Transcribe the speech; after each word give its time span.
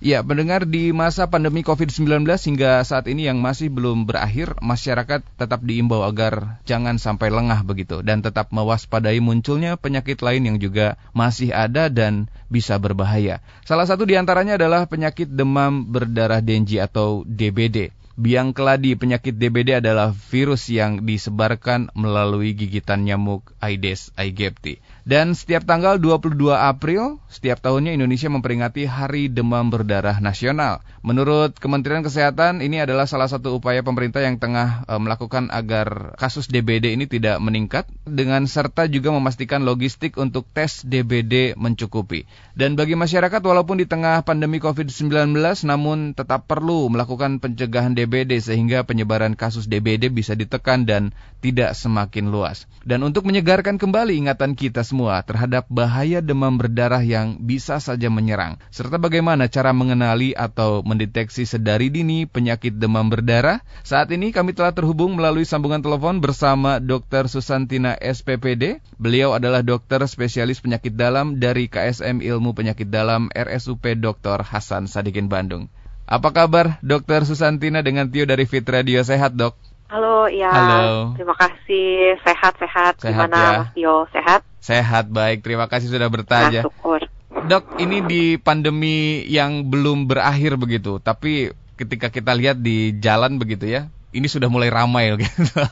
Ya, 0.00 0.24
mendengar 0.24 0.64
di 0.64 0.96
masa 0.96 1.28
pandemi 1.28 1.60
COVID-19 1.60 2.24
hingga 2.24 2.80
saat 2.88 3.04
ini 3.04 3.28
yang 3.28 3.36
masih 3.36 3.68
belum 3.68 4.08
berakhir, 4.08 4.56
masyarakat 4.64 5.20
tetap 5.36 5.60
diimbau 5.60 6.00
agar 6.08 6.56
jangan 6.64 6.96
sampai 6.96 7.28
lengah 7.28 7.60
begitu 7.68 8.00
dan 8.00 8.24
tetap 8.24 8.48
mewaspadai 8.48 9.20
munculnya 9.20 9.76
penyakit 9.76 10.24
lain 10.24 10.48
yang 10.48 10.56
juga 10.56 10.96
masih 11.12 11.52
ada 11.52 11.92
dan 11.92 12.32
bisa 12.48 12.80
berbahaya. 12.80 13.44
Salah 13.68 13.84
satu 13.84 14.08
di 14.08 14.16
antaranya 14.16 14.56
adalah 14.56 14.88
penyakit 14.88 15.28
demam 15.28 15.84
berdarah 15.84 16.40
dengue 16.40 16.80
atau 16.80 17.20
DBD. 17.28 17.99
Biang 18.20 18.52
keladi 18.52 18.92
penyakit 19.00 19.40
DBD 19.40 19.80
adalah 19.80 20.12
virus 20.12 20.68
yang 20.68 21.08
disebarkan 21.08 21.88
melalui 21.96 22.52
gigitan 22.52 23.08
nyamuk 23.08 23.56
Aedes 23.64 24.12
aegypti. 24.12 24.84
Dan 25.08 25.32
setiap 25.32 25.64
tanggal 25.64 25.96
22 25.96 26.36
April, 26.52 27.16
setiap 27.32 27.64
tahunnya 27.64 27.96
Indonesia 27.96 28.28
memperingati 28.28 28.84
Hari 28.84 29.32
Demam 29.32 29.72
Berdarah 29.72 30.20
Nasional. 30.20 30.84
Menurut 31.00 31.56
Kementerian 31.56 32.04
Kesehatan, 32.04 32.60
ini 32.60 32.84
adalah 32.84 33.08
salah 33.08 33.24
satu 33.24 33.56
upaya 33.56 33.80
pemerintah 33.80 34.20
yang 34.20 34.36
tengah 34.36 34.84
e, 34.84 34.92
melakukan 35.00 35.48
agar 35.48 36.12
kasus 36.20 36.52
DBD 36.52 37.00
ini 37.00 37.08
tidak 37.08 37.40
meningkat, 37.40 37.88
dengan 38.04 38.44
serta 38.44 38.84
juga 38.84 39.16
memastikan 39.16 39.64
logistik 39.64 40.20
untuk 40.20 40.44
tes 40.52 40.84
DBD 40.84 41.56
mencukupi. 41.56 42.28
Dan 42.52 42.76
bagi 42.76 43.00
masyarakat, 43.00 43.40
walaupun 43.40 43.80
di 43.80 43.88
tengah 43.88 44.20
pandemi 44.28 44.60
COVID-19, 44.60 45.32
namun 45.64 46.12
tetap 46.12 46.44
perlu 46.44 46.92
melakukan 46.92 47.40
pencegahan 47.40 47.96
DBD 47.96 48.09
sehingga 48.42 48.82
penyebaran 48.82 49.38
kasus 49.38 49.70
DBD 49.70 50.10
bisa 50.10 50.34
ditekan 50.34 50.84
dan 50.84 51.14
tidak 51.40 51.72
semakin 51.72 52.28
luas. 52.28 52.68
Dan 52.84 53.00
untuk 53.04 53.24
menyegarkan 53.24 53.80
kembali 53.80 54.16
ingatan 54.20 54.52
kita 54.52 54.84
semua 54.84 55.24
terhadap 55.24 55.64
bahaya 55.72 56.20
demam 56.20 56.56
berdarah 56.60 57.00
yang 57.00 57.40
bisa 57.40 57.80
saja 57.80 58.12
menyerang, 58.12 58.60
serta 58.68 59.00
bagaimana 59.00 59.48
cara 59.48 59.72
mengenali 59.72 60.36
atau 60.36 60.84
mendeteksi 60.84 61.48
sedari 61.48 61.88
dini 61.88 62.28
penyakit 62.28 62.76
demam 62.76 63.08
berdarah. 63.08 63.64
Saat 63.84 64.12
ini 64.12 64.32
kami 64.32 64.52
telah 64.52 64.76
terhubung 64.76 65.16
melalui 65.16 65.48
sambungan 65.48 65.80
telepon 65.80 66.20
bersama 66.20 66.80
Dr. 66.80 67.28
Susantina 67.28 67.96
SPPD. 67.96 68.84
Beliau 69.00 69.32
adalah 69.32 69.64
dokter 69.64 70.04
spesialis 70.04 70.60
penyakit 70.60 70.92
dalam 70.92 71.40
dari 71.40 71.72
KSM 71.72 72.20
Ilmu 72.20 72.52
Penyakit 72.52 72.88
Dalam 72.92 73.32
RSUP 73.32 73.96
Dr. 73.96 74.44
Hasan 74.44 74.84
Sadikin 74.88 75.32
Bandung. 75.32 75.72
Apa 76.10 76.34
kabar 76.34 76.82
Dr. 76.82 77.22
Susantina 77.22 77.86
dengan 77.86 78.10
Tio 78.10 78.26
dari 78.26 78.42
Fit 78.42 78.66
Radio 78.66 78.98
Sehat, 79.06 79.30
Dok? 79.30 79.54
Halo, 79.94 80.26
ya. 80.26 80.50
Halo. 80.50 81.14
Terima 81.14 81.38
kasih. 81.38 82.18
Sehat-sehat. 82.26 82.98
Gimana, 82.98 83.38
ya. 83.38 83.50
Mas 83.62 83.70
Tio? 83.78 84.10
Sehat? 84.10 84.42
Sehat, 84.58 85.06
baik. 85.06 85.46
Terima 85.46 85.70
kasih 85.70 85.86
sudah 85.86 86.10
bertanya. 86.10 86.66
Nah, 86.66 86.66
syukur. 86.66 87.06
Dok, 87.46 87.78
ini 87.78 88.02
di 88.02 88.22
pandemi 88.42 89.22
yang 89.30 89.70
belum 89.70 90.10
berakhir 90.10 90.58
begitu, 90.58 90.98
tapi 90.98 91.54
ketika 91.78 92.10
kita 92.10 92.34
lihat 92.34 92.58
di 92.58 92.98
jalan 92.98 93.38
begitu 93.38 93.70
ya, 93.70 93.86
ini 94.10 94.26
sudah 94.26 94.50
mulai 94.50 94.70
ramai 94.70 95.14
gitu. 95.22 95.62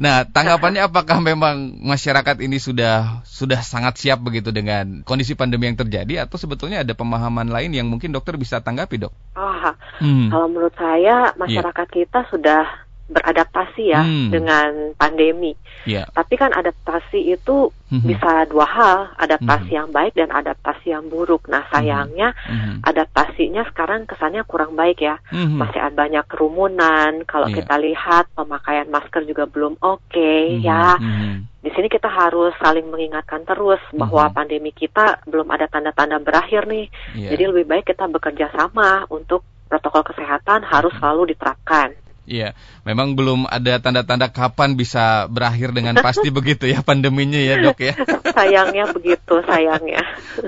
Nah, 0.00 0.24
tanggapannya 0.24 0.88
apakah 0.88 1.20
memang 1.20 1.76
masyarakat 1.84 2.40
ini 2.40 2.56
sudah 2.56 3.20
sudah 3.26 3.60
sangat 3.60 4.00
siap 4.00 4.22
begitu 4.24 4.48
dengan 4.54 5.04
kondisi 5.04 5.36
pandemi 5.36 5.68
yang 5.68 5.76
terjadi 5.76 6.24
atau 6.24 6.40
sebetulnya 6.40 6.80
ada 6.80 6.96
pemahaman 6.96 7.50
lain 7.50 7.74
yang 7.76 7.86
mungkin 7.90 8.14
dokter 8.14 8.40
bisa 8.40 8.64
tanggapi, 8.64 8.96
Dok? 8.96 9.12
Oh, 9.36 9.54
hmm. 10.00 10.32
kalau 10.32 10.46
menurut 10.48 10.74
saya 10.78 11.36
masyarakat 11.36 11.86
yeah. 11.90 11.96
kita 12.00 12.20
sudah 12.32 12.62
beradaptasi 13.10 13.90
ya 13.90 14.02
hmm. 14.06 14.30
dengan 14.30 14.70
pandemi. 14.94 15.58
Yeah. 15.84 16.06
Tapi 16.14 16.38
kan 16.38 16.54
adaptasi 16.54 17.34
itu 17.34 17.74
hmm. 17.90 18.06
bisa 18.06 18.46
dua 18.46 18.64
hal, 18.64 18.98
adaptasi 19.18 19.74
hmm. 19.74 19.78
yang 19.82 19.88
baik 19.90 20.14
dan 20.14 20.30
adaptasi 20.30 20.94
yang 20.94 21.10
buruk. 21.10 21.50
Nah 21.50 21.66
sayangnya 21.74 22.32
hmm. 22.46 22.86
adaptasinya 22.86 23.66
sekarang 23.74 24.06
kesannya 24.06 24.46
kurang 24.46 24.78
baik 24.78 25.02
ya, 25.02 25.18
hmm. 25.34 25.58
masih 25.58 25.82
ada 25.82 25.92
banyak 25.92 26.24
kerumunan. 26.30 27.26
Kalau 27.26 27.50
yeah. 27.50 27.58
kita 27.58 27.74
lihat 27.82 28.24
pemakaian 28.38 28.88
masker 28.88 29.26
juga 29.26 29.44
belum 29.50 29.74
oke 29.82 30.06
okay, 30.06 30.56
hmm. 30.56 30.62
ya. 30.62 30.96
Hmm. 30.96 31.50
Di 31.60 31.68
sini 31.76 31.92
kita 31.92 32.08
harus 32.08 32.56
saling 32.56 32.88
mengingatkan 32.88 33.44
terus 33.44 33.82
bahwa 33.92 34.30
hmm. 34.30 34.34
pandemi 34.38 34.70
kita 34.72 35.20
belum 35.28 35.50
ada 35.50 35.66
tanda-tanda 35.66 36.22
berakhir 36.22 36.70
nih. 36.70 36.86
Yeah. 37.18 37.34
Jadi 37.34 37.42
lebih 37.50 37.66
baik 37.66 37.84
kita 37.90 38.06
bekerja 38.06 38.48
sama 38.54 39.04
untuk 39.10 39.44
protokol 39.70 40.02
kesehatan 40.02 40.66
harus 40.66 40.90
selalu 40.98 41.34
diterapkan. 41.34 41.94
Iya, 42.28 42.52
memang 42.84 43.18
belum 43.18 43.48
ada 43.48 43.80
tanda-tanda 43.80 44.30
kapan 44.30 44.76
bisa 44.78 45.26
berakhir 45.26 45.72
dengan 45.72 45.98
pasti 45.98 46.28
begitu 46.36 46.68
ya 46.68 46.84
pandeminya 46.84 47.40
ya 47.40 47.58
dok 47.58 47.80
ya. 47.80 47.94
Sayangnya 48.30 48.92
begitu, 48.92 49.40
sayangnya. 49.42 50.04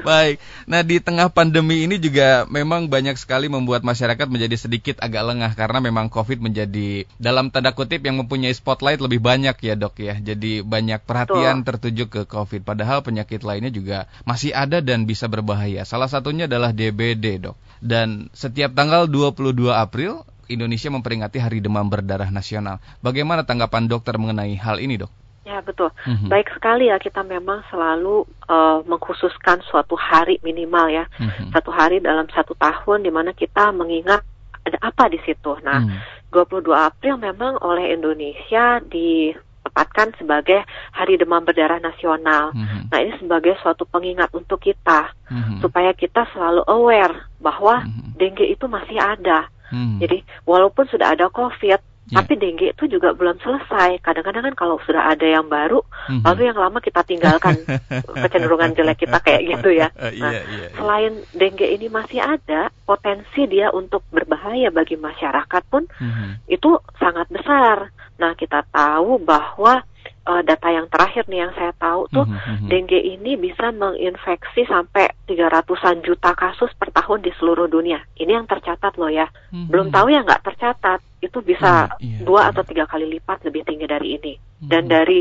Baik, 0.06 0.38
nah 0.68 0.84
di 0.86 1.02
tengah 1.02 1.32
pandemi 1.32 1.82
ini 1.82 1.98
juga 1.98 2.46
memang 2.46 2.86
banyak 2.86 3.18
sekali 3.18 3.50
membuat 3.50 3.82
masyarakat 3.82 4.28
menjadi 4.30 4.56
sedikit 4.56 4.96
agak 5.02 5.34
lengah 5.34 5.52
karena 5.58 5.82
memang 5.82 6.06
COVID 6.12 6.38
menjadi 6.38 7.08
dalam 7.18 7.50
tanda 7.50 7.74
kutip 7.74 8.04
yang 8.04 8.20
mempunyai 8.20 8.54
spotlight 8.54 9.02
lebih 9.02 9.18
banyak 9.18 9.56
ya 9.58 9.74
dok 9.74 9.98
ya. 9.98 10.14
Jadi 10.20 10.62
banyak 10.62 11.02
perhatian 11.02 11.64
Tuh. 11.64 11.74
tertuju 11.74 12.04
ke 12.06 12.22
COVID, 12.28 12.62
padahal 12.62 13.02
penyakit 13.02 13.42
lainnya 13.42 13.74
juga 13.74 14.06
masih 14.22 14.54
ada 14.54 14.78
dan 14.78 15.08
bisa 15.08 15.26
berbahaya. 15.26 15.82
Salah 15.82 16.06
satunya 16.06 16.46
adalah 16.46 16.70
DBD 16.70 17.42
dok. 17.42 17.58
Dan 17.82 18.30
setiap 18.30 18.78
tanggal 18.78 19.10
22 19.10 19.74
April 19.74 20.22
Indonesia 20.50 20.90
memperingati 20.90 21.38
Hari 21.38 21.62
Demam 21.62 21.86
Berdarah 21.86 22.30
Nasional. 22.30 22.82
Bagaimana 23.04 23.46
tanggapan 23.46 23.86
dokter 23.86 24.16
mengenai 24.18 24.56
hal 24.58 24.82
ini, 24.82 24.98
dok? 24.98 25.12
Ya 25.42 25.58
betul, 25.58 25.90
mm-hmm. 26.06 26.30
baik 26.30 26.54
sekali 26.54 26.86
ya 26.86 27.02
kita 27.02 27.26
memang 27.26 27.66
selalu 27.66 28.22
uh, 28.46 28.78
mengkhususkan 28.86 29.58
suatu 29.66 29.98
hari 29.98 30.38
minimal 30.46 30.86
ya, 30.86 31.10
mm-hmm. 31.18 31.50
satu 31.50 31.74
hari 31.74 31.98
dalam 31.98 32.30
satu 32.30 32.54
tahun 32.54 33.02
di 33.02 33.10
mana 33.10 33.34
kita 33.34 33.74
mengingat 33.74 34.22
ada 34.62 34.78
apa 34.78 35.10
di 35.10 35.18
situ. 35.26 35.58
Nah, 35.66 35.82
mm. 35.82 36.30
22 36.30 36.70
April 36.70 37.18
memang 37.18 37.58
oleh 37.58 37.90
Indonesia 37.90 38.78
ditempatkan 38.86 40.14
sebagai 40.16 40.62
Hari 40.94 41.18
Demam 41.18 41.42
Berdarah 41.42 41.82
Nasional. 41.82 42.54
Mm-hmm. 42.54 42.82
Nah, 42.88 42.98
ini 43.02 43.12
sebagai 43.18 43.58
suatu 43.60 43.82
pengingat 43.82 44.30
untuk 44.32 44.62
kita 44.62 45.10
mm-hmm. 45.26 45.58
supaya 45.58 45.90
kita 45.92 46.22
selalu 46.30 46.62
aware 46.70 47.28
bahwa 47.42 47.82
mm-hmm. 47.82 48.14
dengue 48.14 48.46
itu 48.46 48.64
masih 48.70 48.98
ada. 49.02 49.50
Hmm. 49.72 49.96
Jadi 49.98 50.20
walaupun 50.44 50.84
sudah 50.92 51.16
ada 51.16 51.32
COVID, 51.32 51.80
yeah. 51.80 52.16
tapi 52.20 52.36
dengue 52.36 52.76
itu 52.76 52.84
juga 52.92 53.16
belum 53.16 53.40
selesai. 53.40 54.04
Kadang-kadang 54.04 54.52
kan 54.52 54.54
kalau 54.54 54.76
sudah 54.84 55.08
ada 55.08 55.24
yang 55.24 55.48
baru, 55.48 55.80
hmm. 55.80 56.22
lalu 56.28 56.52
yang 56.52 56.58
lama 56.60 56.78
kita 56.84 57.00
tinggalkan 57.08 57.56
kecenderungan 58.22 58.76
jelek 58.76 59.08
kita 59.08 59.18
kayak 59.24 59.42
gitu 59.56 59.68
ya. 59.72 59.88
Uh, 59.96 60.12
nah, 60.20 60.32
yeah, 60.36 60.44
yeah, 60.52 60.68
selain 60.76 61.12
dengue 61.32 61.68
ini 61.72 61.88
masih 61.88 62.20
ada, 62.20 62.68
potensi 62.84 63.48
dia 63.48 63.72
untuk 63.72 64.04
berbahaya 64.12 64.68
bagi 64.68 65.00
masyarakat 65.00 65.62
pun 65.72 65.88
hmm. 65.88 66.44
itu 66.52 66.76
sangat 67.00 67.32
besar. 67.32 67.88
Nah 68.20 68.36
kita 68.36 68.62
tahu 68.68 69.16
bahwa 69.24 69.82
uh, 70.26 70.42
data 70.42 70.68
yang 70.70 70.86
terakhir 70.88 71.26
nih 71.26 71.46
yang 71.46 71.52
saya 71.54 71.72
tahu 71.76 72.06
tuh 72.10 72.26
mm 72.26 72.38
-hmm. 72.38 72.68
dengue 72.70 73.00
ini 73.00 73.34
bisa 73.38 73.74
menginfeksi 73.74 74.66
sampai 74.66 75.10
300-an 75.26 76.02
juta 76.02 76.30
kasus 76.34 76.70
per 76.78 76.94
tahun 76.94 77.26
di 77.26 77.30
seluruh 77.38 77.66
dunia. 77.66 78.02
Ini 78.18 78.42
yang 78.42 78.46
tercatat 78.46 78.94
loh 78.98 79.10
ya. 79.10 79.26
Mm 79.50 79.66
-hmm. 79.66 79.68
Belum 79.70 79.88
tahu 79.90 80.06
yang 80.10 80.24
nggak 80.26 80.44
tercatat 80.46 81.00
itu 81.22 81.38
bisa 81.42 81.94
mm 81.98 82.02
-hmm. 82.02 82.24
dua 82.26 82.50
atau 82.50 82.62
tiga 82.66 82.86
kali 82.86 83.06
lipat 83.06 83.42
lebih 83.46 83.62
tinggi 83.66 83.86
dari 83.86 84.08
ini. 84.18 84.32
Mm 84.36 84.42
-hmm. 84.42 84.68
Dan 84.70 84.82
dari 84.86 85.18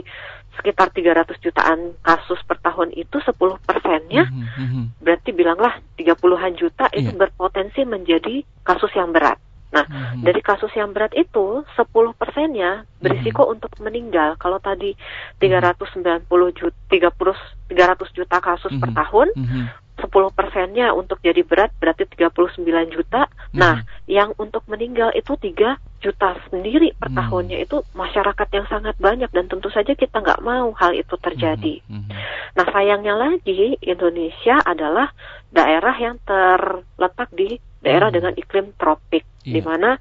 sekitar 0.51 0.91
300 0.91 1.39
jutaan 1.39 1.95
kasus 2.03 2.43
per 2.43 2.59
tahun 2.59 2.91
itu 2.91 3.23
10 3.23 3.39
persennya 3.63 4.27
mm 4.27 4.43
-hmm. 4.43 4.83
berarti 4.99 5.31
bilanglah 5.31 5.79
30-an 5.95 6.53
juta 6.59 6.91
itu 6.91 7.07
yeah. 7.07 7.15
berpotensi 7.15 7.87
menjadi 7.87 8.43
kasus 8.67 8.91
yang 8.91 9.15
berat. 9.15 9.39
Nah, 9.71 9.87
hmm. 9.87 10.27
dari 10.27 10.43
kasus 10.43 10.71
yang 10.75 10.91
berat 10.91 11.15
itu 11.15 11.63
10 11.63 12.19
persennya 12.19 12.83
berisiko 12.99 13.47
hmm. 13.47 13.53
untuk 13.57 13.71
meninggal. 13.79 14.35
Kalau 14.35 14.59
tadi 14.59 14.91
390 15.39 16.27
juta, 16.51 16.75
30, 16.91 17.71
300 17.71 18.17
juta 18.17 18.37
kasus 18.43 18.71
hmm. 18.75 18.81
per 18.83 18.91
tahun, 18.91 19.27
hmm. 19.35 19.65
10 20.01 20.33
persennya 20.33 20.91
untuk 20.97 21.21
jadi 21.21 21.45
berat 21.45 21.71
berarti 21.77 22.03
39 22.09 22.95
juta. 22.95 23.29
Hmm. 23.53 23.57
Nah, 23.57 23.75
yang 24.11 24.35
untuk 24.35 24.67
meninggal 24.67 25.15
itu 25.15 25.37
3 25.39 25.77
juta 26.01 26.33
sendiri 26.49 26.97
per 26.97 27.13
hmm. 27.13 27.17
tahunnya 27.21 27.57
itu 27.61 27.85
masyarakat 27.93 28.47
yang 28.51 28.65
sangat 28.67 28.97
banyak 28.97 29.29
dan 29.29 29.45
tentu 29.45 29.69
saja 29.69 29.93
kita 29.93 30.19
nggak 30.19 30.41
mau 30.41 30.73
hal 30.75 30.97
itu 30.97 31.15
terjadi. 31.21 31.79
Hmm. 31.87 32.09
Hmm. 32.09 32.19
Nah, 32.57 32.65
sayangnya 32.73 33.15
lagi 33.15 33.77
Indonesia 33.79 34.59
adalah 34.65 35.13
daerah 35.53 35.95
yang 35.95 36.17
terletak 36.27 37.29
di 37.31 37.55
daerah 37.85 38.09
hmm. 38.09 38.17
dengan 38.17 38.33
iklim 38.35 38.67
tropik 38.75 39.23
yeah. 39.43 39.57
di 39.57 39.61
mana 39.61 39.97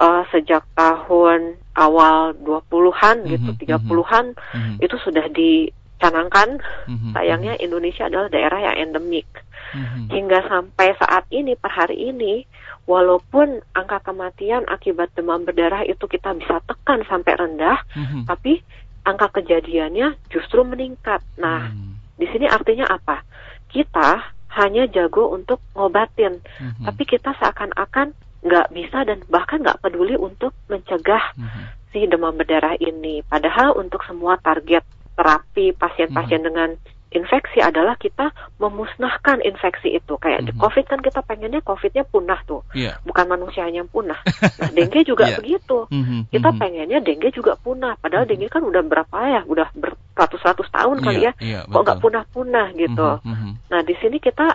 uh, 0.00 0.22
sejak 0.30 0.64
tahun 0.74 1.58
awal 1.76 2.34
20-an 2.42 3.24
mm-hmm. 3.24 3.32
gitu 3.34 3.50
30-an 3.76 4.26
mm-hmm. 4.34 4.76
itu 4.82 4.96
sudah 5.02 5.26
dicanangkan 5.30 6.58
mm-hmm. 6.88 7.12
sayangnya 7.14 7.54
Indonesia 7.60 8.06
adalah 8.06 8.28
daerah 8.32 8.60
yang 8.70 8.90
endemik 8.90 9.28
mm-hmm. 9.74 10.10
hingga 10.10 10.38
sampai 10.48 10.96
saat 10.98 11.24
ini 11.30 11.54
per 11.54 11.70
hari 11.70 12.10
ini 12.10 12.44
walaupun 12.88 13.60
angka 13.76 14.00
kematian 14.02 14.64
akibat 14.66 15.12
demam 15.12 15.44
berdarah 15.44 15.84
itu 15.84 16.08
kita 16.08 16.32
bisa 16.34 16.64
tekan 16.64 17.04
sampai 17.06 17.32
rendah 17.36 17.78
mm-hmm. 17.94 18.22
tapi 18.26 18.64
angka 19.04 19.40
kejadiannya 19.40 20.16
justru 20.32 20.64
meningkat 20.64 21.20
nah 21.36 21.68
mm-hmm. 21.68 21.92
di 22.16 22.26
sini 22.32 22.46
artinya 22.48 22.88
apa 22.88 23.22
kita 23.68 24.38
hanya 24.58 24.88
jago 24.88 25.30
untuk 25.30 25.60
ngobatin, 25.76 26.40
mm-hmm. 26.40 26.84
tapi 26.88 27.02
kita 27.04 27.36
seakan-akan 27.36 28.16
nggak 28.44 28.70
bisa 28.70 29.02
dan 29.02 29.18
bahkan 29.26 29.62
nggak 29.62 29.82
peduli 29.82 30.14
untuk 30.14 30.54
mencegah 30.70 31.34
mm-hmm. 31.34 31.64
si 31.90 32.06
demam 32.06 32.34
berdarah 32.38 32.78
ini. 32.78 33.22
Padahal 33.26 33.74
untuk 33.74 34.04
semua 34.06 34.38
target 34.38 34.86
terapi 35.18 35.74
pasien-pasien 35.74 36.42
mm-hmm. 36.42 36.48
dengan 36.48 36.70
infeksi 37.08 37.64
adalah 37.64 37.96
kita 37.96 38.32
memusnahkan 38.60 39.40
infeksi 39.40 39.96
itu. 39.96 40.14
Kayak 40.20 40.44
mm 40.44 40.48
-hmm. 40.52 40.60
COVID 40.60 40.84
kan 40.88 41.00
kita 41.00 41.20
pengennya 41.24 41.60
COVID-nya 41.64 42.04
punah 42.04 42.40
tuh, 42.44 42.60
yeah. 42.76 43.00
bukan 43.04 43.26
manusianya 43.28 43.84
yang 43.84 43.90
punah. 43.90 44.20
Nah, 44.58 44.74
dengue 44.74 45.06
juga 45.06 45.30
yeah. 45.30 45.38
begitu. 45.38 45.86
Mm 45.88 46.02
-hmm. 46.02 46.20
Kita 46.34 46.50
mhm. 46.50 46.58
pengennya 46.58 46.98
dengue 46.98 47.30
juga 47.30 47.54
punah. 47.56 47.94
Padahal 48.00 48.26
mm 48.26 48.34
-hmm. 48.34 48.40
dengue 48.42 48.54
kan 48.58 48.62
udah 48.64 48.82
berapa 48.84 49.16
ya? 49.22 49.40
Udah 49.46 49.66
beratus-ratus 49.72 50.68
tahun 50.74 50.96
yeah, 50.98 51.04
kali 51.06 51.20
ya. 51.22 51.32
Yeah, 51.38 51.62
Kok 51.70 51.82
nggak 51.86 52.00
punah-punah 52.02 52.66
gitu. 52.74 53.08
Mm 53.22 53.34
-hmm. 53.34 53.52
Nah 53.70 53.80
di 53.86 53.94
sini 54.02 54.18
kita 54.18 54.46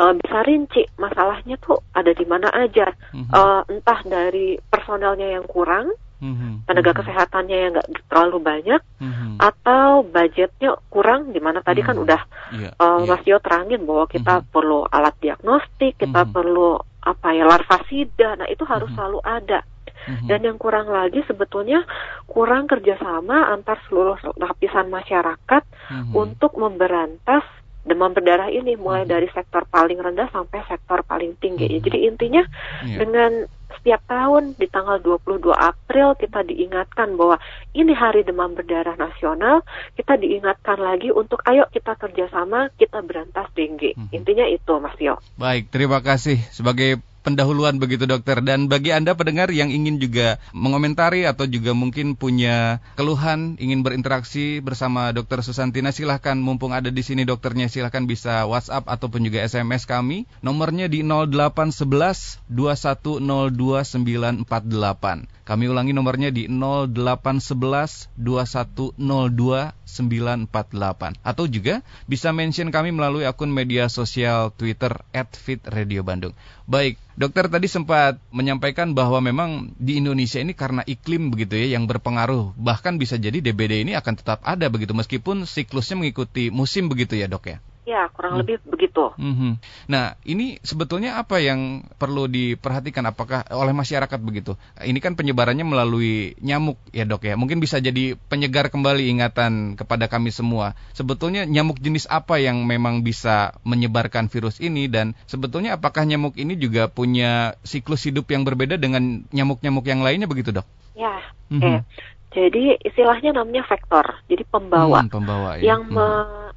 uh, 0.00 0.12
bisa 0.16 0.38
rinci 0.48 0.82
masalahnya 0.96 1.60
tuh 1.60 1.84
ada 1.92 2.10
di 2.16 2.24
mana 2.24 2.48
aja. 2.56 2.88
Mm 3.12 3.28
-hmm. 3.28 3.32
uh, 3.36 3.62
entah 3.68 4.00
dari 4.08 4.56
personelnya 4.72 5.36
yang 5.36 5.44
kurang 5.44 5.92
mm-hmm. 6.20 6.52
tenaga 6.68 6.92
mm-hmm. 6.92 7.00
kesehatannya 7.00 7.56
yang 7.56 7.70
nggak 7.74 7.88
terlalu 8.06 8.38
banyak 8.38 8.80
mm-hmm. 9.00 9.32
atau 9.40 10.04
budgetnya 10.04 10.70
kurang 10.92 11.32
di 11.32 11.40
mana 11.40 11.64
tadi 11.64 11.80
mm-hmm. 11.80 11.98
kan 11.98 12.04
udah 12.04 12.20
yeah, 12.54 12.72
uh, 12.78 13.00
yeah. 13.02 13.08
Mas 13.08 13.24
Yo 13.24 13.36
terangin 13.40 13.82
bahwa 13.88 14.04
kita 14.06 14.34
mm-hmm. 14.40 14.52
perlu 14.52 14.80
alat 14.86 15.16
diagnostik 15.18 15.96
kita 15.96 16.20
mm-hmm. 16.22 16.36
perlu 16.36 16.70
apa 17.00 17.28
ya 17.32 17.44
larvasida 17.48 18.36
nah 18.36 18.46
itu 18.46 18.62
harus 18.68 18.92
mm-hmm. 18.92 19.00
selalu 19.00 19.20
ada 19.24 19.60
mm-hmm. 19.64 20.28
dan 20.28 20.40
yang 20.44 20.58
kurang 20.60 20.88
lagi 20.92 21.24
sebetulnya 21.24 21.80
kurang 22.28 22.68
kerjasama 22.68 23.50
antar 23.50 23.80
seluruh 23.88 24.20
lapisan 24.36 24.92
masyarakat 24.92 25.62
mm-hmm. 25.64 26.12
untuk 26.12 26.52
memberantas 26.60 27.42
demam 27.84 28.12
berdarah 28.12 28.52
ini 28.52 28.76
mulai 28.76 29.04
mm-hmm. 29.04 29.14
dari 29.14 29.28
sektor 29.32 29.64
paling 29.68 29.96
rendah 29.96 30.28
sampai 30.28 30.60
sektor 30.68 31.00
paling 31.04 31.36
tinggi. 31.40 31.66
Mm-hmm. 31.66 31.84
Jadi 31.84 31.98
intinya 32.04 32.42
yeah. 32.84 32.98
dengan 33.00 33.32
setiap 33.80 34.02
tahun 34.10 34.58
di 34.58 34.66
tanggal 34.68 35.00
22 35.00 35.54
April 35.54 36.12
kita 36.18 36.44
diingatkan 36.44 37.16
bahwa 37.16 37.40
ini 37.72 37.94
hari 37.94 38.26
demam 38.26 38.52
berdarah 38.52 38.98
nasional, 38.98 39.64
kita 39.96 40.20
diingatkan 40.20 40.76
lagi 40.76 41.08
untuk 41.14 41.40
ayo 41.48 41.64
kita 41.70 41.96
kerjasama, 41.96 42.68
kita 42.76 43.00
berantas 43.00 43.48
dengue. 43.56 43.96
Hmm. 43.96 44.10
Intinya 44.12 44.44
itu 44.44 44.72
Mas 44.82 44.98
Yo. 45.00 45.16
Baik, 45.40 45.72
terima 45.72 46.02
kasih 46.04 46.42
sebagai 46.52 47.00
pendahuluan 47.22 47.76
begitu 47.80 48.04
dokter. 48.08 48.40
Dan 48.44 48.68
bagi 48.68 48.92
Anda 48.92 49.16
pendengar 49.16 49.52
yang 49.52 49.72
ingin 49.72 50.00
juga 50.00 50.40
mengomentari 50.52 51.24
atau 51.24 51.44
juga 51.46 51.72
mungkin 51.76 52.16
punya 52.16 52.80
keluhan 52.96 53.60
ingin 53.60 53.84
berinteraksi 53.84 54.60
bersama 54.60 55.12
dokter 55.12 55.40
Susantina 55.44 55.92
silahkan 55.92 56.36
mumpung 56.36 56.72
ada 56.72 56.88
di 56.88 57.02
sini 57.04 57.28
dokternya 57.28 57.68
silahkan 57.68 58.04
bisa 58.04 58.44
WhatsApp 58.48 58.88
ataupun 58.88 59.24
juga 59.24 59.44
SMS 59.44 59.84
kami. 59.88 60.24
Nomornya 60.40 60.88
di 60.88 61.04
0811 61.04 62.42
2102 62.48 64.44
948 64.46 65.40
kami 65.50 65.66
ulangi 65.66 65.90
nomornya 65.90 66.30
di 66.30 66.46
0811 66.46 68.14
2102 68.14 69.74
948 69.90 71.18
atau 71.26 71.44
juga 71.50 71.82
bisa 72.06 72.30
mention 72.30 72.70
kami 72.70 72.94
melalui 72.94 73.26
akun 73.26 73.50
media 73.50 73.90
sosial 73.90 74.54
Twitter 74.54 75.02
@fitradiobandung. 75.10 76.38
Baik, 76.70 77.02
dokter 77.18 77.50
tadi 77.50 77.66
sempat 77.66 78.22
menyampaikan 78.30 78.94
bahwa 78.94 79.18
memang 79.18 79.74
di 79.74 79.98
Indonesia 79.98 80.38
ini 80.38 80.54
karena 80.54 80.86
iklim 80.86 81.34
begitu 81.34 81.58
ya 81.58 81.74
yang 81.74 81.90
berpengaruh, 81.90 82.54
bahkan 82.54 82.94
bisa 82.94 83.18
jadi 83.18 83.42
DBD 83.42 83.82
ini 83.82 83.98
akan 83.98 84.14
tetap 84.14 84.38
ada 84.46 84.70
begitu 84.70 84.94
meskipun 84.94 85.50
siklusnya 85.50 85.98
mengikuti 85.98 86.54
musim 86.54 86.86
begitu 86.86 87.18
ya, 87.18 87.26
Dok 87.26 87.44
ya. 87.50 87.58
Ya, 87.90 88.06
kurang 88.14 88.38
hmm. 88.38 88.40
lebih 88.46 88.56
begitu. 88.70 89.10
Hmm. 89.18 89.58
Nah, 89.90 90.14
ini 90.22 90.62
sebetulnya 90.62 91.18
apa 91.18 91.42
yang 91.42 91.82
perlu 91.98 92.30
diperhatikan 92.30 93.02
apakah 93.10 93.42
oleh 93.50 93.74
masyarakat 93.74 94.14
begitu? 94.22 94.54
Ini 94.78 94.94
kan 95.02 95.18
penyebarannya 95.18 95.66
melalui 95.66 96.38
nyamuk 96.38 96.78
ya, 96.94 97.02
Dok 97.02 97.26
ya. 97.26 97.34
Mungkin 97.34 97.58
bisa 97.58 97.82
jadi 97.82 98.14
penyegar 98.30 98.70
kembali 98.70 99.10
ingatan 99.10 99.74
kepada 99.74 100.06
kami 100.06 100.30
semua. 100.30 100.78
Sebetulnya 100.94 101.42
nyamuk 101.50 101.82
jenis 101.82 102.06
apa 102.06 102.38
yang 102.38 102.62
memang 102.62 103.02
bisa 103.02 103.58
menyebarkan 103.66 104.30
virus 104.30 104.62
ini 104.62 104.86
dan 104.86 105.18
sebetulnya 105.26 105.74
apakah 105.74 106.06
nyamuk 106.06 106.38
ini 106.38 106.54
juga 106.54 106.86
punya 106.86 107.58
siklus 107.66 108.06
hidup 108.06 108.30
yang 108.30 108.46
berbeda 108.46 108.78
dengan 108.78 109.26
nyamuk-nyamuk 109.34 109.82
yang 109.90 110.06
lainnya 110.06 110.30
begitu, 110.30 110.54
Dok? 110.54 110.66
Ya. 110.94 111.26
Hmm. 111.50 111.58
Eh, 111.58 111.80
jadi 112.30 112.78
istilahnya 112.86 113.34
namanya 113.34 113.66
vektor, 113.66 114.06
jadi 114.30 114.46
pembawa, 114.46 115.02
hmm, 115.02 115.10
pembawa 115.10 115.50
ya. 115.58 115.74
yang 115.74 115.90
hmm. 115.90 115.98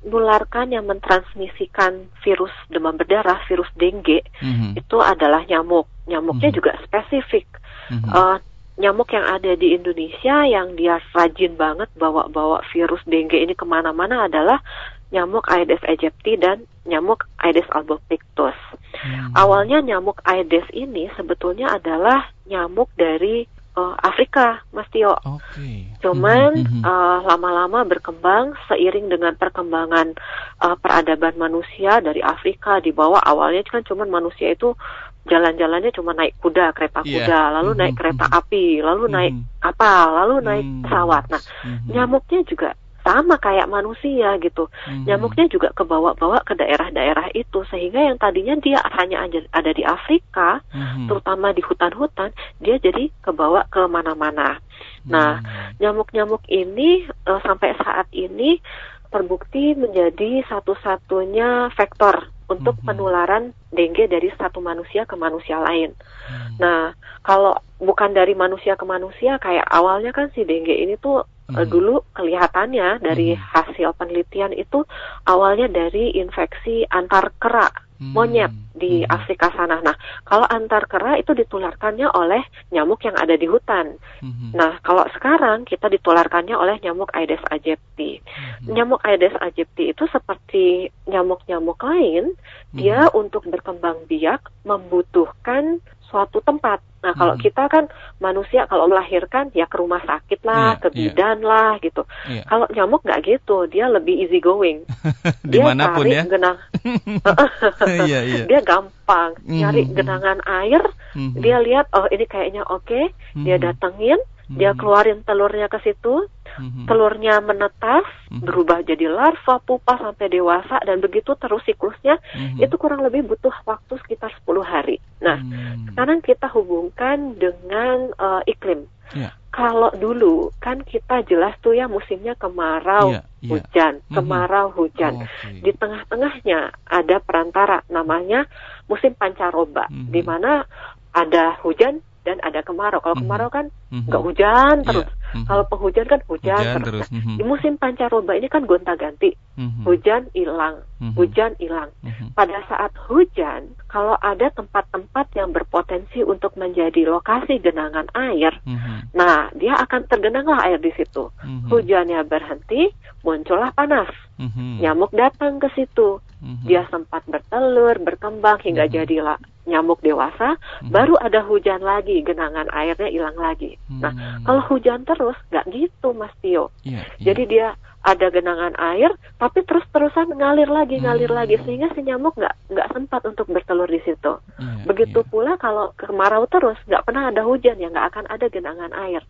menularkan, 0.05 0.69
yang 0.69 0.85
mentransmisikan 0.85 2.13
virus 2.21 2.53
demam 2.69 2.93
berdarah, 2.93 3.41
virus 3.49 3.69
dengue 3.73 4.21
hmm. 4.37 4.77
itu 4.77 4.97
adalah 5.01 5.41
nyamuk. 5.49 5.89
Nyamuknya 6.05 6.53
hmm. 6.53 6.57
juga 6.61 6.71
spesifik. 6.85 7.49
Hmm. 7.89 8.05
Uh, 8.05 8.37
nyamuk 8.77 9.09
yang 9.17 9.25
ada 9.25 9.57
di 9.57 9.73
Indonesia 9.73 10.45
yang 10.45 10.77
dia 10.77 11.01
rajin 11.13 11.57
banget 11.57 11.89
bawa-bawa 11.97 12.61
virus 12.69 13.01
dengue 13.09 13.41
ini 13.41 13.57
ke 13.57 13.65
mana-mana 13.65 14.29
adalah 14.29 14.61
nyamuk 15.09 15.45
Aedes 15.49 15.81
aegypti 15.85 16.37
dan 16.37 16.69
nyamuk 16.85 17.25
Aedes 17.41 17.65
albopictus. 17.73 18.57
Hmm. 18.93 19.33
Awalnya 19.33 19.81
nyamuk 19.81 20.21
Aedes 20.21 20.69
ini 20.69 21.09
sebetulnya 21.17 21.73
adalah 21.73 22.29
nyamuk 22.45 22.93
dari 22.93 23.49
uh, 23.77 23.95
Afrika, 23.99 24.61
Mas 24.73 24.87
Tio. 24.93 25.17
Okay. 25.17 25.89
Cuman 26.01 26.57
mm 26.57 26.65
-hmm. 26.65 26.81
uh, 26.85 27.19
lama-lama 27.25 27.85
berkembang 27.85 28.53
seiring 28.69 29.09
dengan 29.09 29.33
perkembangan 29.37 30.13
uh, 30.61 30.75
peradaban 30.77 31.35
manusia 31.37 31.99
dari 32.01 32.21
Afrika 32.21 32.79
di 32.79 32.93
bawah 32.93 33.21
awalnya 33.21 33.65
kan 33.65 33.85
cuman 33.85 34.09
manusia 34.09 34.53
itu 34.53 34.77
jalan-jalannya 35.23 35.91
cuma 35.95 36.11
naik 36.11 36.35
kuda, 36.43 36.75
kereta 36.75 36.99
yeah. 37.07 37.23
kuda, 37.23 37.41
lalu 37.55 37.71
mm 37.71 37.73
-hmm. 37.73 37.79
naik 37.79 37.95
kereta 37.95 38.25
api, 38.27 38.65
lalu 38.83 39.03
mm 39.03 39.07
-hmm. 39.07 39.15
naik 39.15 39.33
kapal, 39.63 40.05
lalu 40.11 40.35
naik 40.43 40.65
pesawat. 40.83 41.23
Nah, 41.31 41.41
mm 41.41 41.71
-hmm. 41.71 41.87
nyamuknya 41.95 42.39
juga 42.43 42.69
sama 43.03 43.35
kayak 43.37 43.67
manusia 43.67 44.39
gitu. 44.39 44.71
Hmm. 44.87 45.03
Nyamuknya 45.03 45.51
juga 45.51 45.69
kebawa-bawa 45.75 46.41
ke 46.47 46.55
daerah-daerah 46.55 47.29
itu 47.35 47.61
sehingga 47.67 47.99
yang 47.99 48.17
tadinya 48.17 48.55
dia 48.57 48.79
hanya 48.95 49.27
ada 49.51 49.71
di 49.75 49.83
Afrika, 49.83 50.63
hmm. 50.71 51.11
terutama 51.11 51.51
di 51.51 51.59
hutan-hutan, 51.59 52.31
dia 52.63 52.79
jadi 52.79 53.11
kebawa 53.21 53.67
ke 53.67 53.83
mana-mana. 53.91 54.57
Nah, 55.03 55.43
hmm. 55.43 55.83
nyamuk-nyamuk 55.83 56.47
ini 56.47 57.03
uh, 57.27 57.43
sampai 57.43 57.75
saat 57.75 58.07
ini 58.15 58.63
terbukti 59.11 59.77
menjadi 59.77 60.41
satu-satunya 60.49 61.69
vektor 61.77 62.33
untuk 62.49 62.79
hmm. 62.81 62.87
penularan 62.87 63.43
dengue 63.69 64.09
dari 64.09 64.31
satu 64.35 64.63
manusia 64.63 65.05
ke 65.05 65.13
manusia 65.19 65.59
lain. 65.59 65.93
Hmm. 66.25 66.55
Nah, 66.57 66.81
kalau 67.21 67.55
bukan 67.77 68.15
dari 68.15 68.33
manusia 68.33 68.79
ke 68.79 68.85
manusia, 68.87 69.37
kayak 69.37 69.67
awalnya 69.69 70.15
kan 70.15 70.31
si 70.33 70.47
dengue 70.47 70.73
ini 70.73 70.95
tuh 70.97 71.23
hmm. 71.49 71.67
dulu 71.67 72.03
kelihatannya 72.15 73.03
dari 73.03 73.35
hmm. 73.35 73.41
hasil 73.41 73.95
penelitian 73.99 74.55
itu 74.55 74.85
awalnya 75.27 75.67
dari 75.67 76.15
infeksi 76.15 76.87
antar 76.87 77.33
kera 77.41 77.67
hmm. 77.99 78.13
monyet 78.15 78.53
di 78.73 79.05
hmm. 79.05 79.09
Afrika 79.09 79.53
sana. 79.53 79.79
Nah, 79.79 79.95
kalau 80.27 80.43
antar 80.49 80.89
kera 80.89 81.15
itu 81.15 81.31
ditularkannya 81.31 82.09
oleh 82.11 82.43
nyamuk 82.73 82.99
yang 83.05 83.15
ada 83.15 83.37
di 83.37 83.47
hutan. 83.47 83.95
Hmm. 84.19 84.51
Nah, 84.51 84.81
kalau 84.83 85.05
sekarang 85.15 85.63
kita 85.63 85.87
ditularkannya 85.87 86.57
oleh 86.57 86.81
nyamuk 86.83 87.13
Aedes 87.15 87.41
aegypti. 87.47 88.19
Hmm. 88.19 88.73
Nyamuk 88.75 88.99
Aedes 89.05 89.35
aegypti 89.39 89.93
itu 89.93 90.03
seperti 90.11 90.89
nyamuk-nyamuk 91.07 91.79
lain, 91.79 92.33
hmm. 92.35 92.75
dia 92.75 93.07
untuk 93.13 93.45
berkembang 93.47 94.03
biak 94.09 94.41
membutuhkan 94.67 95.79
suatu 96.13 96.37
tempat. 96.45 96.77
Nah, 97.01 97.17
kalau 97.17 97.33
hmm. 97.35 97.41
kita 97.41 97.65
kan 97.65 97.89
manusia 98.21 98.69
kalau 98.69 98.85
melahirkan 98.85 99.49
ya 99.57 99.65
ke 99.65 99.75
rumah 99.81 99.99
sakit 100.05 100.45
lah, 100.45 100.77
yeah, 100.77 100.79
ke 100.79 100.87
iya. 100.93 100.97
bidan 101.09 101.37
yeah. 101.41 101.49
lah 101.49 101.71
gitu. 101.81 102.01
Yeah. 102.29 102.45
Kalau 102.45 102.65
nyamuk 102.69 103.01
nggak 103.01 103.21
gitu, 103.25 103.57
dia 103.65 103.89
lebih 103.89 104.21
easy 104.21 104.37
going. 104.37 104.85
dia 105.51 105.73
cari 105.73 106.13
ya. 106.13 106.23
genang. 106.29 106.57
yeah, 108.05 108.21
yeah. 108.37 108.45
Dia 108.45 108.61
gampang 108.61 109.33
mm 109.41 109.43
-hmm. 109.49 109.59
nyari 109.65 109.81
genangan 109.89 110.39
air. 110.45 110.83
Mm 111.17 111.33
-hmm. 111.33 111.41
Dia 111.41 111.57
lihat 111.65 111.89
oh 111.97 112.05
ini 112.13 112.25
kayaknya 112.29 112.61
oke, 112.69 112.85
okay. 112.85 113.09
mm 113.09 113.41
-hmm. 113.41 113.43
dia 113.49 113.57
datengin, 113.57 114.21
mm 114.21 114.32
-hmm. 114.45 114.57
dia 114.59 114.71
keluarin 114.75 115.23
telurnya 115.23 115.67
ke 115.71 115.79
situ 115.83 116.27
hmm 116.57 116.85
telurnya 116.85 117.39
menetas, 117.39 118.05
mm-hmm. 118.29 118.43
berubah 118.43 118.83
jadi 118.83 119.07
larva, 119.09 119.57
pupa 119.63 119.97
sampai 119.97 120.27
dewasa 120.29 120.77
dan 120.83 120.99
begitu 120.99 121.33
terus 121.39 121.63
siklusnya 121.63 122.19
mm-hmm. 122.19 122.59
itu 122.61 122.75
kurang 122.75 123.01
lebih 123.01 123.23
butuh 123.25 123.53
waktu 123.63 123.93
sekitar 124.03 124.29
10 124.43 124.61
hari. 124.61 124.99
Nah, 125.23 125.39
mm-hmm. 125.39 125.93
sekarang 125.93 126.19
kita 126.21 126.47
hubungkan 126.51 127.39
dengan 127.39 128.11
uh, 128.19 128.41
iklim. 128.45 128.85
Yeah. 129.15 129.31
Kalau 129.53 129.93
dulu 129.93 130.49
kan 130.57 130.81
kita 130.81 131.21
jelas 131.29 131.53
tuh 131.61 131.77
ya 131.77 131.85
musimnya 131.85 132.33
kemarau, 132.35 133.13
yeah, 133.13 133.23
yeah. 133.41 133.49
hujan, 133.53 133.93
mm-hmm. 134.01 134.15
kemarau, 134.17 134.67
hujan. 134.73 135.13
Oh, 135.23 135.25
okay. 135.25 135.61
Di 135.61 135.71
tengah-tengahnya 135.77 136.59
ada 136.89 137.17
perantara 137.21 137.85
namanya 137.87 138.49
musim 138.89 139.13
pancaroba 139.15 139.87
mm-hmm. 139.87 140.09
di 140.11 140.21
mana 140.25 140.65
ada 141.13 141.55
hujan 141.61 142.01
dan 142.23 142.39
ada 142.41 142.63
kemarau. 142.63 142.99
Kalau 143.03 143.15
mm-hmm. 143.19 143.29
kemarau 143.29 143.49
kan 143.51 143.65
nggak 143.91 144.07
mm-hmm. 144.09 144.25
hujan 144.25 144.75
terus. 144.83 145.07
Yeah 145.07 145.21
Mm-hmm. 145.33 145.49
Kalau 145.49 145.63
penghujan 145.65 146.05
kan 146.05 146.21
hujan, 146.29 146.61
hujan 146.61 146.81
terus. 146.85 146.85
terus. 146.85 147.07
Mm-hmm. 147.09 147.37
Di 147.41 147.43
musim 147.43 147.73
pancaroba 147.81 148.37
ini 148.37 148.47
kan 148.53 148.69
gonta-ganti. 148.69 149.33
Mm-hmm. 149.57 149.83
Hujan 149.85 150.21
hilang, 150.37 150.75
mm-hmm. 151.01 151.13
hujan 151.17 151.51
hilang. 151.57 151.89
Mm-hmm. 152.05 152.37
Pada 152.37 152.57
saat 152.69 152.93
hujan, 153.09 153.73
kalau 153.89 154.13
ada 154.21 154.53
tempat-tempat 154.53 155.25
yang 155.33 155.49
berpotensi 155.49 156.21
untuk 156.21 156.53
menjadi 156.53 157.09
lokasi 157.09 157.57
genangan 157.57 158.05
air, 158.13 158.53
mm-hmm. 158.61 159.17
nah 159.17 159.49
dia 159.57 159.73
akan 159.81 160.05
tergenanglah 160.05 160.61
air 160.69 160.77
di 160.77 160.93
situ. 160.93 161.33
Mm-hmm. 161.41 161.69
Hujannya 161.73 162.19
berhenti, 162.29 162.93
muncullah 163.25 163.73
panas. 163.73 164.13
Mm-hmm. 164.37 164.85
Nyamuk 164.85 165.17
datang 165.17 165.57
ke 165.57 165.69
situ. 165.73 166.21
Mm-hmm. 166.45 166.65
Dia 166.69 166.85
sempat 166.93 167.25
bertelur, 167.25 167.97
berkembang 168.05 168.61
hingga 168.61 168.85
mm-hmm. 168.85 168.97
jadilah 169.01 169.37
nyamuk 169.63 170.03
dewasa, 170.03 170.59
hmm. 170.83 170.91
baru 170.91 171.15
ada 171.19 171.43
hujan 171.43 171.79
lagi, 171.79 172.19
genangan 172.23 172.67
airnya 172.71 173.09
hilang 173.09 173.37
lagi. 173.39 173.79
Nah, 173.87 174.11
hmm. 174.11 174.19
Nah, 174.19 174.39
kalau 174.43 174.61
hujan 174.67 175.07
terus, 175.07 175.37
nggak 175.51 175.65
gitu, 175.71 176.11
Mas 176.11 176.33
Tio. 176.43 176.71
Yeah, 176.83 177.03
yeah. 177.17 177.31
Jadi 177.31 177.43
dia 177.47 177.67
ada 178.03 178.27
genangan 178.27 178.75
air, 178.75 179.15
tapi 179.39 179.63
terus-terusan 179.63 180.35
ngalir 180.35 180.67
lagi, 180.67 180.99
ngalir 180.99 181.31
hmm. 181.31 181.39
lagi, 181.39 181.55
sehingga 181.63 181.87
si 181.95 182.03
nyamuk 182.03 182.35
nggak 182.35 182.51
nggak 182.75 182.91
sempat 182.91 183.23
untuk 183.23 183.47
bertelur 183.47 183.87
di 183.87 184.03
situ. 184.03 184.43
Yeah, 184.59 184.83
Begitu 184.83 185.23
yeah. 185.23 185.29
pula 185.31 185.55
kalau 185.55 185.95
kemarau 185.95 186.43
terus, 186.51 186.75
nggak 186.83 187.07
pernah 187.07 187.31
ada 187.31 187.47
hujan, 187.47 187.79
ya 187.79 187.87
nggak 187.87 188.07
akan 188.11 188.25
ada 188.27 188.45
genangan 188.51 188.91
air. 188.91 189.23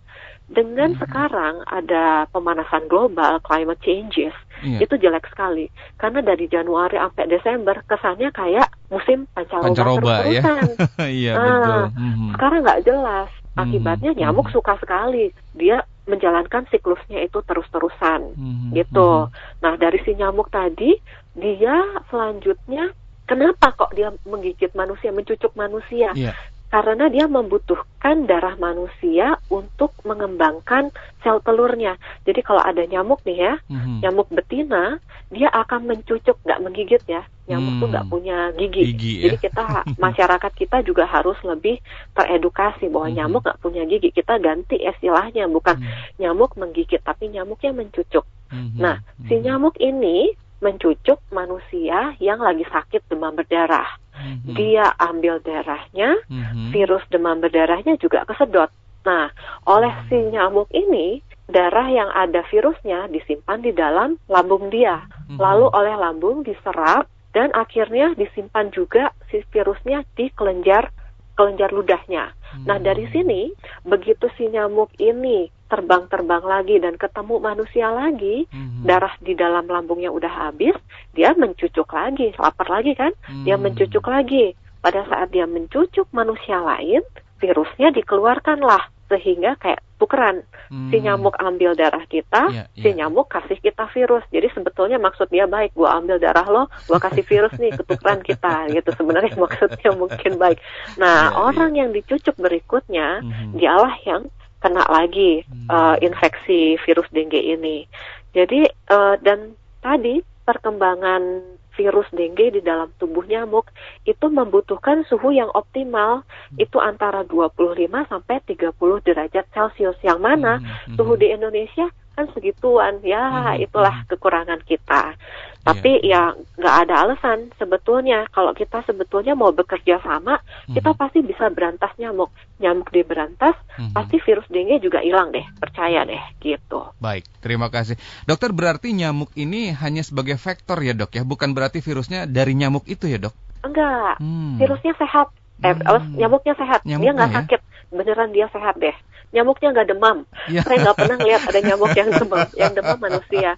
Dengan 0.50 0.98
hmm. 0.98 1.02
sekarang 1.06 1.62
ada 1.70 2.26
pemanasan 2.34 2.90
global, 2.90 3.38
climate 3.46 3.80
changes, 3.86 4.34
yeah. 4.66 4.82
itu 4.82 4.98
jelek 4.98 5.30
sekali. 5.30 5.70
Karena 6.02 6.26
dari 6.26 6.50
Januari 6.50 6.98
sampai 6.98 7.30
Desember 7.30 7.78
kesannya 7.86 8.34
kayak 8.34 8.68
musim 8.94 9.26
pancaroba, 9.34 9.66
pancaroba 9.66 10.16
ya. 10.30 10.42
Iya 11.24 11.34
nah, 11.34 11.42
betul. 11.42 11.84
Mm-hmm. 11.98 12.30
Sekarang 12.38 12.60
nggak 12.62 12.84
jelas. 12.86 13.30
Mhm. 13.34 13.60
Akibatnya 13.60 14.12
mm-hmm. 14.14 14.30
nyamuk 14.30 14.48
suka 14.54 14.74
sekali. 14.78 15.26
Dia 15.58 15.82
menjalankan 16.06 16.68
siklusnya 16.70 17.26
itu 17.26 17.42
terus-terusan 17.42 18.38
mm-hmm. 18.38 18.70
gitu. 18.78 19.10
Mm-hmm. 19.26 19.62
Nah 19.66 19.74
dari 19.82 20.00
si 20.06 20.12
nyamuk 20.14 20.54
tadi 20.54 20.94
dia 21.34 21.76
selanjutnya 22.14 22.94
kenapa 23.26 23.74
kok 23.74 23.98
dia 23.98 24.14
menggigit 24.30 24.70
manusia, 24.78 25.10
mencucuk 25.10 25.58
manusia? 25.58 26.14
Yeah 26.14 26.38
karena 26.74 27.06
dia 27.06 27.30
membutuhkan 27.30 28.26
darah 28.26 28.58
manusia 28.58 29.38
untuk 29.54 29.94
mengembangkan 30.10 30.90
sel 31.22 31.38
telurnya. 31.46 32.02
Jadi 32.26 32.42
kalau 32.42 32.66
ada 32.66 32.82
nyamuk 32.82 33.22
nih 33.30 33.46
ya, 33.46 33.54
mm-hmm. 33.70 34.02
nyamuk 34.02 34.26
betina, 34.34 34.98
dia 35.30 35.54
akan 35.54 35.86
mencucuk, 35.86 36.34
nggak 36.42 36.62
menggigit 36.66 37.06
ya. 37.06 37.30
Nyamuk 37.46 37.78
mm. 37.78 37.80
tuh 37.80 37.88
nggak 37.94 38.08
punya 38.10 38.38
gigi. 38.58 38.90
gigi 38.90 39.14
ya? 39.22 39.24
Jadi 39.30 39.38
kita 39.46 39.64
masyarakat 40.10 40.52
kita 40.58 40.82
juga 40.82 41.06
harus 41.06 41.38
lebih 41.46 41.78
teredukasi 42.18 42.90
bahwa 42.90 43.06
mm-hmm. 43.06 43.18
nyamuk 43.22 43.42
nggak 43.46 43.62
punya 43.62 43.84
gigi. 43.86 44.10
Kita 44.10 44.42
ganti 44.42 44.82
istilahnya 44.82 45.46
bukan 45.54 45.78
mm-hmm. 45.78 46.26
nyamuk 46.26 46.58
menggigit, 46.58 47.06
tapi 47.06 47.30
nyamuknya 47.30 47.70
mencucuk. 47.70 48.26
Mm-hmm. 48.50 48.82
Nah, 48.82 48.98
si 49.30 49.38
mm-hmm. 49.38 49.46
nyamuk 49.46 49.78
ini 49.78 50.34
mencucuk 50.58 51.22
manusia 51.30 52.18
yang 52.18 52.42
lagi 52.42 52.66
sakit 52.66 53.06
demam 53.14 53.38
berdarah. 53.38 54.02
Mm-hmm. 54.14 54.54
Dia 54.56 54.86
ambil 55.02 55.42
darahnya, 55.42 56.16
mm-hmm. 56.30 56.70
virus 56.72 57.04
demam 57.10 57.42
berdarahnya 57.42 57.98
juga 57.98 58.24
kesedot. 58.30 58.70
Nah, 59.04 59.28
oleh 59.68 59.92
si 60.08 60.16
nyamuk 60.16 60.72
ini, 60.72 61.20
darah 61.52 61.88
yang 61.92 62.08
ada 62.14 62.46
virusnya 62.48 63.12
disimpan 63.12 63.60
di 63.60 63.76
dalam 63.76 64.16
lambung 64.32 64.72
dia. 64.72 65.04
Mm-hmm. 65.04 65.38
Lalu 65.42 65.66
oleh 65.74 65.96
lambung 66.00 66.48
diserap 66.48 67.10
dan 67.36 67.52
akhirnya 67.52 68.16
disimpan 68.16 68.70
juga 68.72 69.12
si 69.28 69.44
virusnya 69.52 70.06
di 70.16 70.30
kelenjar 70.32 70.94
kelenjar 71.34 71.74
ludahnya. 71.74 72.30
Nah, 72.70 72.78
dari 72.78 73.10
mm-hmm. 73.10 73.26
sini 73.26 73.42
begitu 73.82 74.30
si 74.38 74.46
nyamuk 74.46 74.94
ini 75.02 75.50
terbang-terbang 75.74 76.46
lagi 76.46 76.78
dan 76.78 76.94
ketemu 77.02 77.42
manusia 77.42 77.90
lagi, 77.90 78.46
mm-hmm. 78.46 78.86
darah 78.86 79.18
di 79.18 79.34
dalam 79.34 79.66
lambungnya 79.66 80.14
udah 80.14 80.30
habis, 80.30 80.78
dia 81.18 81.34
mencucuk 81.34 81.90
lagi, 81.90 82.30
lapar 82.38 82.70
lagi 82.70 82.94
kan? 82.94 83.10
Mm-hmm. 83.26 83.44
Dia 83.50 83.56
mencucuk 83.58 84.06
lagi. 84.06 84.54
Pada 84.86 85.02
saat 85.10 85.34
dia 85.34 85.50
mencucuk 85.50 86.06
manusia 86.14 86.62
lain, 86.62 87.02
virusnya 87.42 87.90
dikeluarkanlah 87.90 88.94
sehingga 89.12 89.60
kayak 89.60 89.84
tukeran 90.02 90.42
hmm. 90.74 90.90
si 90.90 91.00
nyamuk 91.00 91.38
ambil 91.38 91.78
darah 91.78 92.04
kita, 92.10 92.50
yeah, 92.50 92.66
yeah. 92.74 92.82
si 92.84 92.90
nyamuk 92.92 93.30
kasih 93.30 93.60
kita 93.62 93.86
virus. 93.94 94.24
Jadi 94.34 94.50
sebetulnya 94.52 94.98
maksud 94.98 95.30
dia 95.30 95.46
baik, 95.46 95.76
gua 95.78 96.02
ambil 96.02 96.18
darah 96.18 96.48
lo, 96.48 96.64
gua 96.90 97.00
kasih 97.00 97.24
virus 97.24 97.54
nih 97.62 97.72
ketukeran 97.78 98.20
kita, 98.26 98.68
gitu 98.74 98.90
sebenarnya 98.96 99.38
maksudnya 99.46 99.92
mungkin 99.96 100.34
baik. 100.40 100.58
Nah 100.98 101.32
yeah, 101.32 101.40
orang 101.40 101.72
yeah. 101.78 101.80
yang 101.86 101.90
dicucuk 101.94 102.36
berikutnya, 102.36 103.22
hmm. 103.22 103.56
dialah 103.60 103.96
yang 104.04 104.28
kena 104.64 104.88
lagi 104.88 105.44
hmm. 105.44 105.68
uh, 105.68 106.00
infeksi 106.00 106.80
virus 106.88 107.08
dengue 107.12 107.38
ini. 107.38 107.84
Jadi 108.32 108.64
uh, 108.88 109.20
dan 109.20 109.60
tadi 109.84 110.24
perkembangan 110.48 111.44
virus 111.74 112.08
dengue 112.14 112.54
di 112.54 112.62
dalam 112.62 112.94
tubuh 113.02 113.26
nyamuk 113.26 113.68
itu 114.06 114.30
membutuhkan 114.30 115.04
suhu 115.10 115.34
yang 115.34 115.50
optimal 115.52 116.24
hmm. 116.54 116.64
itu 116.64 116.78
antara 116.80 117.26
25 117.28 117.90
sampai 118.08 118.38
30 118.48 118.72
derajat 119.04 119.46
Celcius 119.52 120.00
yang 120.06 120.22
mana 120.22 120.62
hmm. 120.62 120.66
hmm 120.66 120.96
suhu 120.96 121.18
di 121.18 121.34
Indonesia 121.34 121.90
kan 122.14 122.30
segituan 122.32 123.02
ya 123.02 123.54
hmm. 123.58 123.66
itulah 123.66 124.06
kekurangan 124.08 124.62
kita 124.66 125.18
tapi 125.64 126.04
yeah. 126.04 126.36
ya 126.36 126.60
nggak 126.60 126.76
ada 126.88 127.08
alasan 127.08 127.48
sebetulnya 127.56 128.28
kalau 128.36 128.52
kita 128.52 128.84
sebetulnya 128.84 129.32
mau 129.32 129.56
bekerja 129.56 130.04
sama, 130.04 130.44
mm-hmm. 130.44 130.76
kita 130.76 130.92
pasti 130.92 131.24
bisa 131.24 131.48
berantas 131.48 131.96
nyamuk. 131.96 132.36
Nyamuk 132.60 132.92
di 132.92 133.00
berantas, 133.08 133.56
mm-hmm. 133.80 133.96
pasti 133.96 134.20
virus 134.20 134.44
dengue 134.52 134.84
juga 134.84 135.00
hilang 135.00 135.32
deh, 135.32 135.48
percaya 135.56 136.04
deh 136.04 136.20
gitu. 136.44 136.92
Baik, 137.00 137.24
terima 137.40 137.72
kasih. 137.72 137.96
Dokter 138.28 138.52
berarti 138.52 138.92
nyamuk 138.92 139.32
ini 139.40 139.72
hanya 139.72 140.04
sebagai 140.04 140.36
vektor 140.36 140.84
ya 140.84 140.92
dok 140.92 141.16
ya, 141.16 141.24
bukan 141.24 141.56
berarti 141.56 141.80
virusnya 141.80 142.28
dari 142.28 142.60
nyamuk 142.60 142.84
itu 142.92 143.08
ya 143.08 143.16
dok? 143.16 143.36
Enggak, 143.64 144.20
hmm. 144.20 144.60
virusnya 144.60 144.92
sehat. 145.00 145.32
Eh, 145.64 145.74
hmm. 145.74 146.20
nyamuknya 146.20 146.54
sehat, 146.60 146.80
nyamuknya 146.84 147.00
dia 147.00 147.18
nggak 147.18 147.32
ya? 147.32 147.36
sakit, 147.40 147.62
beneran 147.96 148.30
dia 148.36 148.48
sehat 148.52 148.76
deh 148.78 148.96
nyamuknya 149.34 149.74
nggak 149.74 149.90
demam. 149.90 150.18
Ya. 150.48 150.62
Saya 150.62 150.78
nggak 150.86 150.98
pernah 151.02 151.18
lihat 151.26 151.42
ada 151.50 151.60
nyamuk 151.60 151.92
yang 151.98 152.10
demam, 152.22 152.48
yang 152.54 152.72
demam 152.78 153.00
manusia. 153.02 153.58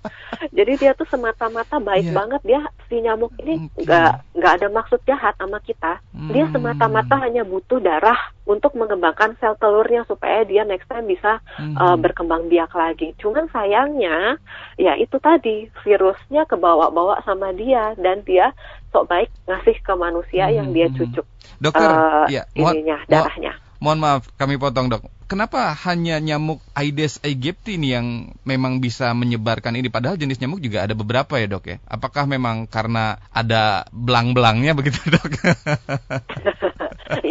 Jadi 0.56 0.74
dia 0.80 0.92
tuh 0.96 1.06
semata-mata 1.12 1.78
baik 1.84 2.10
ya. 2.10 2.16
banget 2.16 2.42
dia 2.48 2.62
si 2.88 3.04
nyamuk 3.04 3.36
ini 3.44 3.68
nggak 3.76 4.12
okay. 4.16 4.34
nggak 4.40 4.54
ada 4.64 4.68
maksud 4.72 5.00
jahat 5.04 5.36
sama 5.36 5.60
kita. 5.62 6.00
Hmm. 6.16 6.32
Dia 6.32 6.48
semata-mata 6.50 7.20
hanya 7.20 7.44
butuh 7.44 7.84
darah 7.84 8.18
untuk 8.48 8.72
mengembangkan 8.80 9.36
sel 9.44 9.60
telurnya 9.60 10.08
supaya 10.08 10.48
dia 10.48 10.64
next 10.64 10.88
time 10.88 11.12
bisa 11.12 11.44
hmm. 11.60 11.76
uh, 11.76 12.00
berkembang 12.00 12.48
biak 12.48 12.72
lagi. 12.72 13.12
Cuman 13.20 13.52
sayangnya 13.52 14.40
ya 14.80 14.96
itu 14.96 15.20
tadi 15.20 15.68
virusnya 15.84 16.48
kebawa-bawa 16.48 17.20
sama 17.28 17.52
dia 17.52 17.92
dan 18.00 18.24
dia 18.24 18.56
sok 18.96 19.12
baik 19.12 19.28
ngasih 19.44 19.75
ke 19.84 19.94
manusia 20.00 20.48
hmm. 20.48 20.56
yang 20.56 20.68
dia 20.72 20.88
hmm. 20.88 20.96
cucuk. 20.96 21.28
Dokter, 21.60 21.90
uh, 21.92 22.25
ya, 22.32 22.48
ininya 22.56 23.04
darahnya. 23.12 23.60
Mohon 23.84 24.00
maaf, 24.00 24.24
kami 24.40 24.56
potong 24.56 24.88
dok. 24.88 25.04
Kenapa 25.28 25.74
hanya 25.90 26.22
nyamuk 26.22 26.62
Aedes 26.78 27.20
aegypti 27.25 27.75
ini 27.75 27.98
yang 27.98 28.08
memang 28.48 28.80
bisa 28.80 29.12
menyebarkan 29.12 29.75
ini? 29.75 29.92
Padahal 29.92 30.16
jenis 30.16 30.40
nyamuk 30.40 30.64
juga 30.64 30.86
ada 30.88 30.96
beberapa 30.96 31.36
ya 31.42 31.50
dok 31.50 31.66
ya. 31.66 31.78
Apakah 31.90 32.24
memang 32.30 32.72
karena 32.72 33.20
ada 33.36 33.84
belang-belangnya 33.92 34.78
begitu 34.78 35.02
dok? 35.18 35.28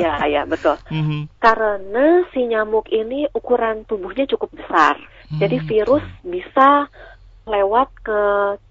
ya, 0.04 0.20
ya 0.28 0.42
betul. 0.44 0.76
Mm-hmm. 0.90 1.20
Karena 1.40 2.06
si 2.34 2.44
nyamuk 2.44 2.92
ini 2.92 3.30
ukuran 3.32 3.88
tubuhnya 3.88 4.28
cukup 4.28 4.52
besar, 4.52 5.00
mm-hmm. 5.00 5.38
jadi 5.40 5.56
virus 5.64 6.04
bisa 6.26 6.92
lewat 7.44 7.88
ke 8.00 8.20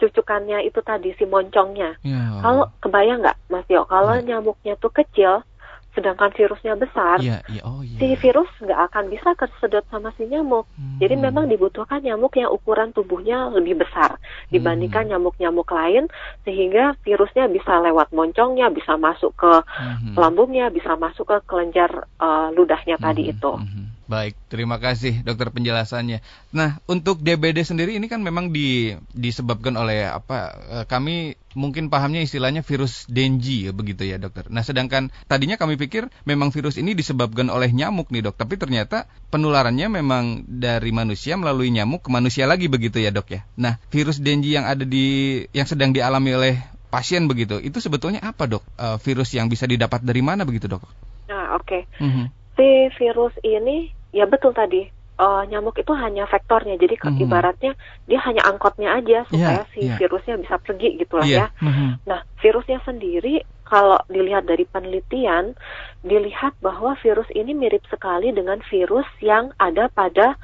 cucukannya 0.02 0.66
itu 0.66 0.82
tadi 0.82 1.14
si 1.18 1.26
moncongnya. 1.30 1.98
Yeah. 2.02 2.42
Kalau 2.42 2.66
kebayang 2.82 3.22
nggak 3.22 3.38
Mas 3.50 3.68
Yo, 3.70 3.86
kalau 3.86 4.18
yeah. 4.18 4.26
nyamuknya 4.38 4.74
tuh 4.82 4.90
kecil, 4.90 5.46
sedangkan 5.94 6.34
virusnya 6.34 6.74
besar, 6.74 7.22
yeah, 7.22 7.46
yeah. 7.46 7.62
Oh, 7.62 7.86
yeah. 7.86 8.02
si 8.02 8.18
virus 8.18 8.50
nggak 8.58 8.82
akan 8.90 9.14
bisa 9.14 9.38
kesedot 9.38 9.86
sama 9.94 10.10
si 10.18 10.26
nyamuk. 10.26 10.66
Hmm. 10.74 10.98
Jadi 10.98 11.22
memang 11.22 11.46
dibutuhkan 11.46 12.02
nyamuk 12.02 12.34
yang 12.34 12.50
ukuran 12.50 12.90
tubuhnya 12.98 13.54
lebih 13.54 13.78
besar 13.78 14.18
dibandingkan 14.50 15.06
hmm. 15.06 15.12
nyamuk-nyamuk 15.14 15.70
lain, 15.70 16.10
sehingga 16.50 16.98
virusnya 17.06 17.46
bisa 17.46 17.78
lewat 17.78 18.10
moncongnya, 18.10 18.74
bisa 18.74 18.98
masuk 18.98 19.38
ke 19.38 19.54
hmm. 19.70 20.18
lambungnya, 20.18 20.74
bisa 20.74 20.98
masuk 20.98 21.30
ke 21.30 21.38
kelenjar 21.46 22.10
uh, 22.18 22.50
ludahnya 22.58 22.98
hmm. 22.98 23.06
tadi 23.06 23.24
itu. 23.30 23.54
Hmm. 23.54 23.93
Baik, 24.04 24.36
terima 24.52 24.84
kasih 24.84 25.24
dokter 25.24 25.48
penjelasannya. 25.48 26.20
Nah, 26.52 26.84
untuk 26.92 27.24
DBD 27.24 27.64
sendiri 27.64 27.96
ini 27.96 28.12
kan 28.12 28.20
memang 28.20 28.52
di, 28.52 28.92
disebabkan 29.16 29.80
oleh 29.80 30.12
apa? 30.12 30.52
Eh, 30.82 30.86
kami 30.92 31.40
mungkin 31.56 31.88
pahamnya 31.88 32.20
istilahnya 32.20 32.68
virus 32.68 33.08
Dengue 33.08 33.70
ya 33.70 33.72
begitu 33.72 34.04
ya 34.04 34.20
dokter. 34.20 34.52
Nah, 34.52 34.60
sedangkan 34.60 35.08
tadinya 35.32 35.56
kami 35.56 35.80
pikir 35.80 36.12
memang 36.28 36.52
virus 36.52 36.76
ini 36.76 36.92
disebabkan 37.00 37.48
oleh 37.48 37.72
nyamuk 37.72 38.12
nih 38.12 38.28
dok, 38.28 38.36
tapi 38.36 38.60
ternyata 38.60 39.08
penularannya 39.32 39.88
memang 39.88 40.44
dari 40.52 40.92
manusia 40.92 41.40
melalui 41.40 41.72
nyamuk 41.72 42.04
ke 42.04 42.10
manusia 42.12 42.44
lagi 42.44 42.68
begitu 42.68 43.00
ya 43.00 43.16
dok 43.16 43.32
ya. 43.32 43.48
Nah, 43.56 43.80
virus 43.88 44.20
Dengue 44.20 44.52
yang 44.60 44.68
ada 44.68 44.84
di 44.84 45.40
yang 45.56 45.64
sedang 45.64 45.96
dialami 45.96 46.36
oleh 46.36 46.56
pasien 46.92 47.24
begitu, 47.32 47.58
itu 47.64 47.80
sebetulnya 47.80 48.20
apa 48.20 48.52
dok? 48.52 48.68
Uh, 48.76 49.00
virus 49.00 49.32
yang 49.32 49.48
bisa 49.48 49.64
didapat 49.64 50.04
dari 50.04 50.20
mana 50.20 50.44
begitu 50.44 50.68
dok? 50.68 50.84
Nah, 51.32 51.56
oke. 51.56 51.64
Okay. 51.64 51.82
Mm 52.04 52.12
-hmm. 52.12 52.43
Si 52.54 52.70
virus 53.02 53.34
ini 53.42 53.90
ya 54.14 54.30
betul 54.30 54.54
tadi 54.54 54.86
uh, 55.18 55.44
nyamuk 55.50 55.78
itu 55.78 55.94
hanya 55.94 56.26
vektornya, 56.30 56.78
jadi 56.78 56.96
mm 56.98 57.06
-hmm. 57.06 57.24
ibaratnya 57.26 57.72
dia 58.06 58.20
hanya 58.26 58.46
angkotnya 58.46 58.94
aja 58.98 59.26
supaya 59.30 59.66
yeah, 59.66 59.72
si 59.74 59.82
yeah. 59.90 59.98
virusnya 59.98 60.36
bisa 60.42 60.56
pergi 60.62 60.90
gitulah 61.02 61.26
yeah. 61.26 61.50
ya. 61.50 61.66
Mm 61.66 61.74
-hmm. 61.74 61.90
Nah, 62.10 62.20
virusnya 62.42 62.80
sendiri 62.86 63.42
kalau 63.64 63.98
dilihat 64.06 64.46
dari 64.46 64.70
penelitian, 64.70 65.58
dilihat 66.06 66.54
bahwa 66.62 66.94
virus 67.02 67.26
ini 67.34 67.58
mirip 67.58 67.82
sekali 67.90 68.30
dengan 68.30 68.62
virus 68.70 69.08
yang 69.18 69.50
ada 69.58 69.90
pada 69.90 70.38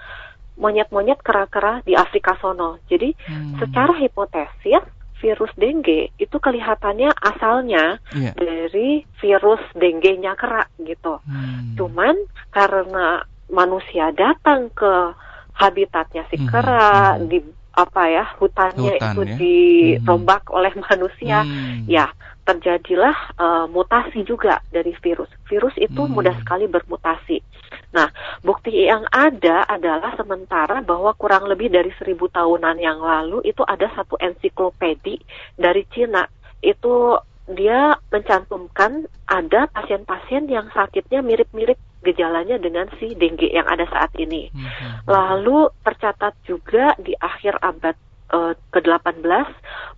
monyet-monyet 0.60 1.22
kera-kera 1.24 1.80
di 1.86 1.96
Afrika 1.96 2.36
sono. 2.42 2.84
Jadi, 2.92 3.16
hmm. 3.16 3.64
secara 3.64 3.96
hipotesis 3.96 4.84
virus 5.20 5.52
dengue 5.60 6.10
itu 6.16 6.38
kelihatannya 6.40 7.12
asalnya 7.12 8.00
yeah. 8.16 8.34
dari 8.34 9.04
virus 9.20 9.62
dengue-nya 9.76 10.34
kera 10.40 10.66
gitu. 10.80 11.20
Hmm. 11.28 11.76
Cuman 11.76 12.16
karena 12.50 13.24
manusia 13.52 14.16
datang 14.16 14.72
ke 14.72 15.14
habitatnya 15.60 16.24
si 16.32 16.40
hmm. 16.40 16.48
kera 16.48 17.20
hmm. 17.20 17.28
di 17.28 17.40
apa 17.80 18.04
ya 18.12 18.26
hutannya 18.40 19.00
Hutan, 19.00 19.14
itu 19.16 19.22
ya? 19.24 19.36
dirombak 19.40 20.44
hmm. 20.48 20.58
oleh 20.58 20.74
manusia, 20.90 21.38
hmm. 21.44 21.88
ya 21.88 22.12
terjadilah 22.50 23.14
uh, 23.38 23.66
mutasi 23.70 24.26
juga 24.26 24.58
dari 24.74 24.90
virus. 24.98 25.30
Virus 25.46 25.78
itu 25.78 26.02
hmm. 26.02 26.18
mudah 26.18 26.34
sekali 26.42 26.66
bermutasi. 26.66 27.38
Nah, 27.94 28.10
bukti 28.42 28.90
yang 28.90 29.06
ada 29.14 29.70
adalah 29.70 30.18
sementara 30.18 30.82
bahwa 30.82 31.14
kurang 31.14 31.46
lebih 31.46 31.70
dari 31.70 31.94
seribu 32.02 32.26
tahunan 32.34 32.82
yang 32.82 32.98
lalu 32.98 33.46
itu 33.46 33.62
ada 33.62 33.86
satu 33.94 34.18
ensiklopedi 34.18 35.22
dari 35.54 35.86
Cina. 35.94 36.26
Itu 36.66 37.22
dia 37.50 37.94
mencantumkan 38.10 39.06
ada 39.30 39.70
pasien-pasien 39.70 40.50
yang 40.50 40.74
sakitnya 40.74 41.22
mirip-mirip 41.22 41.78
gejalanya 42.02 42.58
dengan 42.58 42.90
si 42.98 43.14
dengue 43.14 43.54
yang 43.54 43.70
ada 43.70 43.86
saat 43.94 44.10
ini. 44.18 44.50
Hmm. 44.50 45.06
Lalu 45.06 45.70
tercatat 45.86 46.34
juga 46.50 46.98
di 46.98 47.14
akhir 47.14 47.62
abad 47.62 47.94
uh, 48.32 48.54
ke-18 48.74 49.26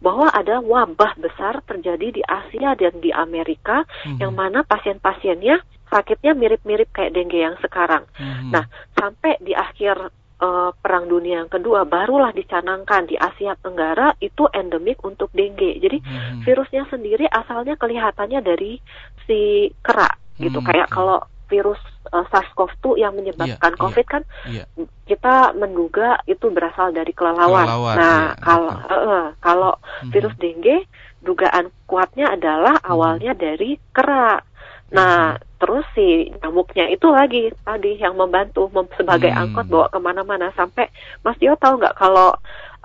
bahwa 0.01 0.27
ada 0.33 0.59
wabah 0.63 1.13
besar 1.19 1.61
terjadi 1.67 2.07
di 2.09 2.23
Asia 2.25 2.73
dan 2.75 2.97
di 3.00 3.11
Amerika 3.13 3.83
hmm. 4.07 4.19
yang 4.19 4.33
mana 4.33 4.63
pasien-pasiennya 4.65 5.61
sakitnya 5.91 6.31
mirip-mirip 6.33 6.88
kayak 6.95 7.11
dengue 7.11 7.43
yang 7.43 7.59
sekarang. 7.59 8.07
Hmm. 8.15 8.55
Nah, 8.55 8.63
sampai 8.95 9.35
di 9.43 9.51
akhir 9.51 10.00
uh, 10.41 10.71
Perang 10.79 11.11
Dunia 11.11 11.43
yang 11.43 11.51
kedua 11.51 11.83
barulah 11.83 12.31
dicanangkan 12.31 13.11
di 13.11 13.19
Asia 13.19 13.53
Tenggara 13.59 14.15
itu 14.23 14.47
endemik 14.55 15.03
untuk 15.03 15.29
dengue. 15.35 15.77
Jadi 15.77 16.00
hmm. 16.00 16.47
virusnya 16.47 16.88
sendiri 16.88 17.27
asalnya 17.27 17.75
kelihatannya 17.75 18.39
dari 18.39 18.79
si 19.27 19.69
kera 19.83 20.09
gitu. 20.39 20.63
Hmm. 20.63 20.67
Kayak 20.71 20.88
kalau 20.89 21.19
virus 21.51 21.81
uh, 22.15 22.24
SARS-CoV-2 22.31 23.03
yang 23.03 23.12
menyebabkan 23.12 23.75
yeah, 23.75 23.81
COVID 23.84 24.08
yeah, 24.08 24.13
kan 24.15 24.24
yeah. 24.48 24.65
kita 25.03 25.51
menduga 25.60 26.24
itu 26.24 26.48
berasal 26.48 26.96
dari 26.96 27.12
kelelawar. 27.12 27.67
kelelawar 27.67 27.96
nah, 28.00 28.08
yeah, 28.08 28.27
kalau 28.39 28.72
uh, 28.72 28.96
uh, 28.96 29.25
kalau 29.43 29.74
mm-hmm. 29.75 30.12
virus 30.15 30.36
dengue 30.39 30.77
dugaan 31.20 31.67
kuatnya 31.84 32.31
adalah 32.31 32.79
mm-hmm. 32.79 32.93
awalnya 32.96 33.31
dari 33.36 33.75
kera. 33.91 34.39
Nah, 34.91 35.36
mm-hmm. 35.36 35.60
terus 35.60 35.86
si 35.91 36.31
nyamuknya 36.39 36.88
itu 36.88 37.08
lagi 37.12 37.51
tadi 37.67 38.00
yang 38.00 38.15
membantu 38.15 38.72
mem 38.72 38.88
sebagai 38.96 39.29
mm-hmm. 39.29 39.43
angkot 39.51 39.65
bawa 39.67 39.88
ke 39.91 40.00
mana-mana 40.00 40.48
sampai 40.55 40.88
Mas 41.27 41.36
Dio 41.38 41.60
tahu 41.60 41.77
nggak 41.84 42.00
kalau 42.00 42.31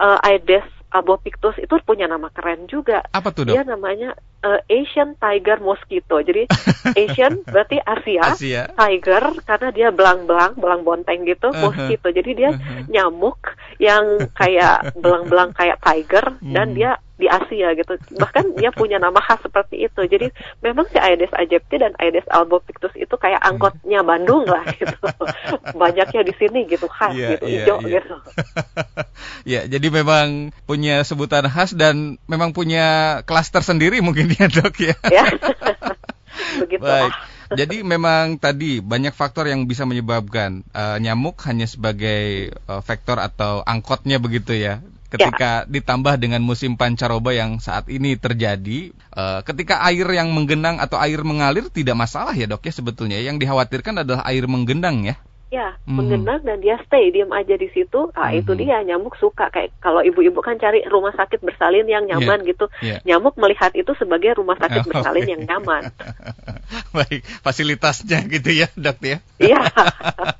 uh, 0.03 0.19
Aedes 0.27 0.67
albopictus 0.97 1.57
itu 1.61 1.77
punya 1.85 2.09
nama 2.09 2.33
keren 2.33 2.65
juga. 2.67 3.05
Apa 3.13 3.31
tuh 3.31 3.45
dok? 3.47 3.55
Dia 3.55 3.63
namanya 3.69 4.17
uh, 4.41 4.61
Asian 4.67 5.15
Tiger 5.21 5.61
Mosquito. 5.61 6.17
Jadi 6.21 6.49
Asian 7.05 7.45
berarti 7.45 7.77
Asia, 7.83 8.23
Asia, 8.25 8.63
Tiger 8.73 9.25
karena 9.45 9.69
dia 9.71 9.89
belang-belang, 9.93 10.57
belang 10.57 10.83
bonteng 10.83 11.29
gitu, 11.29 11.51
uh 11.51 11.55
-huh. 11.55 11.63
mosquito. 11.69 12.09
Jadi 12.09 12.31
dia 12.33 12.51
uh 12.53 12.57
-huh. 12.57 12.89
nyamuk 12.89 13.39
yang 13.77 14.31
kayak 14.33 14.91
belang-belang 15.03 15.53
kayak 15.53 15.79
tiger 15.85 16.41
dan 16.41 16.73
hmm. 16.73 16.77
dia 16.77 16.91
di 17.17 17.27
Asia 17.27 17.73
gitu. 17.73 17.97
Bahkan 18.21 18.61
dia 18.61 18.69
punya 18.71 19.01
nama 19.01 19.17
khas 19.25 19.41
seperti 19.41 19.89
itu. 19.89 20.01
Jadi 20.05 20.29
memang 20.61 20.85
si 20.93 21.01
Aedes 21.01 21.33
aegypti 21.33 21.81
dan 21.81 21.97
Aedes 21.97 22.29
albopictus 22.29 22.93
itu 22.93 23.17
kayak 23.17 23.41
angkotnya 23.41 24.05
Bandung 24.05 24.45
lah 24.45 24.65
gitu. 24.81 24.97
Banyaknya 25.73 26.21
di 26.23 26.35
sini 26.37 26.69
gitu 26.69 26.87
khas 26.87 27.17
yeah, 27.17 27.37
gitu, 27.37 27.45
yeah, 27.49 27.65
hijau 27.65 27.77
yeah. 27.81 27.93
gitu. 28.01 28.17
ya, 29.57 29.61
jadi 29.65 29.89
memang 29.89 30.53
punya 30.69 31.01
sebutan 31.09 31.49
khas 31.49 31.73
dan 31.73 32.21
memang 32.29 32.53
punya 32.53 33.21
klaster 33.25 33.65
sendiri 33.65 34.05
mungkin 34.05 34.29
ya, 34.37 34.47
Dok 34.53 34.77
ya. 34.77 34.97
ya. 35.17 35.25
Begitu. 36.61 36.85
Baik. 36.85 37.13
Jadi 37.47 37.87
memang 37.87 38.43
tadi 38.43 38.83
banyak 38.83 39.15
faktor 39.15 39.47
yang 39.47 39.71
bisa 39.71 39.87
menyebabkan 39.87 40.67
uh, 40.75 40.99
nyamuk 40.99 41.39
hanya 41.47 41.71
sebagai 41.71 42.51
uh, 42.67 42.83
vektor 42.83 43.23
atau 43.23 43.63
angkotnya 43.63 44.19
begitu 44.19 44.51
ya 44.51 44.83
ketika 45.17 45.51
ya. 45.65 45.69
ditambah 45.69 46.15
dengan 46.21 46.45
musim 46.45 46.77
pancaroba 46.77 47.33
yang 47.33 47.59
saat 47.59 47.89
ini 47.89 48.15
terjadi, 48.21 48.93
uh, 49.17 49.41
ketika 49.43 49.83
air 49.89 50.07
yang 50.13 50.31
menggenang 50.31 50.79
atau 50.79 51.01
air 51.01 51.25
mengalir 51.25 51.67
tidak 51.73 51.97
masalah 51.97 52.37
ya 52.37 52.45
dok 52.45 52.63
ya 52.65 52.73
sebetulnya. 52.73 53.19
Yang 53.19 53.43
dikhawatirkan 53.43 54.05
adalah 54.05 54.23
air 54.29 54.45
menggenang 54.45 55.09
ya. 55.09 55.17
Ya, 55.47 55.79
hmm. 55.87 55.95
menggenang 55.95 56.43
dan 56.43 56.59
dia 56.59 56.75
stay 56.91 57.15
diam 57.15 57.31
aja 57.31 57.55
di 57.55 57.71
situ. 57.71 58.11
Ah 58.19 58.35
hmm. 58.35 58.43
itu 58.43 58.53
dia 58.59 58.83
nyamuk 58.83 59.15
suka 59.15 59.47
kayak 59.55 59.79
kalau 59.79 60.03
ibu-ibu 60.03 60.43
kan 60.43 60.59
cari 60.59 60.83
rumah 60.91 61.15
sakit 61.15 61.39
bersalin 61.39 61.87
yang 61.87 62.03
nyaman 62.03 62.43
yeah. 62.43 62.51
gitu. 62.51 62.67
Yeah. 62.83 62.99
Nyamuk 63.07 63.39
melihat 63.39 63.71
itu 63.79 63.95
sebagai 63.95 64.43
rumah 64.43 64.59
sakit 64.59 64.83
oh, 64.83 64.89
bersalin 64.91 65.23
okay. 65.23 65.33
yang 65.39 65.43
nyaman. 65.47 65.83
Baik, 66.97 67.23
fasilitasnya 67.47 68.27
gitu 68.27 68.51
ya, 68.51 68.67
Dok 68.75 68.99
ya. 69.07 69.19
Iya. 69.39 69.61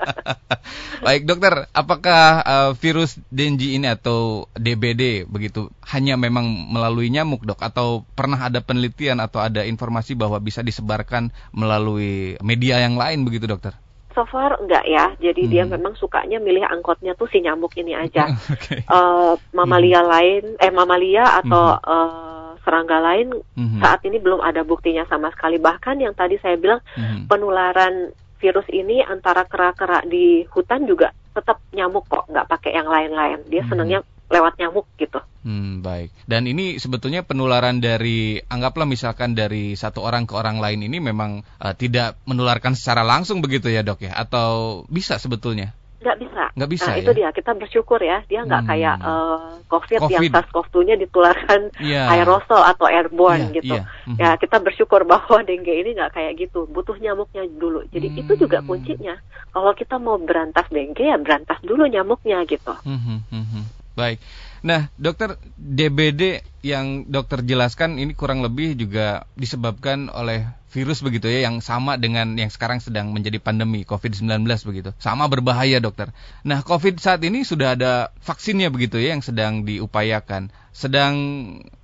Baik, 1.07 1.23
Dokter, 1.23 1.71
apakah 1.71 2.43
uh, 2.43 2.71
virus 2.75 3.15
Dengue 3.31 3.79
ini 3.79 3.87
atau 3.87 4.51
DBD 4.59 5.29
begitu 5.31 5.71
hanya 5.87 6.19
memang 6.19 6.67
melalui 6.75 7.15
nyamuk, 7.15 7.47
Dok, 7.47 7.63
atau 7.63 8.03
pernah 8.19 8.51
ada 8.51 8.59
penelitian 8.59 9.23
atau 9.23 9.39
ada 9.39 9.63
informasi 9.63 10.19
bahwa 10.19 10.43
bisa 10.43 10.67
disebarkan 10.67 11.31
melalui 11.55 12.35
media 12.43 12.83
yang 12.83 12.99
lain 12.99 13.23
begitu, 13.23 13.47
Dokter? 13.47 13.86
So 14.17 14.25
far 14.25 14.57
enggak 14.57 14.89
ya. 14.89 15.13
Jadi 15.21 15.45
hmm. 15.45 15.53
dia 15.53 15.65
memang 15.69 15.93
sukanya 16.01 16.41
milih 16.41 16.65
angkotnya 16.65 17.13
tuh 17.13 17.29
si 17.29 17.45
nyamuk 17.45 17.77
ini 17.77 17.93
aja. 17.93 18.33
okay. 18.57 18.81
uh, 18.89 19.37
mamalia 19.53 20.01
hmm. 20.01 20.09
lain, 20.09 20.45
eh 20.57 20.73
mamalia 20.73 21.45
atau 21.45 21.77
hmm. 21.77 21.85
uh, 21.85 22.51
serangga 22.65 22.99
lain 22.99 23.37
hmm. 23.55 23.85
saat 23.85 24.01
ini 24.09 24.17
belum 24.17 24.41
ada 24.41 24.65
buktinya 24.65 25.05
sama 25.05 25.29
sekali. 25.37 25.61
Bahkan 25.61 26.01
yang 26.01 26.17
tadi 26.17 26.41
saya 26.41 26.57
bilang 26.57 26.81
hmm. 26.97 27.29
penularan 27.29 28.17
virus 28.41 28.67
ini 28.73 29.05
antara 29.05 29.45
kera-kera 29.45 30.01
di 30.09 30.49
hutan 30.49 30.89
juga 30.89 31.13
tetap 31.37 31.61
nyamuk 31.77 32.09
kok, 32.09 32.25
nggak 32.33 32.49
pakai 32.49 32.73
yang 32.73 32.89
lain-lain. 32.89 33.45
Dia 33.53 33.61
hmm. 33.61 33.71
senangnya 33.71 34.01
lewat 34.27 34.59
nyamuk 34.59 34.87
gitu. 34.99 35.23
Hmm, 35.47 35.79
baik. 35.79 36.11
Dan 36.27 36.51
ini 36.51 36.83
sebetulnya 36.83 37.23
penularan 37.23 37.79
dari 37.79 38.43
anggaplah 38.51 38.83
misalkan 38.83 39.39
dari 39.39 39.79
satu 39.79 40.03
orang 40.03 40.27
ke 40.27 40.35
orang 40.35 40.59
lain 40.59 40.83
ini 40.83 40.99
memang 40.99 41.47
uh, 41.63 41.75
tidak 41.79 42.19
menularkan 42.27 42.75
secara 42.75 43.07
langsung 43.07 43.39
begitu 43.39 43.71
ya 43.71 43.87
dok 43.87 44.03
ya? 44.03 44.13
Atau 44.19 44.83
bisa 44.91 45.23
sebetulnya? 45.23 45.71
Nggak 46.03 46.19
bisa. 46.23 46.45
Nggak 46.55 46.71
bisa 46.71 46.91
nah, 46.91 46.95
ya? 46.95 47.03
itu 47.03 47.11
dia. 47.15 47.29
Kita 47.31 47.51
bersyukur 47.55 48.01
ya. 48.03 48.19
Dia 48.27 48.41
nggak 48.43 48.63
hmm. 48.63 48.71
kayak 48.75 48.97
uh, 49.03 49.51
COVID, 49.67 49.99
COVID 50.03 50.15
yang 50.15 50.35
SARS-CoV-2-nya 50.35 50.95
ditularkan 51.03 51.61
yeah. 51.83 52.11
aerosol 52.15 52.63
atau 52.63 52.87
airborne 52.87 53.51
yeah, 53.51 53.57
gitu. 53.59 53.75
Yeah. 53.79 53.87
Mm-hmm. 54.07 54.19
Ya 54.23 54.31
kita 54.39 54.57
bersyukur 54.63 55.03
bahwa 55.03 55.43
dengue 55.47 55.75
ini 55.75 55.95
nggak 55.95 56.15
kayak 56.15 56.33
gitu. 56.43 56.67
Butuh 56.71 56.99
nyamuknya 56.99 57.47
dulu. 57.47 57.87
Jadi 57.91 58.07
hmm. 58.11 58.21
itu 58.23 58.33
juga 58.35 58.63
hmm. 58.63 58.67
kuncinya. 58.67 59.15
Kalau 59.51 59.73
kita 59.79 59.99
mau 60.03 60.19
berantas 60.19 60.67
dengue 60.75 61.07
ya 61.07 61.19
berantas 61.19 61.59
dulu 61.63 61.87
nyamuknya 61.87 62.43
gitu. 62.51 62.75
Hmm. 62.83 63.23
Hmm. 63.31 63.67
Baik. 63.97 64.21
Nah, 64.61 64.93
dokter 65.01 65.41
DBD 65.57 66.45
yang 66.61 67.09
dokter 67.09 67.41
jelaskan 67.41 67.97
ini 67.97 68.13
kurang 68.13 68.45
lebih 68.45 68.77
juga 68.77 69.25
disebabkan 69.39 70.13
oleh 70.13 70.45
virus 70.69 71.01
begitu 71.01 71.33
ya 71.33 71.49
yang 71.49 71.65
sama 71.65 71.97
dengan 71.97 72.37
yang 72.37 72.53
sekarang 72.53 72.85
sedang 72.85 73.09
menjadi 73.17 73.41
pandemi 73.41 73.89
COVID-19 73.89 74.45
begitu. 74.69 74.93
Sama 75.01 75.33
berbahaya, 75.33 75.81
dokter. 75.81 76.13
Nah, 76.45 76.61
COVID 76.61 77.01
saat 77.01 77.25
ini 77.25 77.49
sudah 77.49 77.73
ada 77.73 78.13
vaksinnya 78.21 78.69
begitu 78.69 79.01
ya 79.01 79.17
yang 79.17 79.25
sedang 79.25 79.65
diupayakan. 79.65 80.53
Sedang 80.77 81.15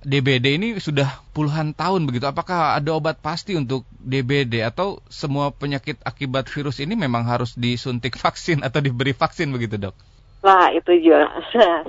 DBD 0.05 0.61
ini 0.61 0.77
sudah 0.77 1.09
puluhan 1.33 1.73
tahun 1.73 2.05
begitu. 2.05 2.29
Apakah 2.29 2.77
ada 2.77 2.93
obat 2.93 3.17
pasti 3.25 3.57
untuk 3.57 3.89
DBD 3.97 4.61
atau 4.61 5.01
semua 5.09 5.49
penyakit 5.49 5.97
akibat 6.05 6.45
virus 6.45 6.77
ini 6.77 6.93
memang 6.93 7.25
harus 7.25 7.57
disuntik 7.57 8.13
vaksin 8.21 8.61
atau 8.61 8.85
diberi 8.85 9.17
vaksin 9.17 9.49
begitu, 9.49 9.81
Dok? 9.81 10.12
Lah 10.43 10.69
itu 10.75 10.91
juga. 10.99 11.31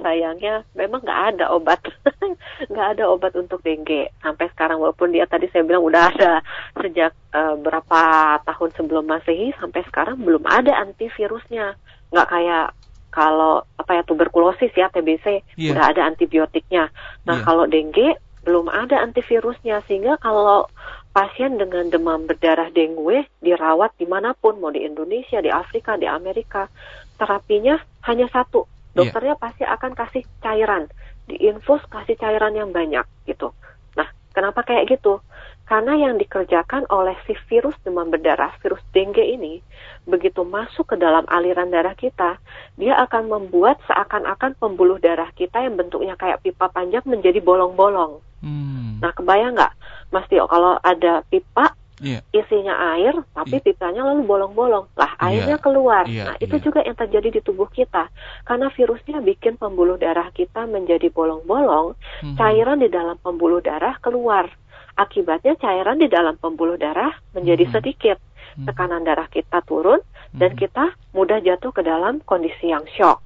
Sayangnya 0.02 0.62
memang 0.78 1.02
nggak 1.02 1.22
ada 1.34 1.50
obat, 1.50 1.82
nggak 2.70 2.88
ada 2.96 3.04
obat 3.10 3.34
untuk 3.34 3.60
dengue. 3.66 4.08
Sampai 4.22 4.46
sekarang 4.54 4.78
walaupun 4.78 5.10
dia 5.10 5.26
tadi 5.26 5.50
saya 5.50 5.66
bilang 5.66 5.82
udah 5.82 6.14
ada 6.14 6.32
sejak 6.78 7.12
uh, 7.34 7.58
berapa 7.58 8.00
tahun 8.46 8.70
sebelum 8.78 9.04
masehi 9.10 9.50
sampai 9.58 9.82
sekarang 9.90 10.22
belum 10.22 10.46
ada 10.46 10.70
antivirusnya, 10.86 11.74
nggak 12.14 12.30
kayak 12.30 12.70
kalau 13.10 13.62
apa 13.78 13.90
ya 13.98 14.02
tuberkulosis 14.06 14.74
ya 14.74 14.90
TBC 14.90 15.42
yeah. 15.58 15.74
udah 15.74 15.84
ada 15.90 16.02
antibiotiknya. 16.06 16.90
Nah 17.26 17.42
yeah. 17.42 17.46
kalau 17.46 17.66
dengue 17.66 18.14
belum 18.44 18.68
ada 18.70 19.00
antivirusnya. 19.00 19.82
Sehingga 19.88 20.20
kalau 20.20 20.68
pasien 21.16 21.56
dengan 21.56 21.88
demam 21.88 22.28
berdarah 22.28 22.68
dengue 22.70 23.24
dirawat 23.40 23.96
di 23.96 24.06
mana 24.06 24.36
pun. 24.36 24.60
Mau 24.60 24.70
di 24.70 24.84
Indonesia, 24.84 25.40
di 25.40 25.48
Afrika, 25.48 25.96
di 25.96 26.06
Amerika. 26.06 26.68
Terapinya 27.14 27.78
hanya 28.04 28.28
satu. 28.30 28.64
Iya. 28.64 29.10
Dokternya 29.10 29.34
yeah. 29.34 29.42
pasti 29.42 29.62
akan 29.66 29.92
kasih 29.98 30.22
cairan, 30.38 30.82
diinfus 31.26 31.82
kasih 31.90 32.14
cairan 32.14 32.54
yang 32.54 32.70
banyak 32.70 33.02
gitu. 33.26 33.50
Nah, 33.98 34.06
kenapa 34.30 34.62
kayak 34.62 34.86
gitu? 34.86 35.18
Karena 35.64 35.96
yang 35.96 36.20
dikerjakan 36.20 36.84
oleh 36.92 37.16
si 37.24 37.32
virus 37.48 37.72
demam 37.82 38.12
berdarah, 38.12 38.52
virus 38.60 38.84
dengue 38.92 39.24
ini, 39.24 39.64
begitu 40.04 40.44
masuk 40.44 40.92
ke 40.92 40.96
dalam 41.00 41.24
aliran 41.32 41.72
darah 41.72 41.96
kita, 41.96 42.36
dia 42.76 43.00
akan 43.00 43.32
membuat 43.32 43.80
seakan-akan 43.88 44.60
pembuluh 44.60 45.00
darah 45.00 45.32
kita 45.32 45.64
yang 45.64 45.80
bentuknya 45.80 46.20
kayak 46.20 46.44
pipa 46.44 46.68
panjang 46.68 47.00
menjadi 47.08 47.40
bolong-bolong. 47.40 48.20
Hmm. 48.44 49.00
Nah, 49.00 49.16
kebayang 49.16 49.56
nggak, 49.56 49.72
Mas 50.12 50.28
Tio, 50.28 50.44
kalau 50.44 50.76
ada 50.84 51.24
pipa 51.32 51.72
yeah. 52.02 52.22
isinya 52.34 52.74
air, 52.96 53.14
tapi 53.34 53.60
yeah. 53.60 53.64
pipanya 53.64 54.02
lalu 54.02 54.26
bolong-bolong, 54.26 54.90
lah 54.98 55.12
iya. 55.18 55.26
airnya 55.28 55.58
yeah. 55.58 55.62
keluar. 55.62 56.04
Yeah. 56.08 56.26
Nah, 56.32 56.36
itu 56.40 56.56
yeah. 56.58 56.64
juga 56.64 56.80
yang 56.82 56.96
terjadi 56.98 57.28
di 57.34 57.40
tubuh 57.44 57.68
kita, 57.70 58.10
karena 58.48 58.72
virusnya 58.72 59.18
bikin 59.22 59.54
pembuluh 59.60 59.98
darah 60.00 60.30
kita 60.34 60.66
menjadi 60.66 61.12
bolong-bolong, 61.12 61.94
hmm. 62.24 62.36
cairan 62.40 62.82
di 62.82 62.88
dalam 62.90 63.20
pembuluh 63.20 63.62
darah 63.62 63.98
keluar. 64.02 64.50
Akibatnya 64.94 65.58
cairan 65.58 65.98
di 65.98 66.06
dalam 66.06 66.38
pembuluh 66.38 66.78
darah 66.78 67.10
menjadi 67.34 67.66
hmm. 67.66 67.74
sedikit, 67.74 68.18
hmm. 68.54 68.70
tekanan 68.70 69.02
darah 69.02 69.26
kita 69.26 69.58
turun 69.66 69.98
dan 70.34 70.54
hmm. 70.54 70.60
kita 70.62 70.94
mudah 71.10 71.42
jatuh 71.42 71.74
ke 71.74 71.82
dalam 71.82 72.22
kondisi 72.22 72.70
yang 72.70 72.86
shock. 72.94 73.18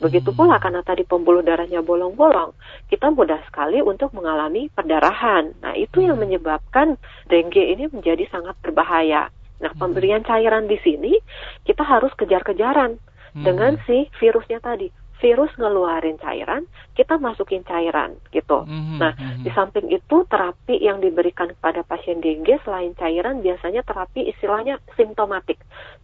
Begitu 0.00 0.32
pula 0.32 0.56
karena 0.56 0.80
tadi 0.80 1.04
pembuluh 1.04 1.44
darahnya 1.44 1.84
bolong-bolong, 1.84 2.56
kita 2.88 3.12
mudah 3.12 3.38
sekali 3.44 3.84
untuk 3.84 4.16
mengalami 4.16 4.72
perdarahan. 4.72 5.52
Nah, 5.60 5.76
itu 5.76 6.00
yang 6.00 6.16
menyebabkan 6.16 6.96
dengue 7.28 7.76
ini 7.76 7.84
menjadi 7.92 8.24
sangat 8.32 8.56
berbahaya. 8.64 9.28
Nah, 9.60 9.72
pemberian 9.76 10.24
cairan 10.24 10.64
di 10.64 10.80
sini 10.80 11.20
kita 11.68 11.84
harus 11.84 12.10
kejar-kejaran 12.16 12.96
dengan 13.36 13.76
si 13.84 14.08
virusnya 14.16 14.58
tadi. 14.64 14.88
Virus 15.20 15.52
ngeluarin 15.60 16.16
cairan, 16.16 16.64
kita 16.96 17.20
masukin 17.20 17.60
cairan 17.68 18.16
gitu. 18.32 18.64
Nah, 18.96 19.12
di 19.44 19.52
samping 19.52 19.92
itu 19.92 20.24
terapi 20.24 20.80
yang 20.80 21.04
diberikan 21.04 21.52
kepada 21.52 21.84
pasien 21.84 22.24
dengue 22.24 22.56
selain 22.64 22.96
cairan 22.96 23.44
biasanya 23.44 23.84
terapi 23.84 24.32
istilahnya 24.32 24.80
simptomatik, 24.96 25.60